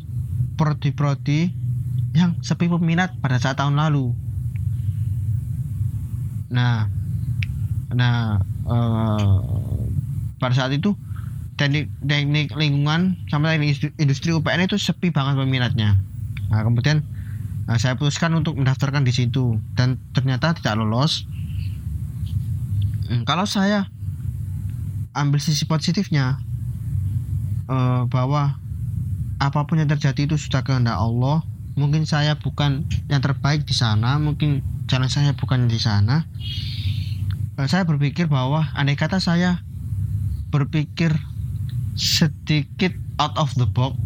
[0.55, 1.51] prodi-prodi
[2.15, 4.15] yang sepi peminat pada saat tahun lalu.
[6.55, 6.87] Nah,
[7.91, 9.43] nah uh,
[10.39, 10.95] pada saat itu
[11.59, 15.99] teknik teknik lingkungan sama teknik industri UPN itu sepi banget peminatnya.
[16.49, 17.03] Nah, kemudian
[17.67, 21.27] nah, saya putuskan untuk mendaftarkan di situ dan ternyata tidak lolos.
[23.11, 23.91] Hmm, kalau saya
[25.17, 26.39] ambil sisi positifnya,
[27.69, 28.57] uh, bahwa
[29.39, 31.45] apa pun yang terjadi itu sudah kehendak Allah.
[31.79, 36.27] Mungkin saya bukan yang terbaik di sana mungkin jalan saya bukan di sana.
[37.55, 39.63] Uh, saya berpikir bahwa andai kata saya
[40.49, 41.13] berpikir
[41.99, 43.99] sedikit out of the box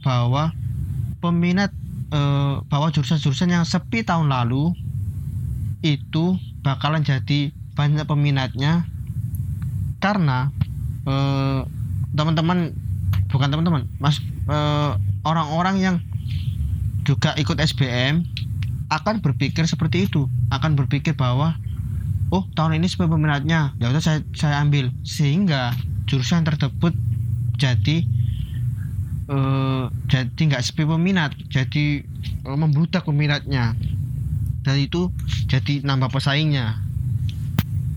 [0.00, 0.50] bahwa
[1.20, 1.70] peminat
[2.10, 4.72] eh, bahwa jurusan-jurusan yang sepi tahun lalu
[5.84, 8.88] itu bakalan jadi banyak peminatnya.
[10.00, 10.48] Karena
[11.04, 11.60] eh,
[12.14, 12.74] teman-teman
[13.30, 14.18] bukan teman-teman mas
[14.50, 14.92] eh,
[15.22, 15.96] orang-orang yang
[17.06, 18.26] juga ikut SBM
[18.90, 21.54] akan berpikir seperti itu akan berpikir bahwa
[22.30, 23.74] oh tahun ini sepi peminatnya.
[23.78, 24.94] Ya udah saya saya ambil.
[25.02, 25.74] Sehingga
[26.06, 26.94] jurusan tersebut
[27.58, 28.06] jadi
[29.30, 32.02] eh, jadi nggak sepi peminat jadi
[32.46, 33.74] eh, membludak peminatnya.
[34.60, 35.10] Dan itu
[35.50, 36.78] jadi nambah pesaingnya.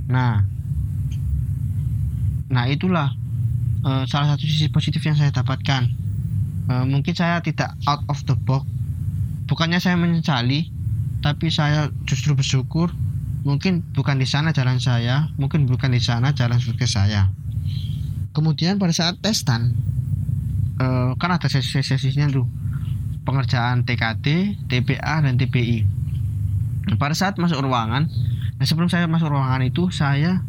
[0.10, 0.46] Nah
[2.54, 3.10] nah itulah
[3.84, 5.84] eh, salah satu sisi positif yang saya dapatkan.
[6.72, 8.66] Eh, mungkin saya tidak out of the box.
[9.48, 10.72] Bukannya saya menyesali
[11.24, 12.92] tapi saya justru bersyukur.
[13.44, 17.28] Mungkin bukan di sana jalan saya mungkin bukan di sana jalan sukses saya.
[18.32, 19.76] Kemudian pada saat testan
[20.80, 22.48] eh, kan ada sesi-sesinya tuh.
[23.24, 24.28] Pengerjaan TKT,
[24.68, 26.04] TPA dan TPI
[26.84, 28.12] Nah, pada saat masuk ruangan
[28.60, 30.44] nah sebelum saya masuk ruangan itu saya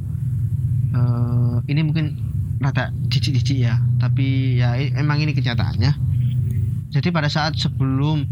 [0.92, 2.18] eh, ini mungkin
[2.62, 3.78] rada jijik-jijik ya.
[3.98, 5.92] Tapi ya emang ini kenyataannya.
[6.94, 8.22] Jadi pada saat sebelum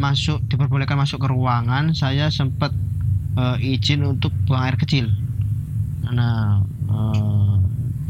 [0.00, 2.72] masuk diperbolehkan masuk ke ruangan saya sempat
[3.36, 5.12] eh, izin untuk buang air kecil.
[6.08, 7.54] Nah eh,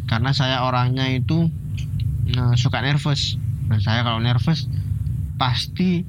[0.07, 1.51] karena saya orangnya itu
[2.31, 3.39] eh, suka nervous.
[3.67, 4.71] Nah saya kalau nervous
[5.39, 6.03] pasti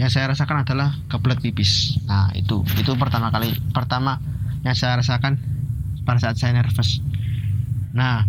[0.00, 2.00] yang saya rasakan adalah kebelet pipis.
[2.08, 4.20] Nah itu itu pertama kali pertama
[4.64, 5.40] yang saya rasakan
[6.04, 7.00] pada saat saya nervous.
[7.92, 8.24] Nah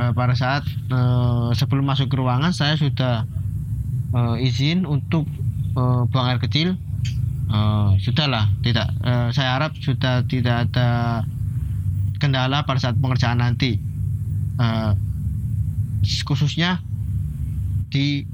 [0.00, 3.28] eh, pada saat eh, sebelum masuk ke ruangan saya sudah
[4.16, 5.28] eh, izin untuk
[5.76, 6.80] eh, buang air kecil.
[7.50, 11.22] Eh, sudahlah tidak eh, saya harap sudah tidak ada
[12.16, 13.76] kendala pada saat pengerjaan nanti.
[14.60, 14.92] Eh,
[16.24, 16.80] khususnya
[17.92, 18.24] di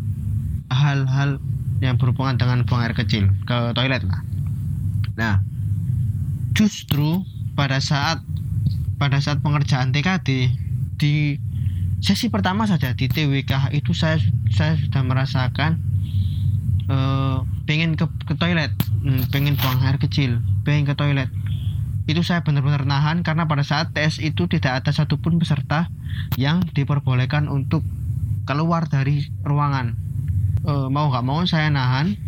[0.70, 1.42] hal-hal
[1.82, 4.20] yang berhubungan dengan buang air kecil ke toilet lah.
[5.18, 5.34] Nah
[6.56, 7.20] justru
[7.52, 8.20] pada saat
[8.96, 10.52] pada saat pengerjaan TKD
[10.96, 11.36] di
[12.00, 14.20] sesi pertama saja di TWK itu saya
[14.52, 15.80] saya sudah merasakan
[16.86, 18.72] eh, pengen ke, ke toilet.
[19.06, 21.30] Hmm, pengen buang air kecil pengen ke toilet.
[22.06, 25.90] Itu saya benar-benar nahan karena pada saat tes itu tidak ada satupun peserta
[26.38, 27.82] yang diperbolehkan untuk
[28.46, 29.94] keluar dari ruangan.
[30.66, 32.18] Eh, mau nggak mau saya nahan.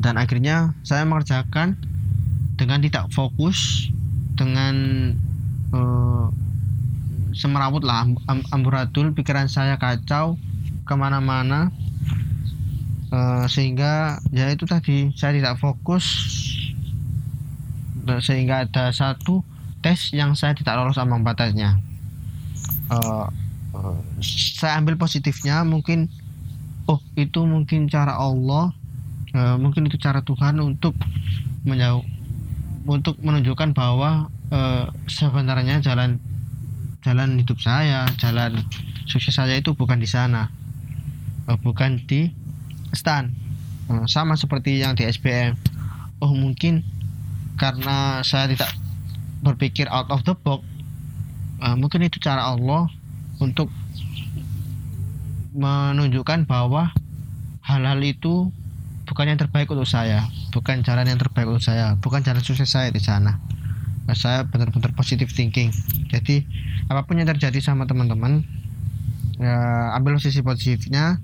[0.00, 1.76] Dan akhirnya saya mengerjakan
[2.56, 3.90] dengan tidak fokus
[4.34, 4.74] dengan
[5.70, 6.26] eh,
[7.34, 8.06] semerawut lah.
[8.06, 10.38] Am- am- amburadul pikiran saya kacau
[10.86, 11.70] ke mana-mana.
[13.10, 16.06] Eh, sehingga ya itu tadi saya tidak fokus.
[18.22, 19.42] Sehingga ada satu
[19.82, 21.78] tes yang saya tidak lolos ambang batasnya.
[22.90, 23.26] Eh,
[24.20, 26.10] saya ambil positifnya mungkin
[26.90, 28.74] oh itu mungkin cara Allah
[29.30, 30.98] eh, mungkin itu cara Tuhan untuk
[31.62, 32.02] menjauh
[32.88, 36.18] untuk menunjukkan bahwa eh, sebenarnya jalan
[37.00, 38.60] jalan hidup saya jalan
[39.08, 40.52] sukses saya itu bukan di sana.
[41.48, 42.30] Eh, bukan di
[42.92, 43.32] stan.
[43.90, 45.58] Eh, sama seperti yang di SBM
[46.20, 46.84] oh mungkin
[47.56, 48.70] karena saya tidak
[49.40, 50.62] berpikir out of the box
[51.64, 52.86] eh, mungkin itu cara Allah
[53.40, 53.72] untuk
[55.56, 56.94] menunjukkan bahwa
[57.64, 58.54] hal-hal itu
[59.08, 60.22] bukan yang terbaik untuk saya
[60.54, 63.42] bukan jalan yang terbaik untuk saya bukan jalan sukses saya di sana.
[64.06, 65.70] Nah, saya benar-benar positive thinking.
[66.10, 66.42] Jadi
[66.90, 68.42] apa pun yang terjadi sama teman-teman
[69.38, 71.22] ya, ambil sisi positifnya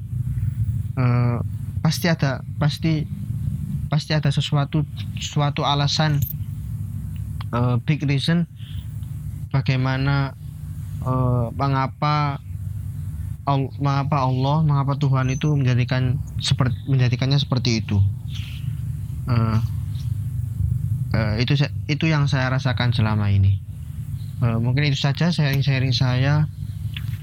[0.96, 1.38] Eh,
[1.84, 3.04] pasti ada pasti
[3.92, 4.80] pasti ada sesuatu
[5.20, 6.24] suatu alasan
[7.52, 8.48] eh, big reason
[9.52, 10.32] bagaimana
[11.04, 12.40] eh, mengapa
[13.46, 18.02] Al- mengapa Allah mengapa Tuhan itu menjadikan seperti menjadikannya seperti itu.
[19.26, 19.58] Eh,
[21.14, 21.52] eh, itu
[21.90, 23.58] itu yang saya rasakan selama ini
[24.36, 26.44] Eh, mungkin itu saja sharing-sharing saya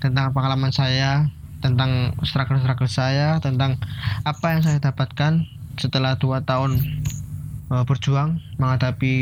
[0.01, 1.29] tentang pengalaman saya
[1.61, 3.79] tentang struggle-struggle saya tentang
[4.27, 5.45] apa yang saya dapatkan
[5.77, 6.81] setelah dua tahun
[7.69, 9.13] eh, berjuang menghadapi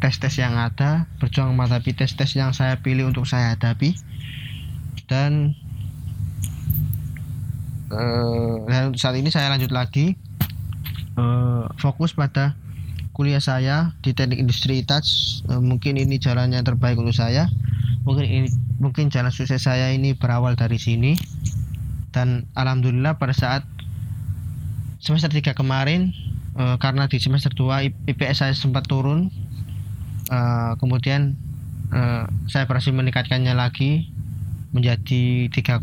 [0.00, 3.92] tes-tes yang ada berjuang menghadapi tes-tes yang saya pilih untuk saya hadapi.
[5.04, 5.52] Dan
[7.92, 10.16] eh, dan saat ini saya lanjut lagi
[11.20, 12.56] eh, fokus pada
[13.14, 15.40] kuliah saya di teknik industri touch.
[15.46, 17.46] Eh, mungkin ini jalan yang terbaik untuk saya.
[18.02, 18.48] Mungkin ini
[18.82, 21.14] mungkin jalan sukses saya ini berawal dari sini.
[22.10, 23.62] Dan alhamdulillah pada saat
[24.98, 26.10] semester 3 kemarin
[26.58, 29.30] eh, karena di semester 2 I- IPS saya sempat turun
[30.28, 31.38] eh, kemudian
[32.50, 34.10] saya berhasil meningkatkannya lagi
[34.74, 35.78] menjadi 3,80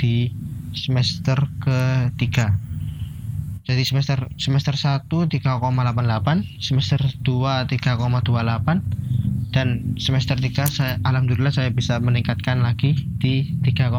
[0.00, 0.32] di
[0.72, 2.56] semester ketiga
[3.68, 5.60] jadi semester semester 1 3,88
[6.56, 9.68] semester 2 3,28 dan
[10.00, 13.92] semester 3 saya alhamdulillah saya bisa meningkatkan lagi di 3,80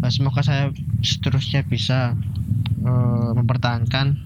[0.00, 0.72] nah, semoga saya
[1.04, 2.16] seterusnya bisa
[2.88, 4.16] uh, mempertahankan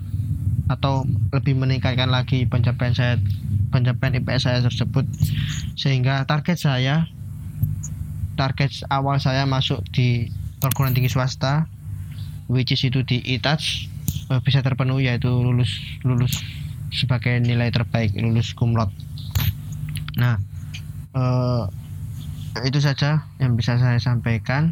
[0.70, 1.04] atau
[1.34, 3.20] lebih meningkatkan lagi pencapaian saya
[3.68, 5.04] pencapaian IPS saya tersebut.
[5.76, 7.10] Sehingga target saya
[8.38, 11.68] target awal saya masuk di perguruan tinggi swasta
[12.50, 13.93] which is itu di ITAS
[14.42, 16.40] bisa terpenuhi yaitu lulus lulus
[16.94, 18.88] sebagai nilai terbaik lulus kumlot
[20.16, 20.38] nah
[21.14, 21.66] uh,
[22.62, 24.70] itu saja yang bisa saya sampaikan.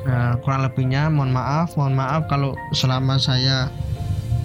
[0.00, 3.68] Uh, kurang lebihnya mohon maaf mohon maaf kalau selama saya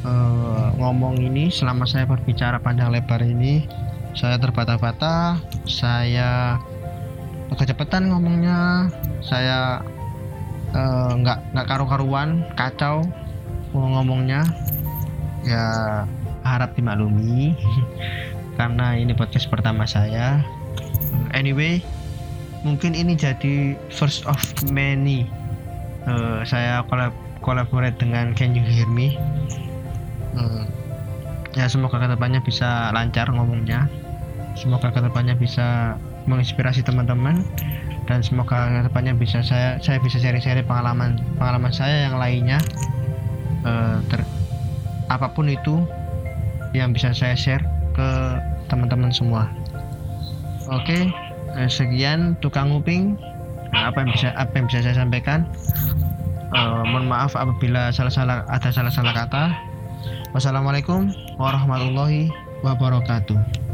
[0.03, 3.63] uh, ngomong ini selama saya berbicara panjang lebar ini
[4.11, 6.59] saya terbata-bata saya
[7.55, 8.91] kecepatan ngomongnya
[9.23, 9.79] saya
[11.23, 13.07] nggak uh, nggak karu-karuan kacau
[13.79, 14.47] ngomongnya
[15.43, 15.65] ya
[16.45, 17.53] harap dimaklumi.
[18.59, 20.39] Karena ini podcast pertama saya.
[21.35, 21.83] Anyway
[22.65, 24.41] mungkin ini jadi first of
[24.73, 25.29] many.
[26.05, 29.17] Uh, saya kolab collaborate dengan Can You Hear Me?
[30.33, 30.65] Uh,
[31.53, 33.85] ya semoga ke depannya bisa lancar ngomongnya.
[34.57, 37.45] Semoga ke depannya bisa menginspirasi teman-teman.
[38.05, 42.61] Dan semoga ke depannya bisa saya saya bisa share-share pengalaman pengalaman saya yang lainnya
[43.65, 44.21] uh, ter,
[45.09, 45.83] apa pun itu
[46.71, 47.63] yang bisa saya share
[47.97, 48.09] ke
[48.69, 49.49] teman-teman semua.
[50.69, 51.01] Oke, okay,
[51.55, 53.15] eh, sekian tukang nguping
[53.75, 55.45] apa yang bisa apa yang bisa saya sampaikan.
[56.55, 59.51] Uh, mohon maaf apabila salah-salah ada salah-salah kata.
[60.31, 62.31] Wassalamualaikum warahmatullahi
[62.63, 63.64] wabarakatuh.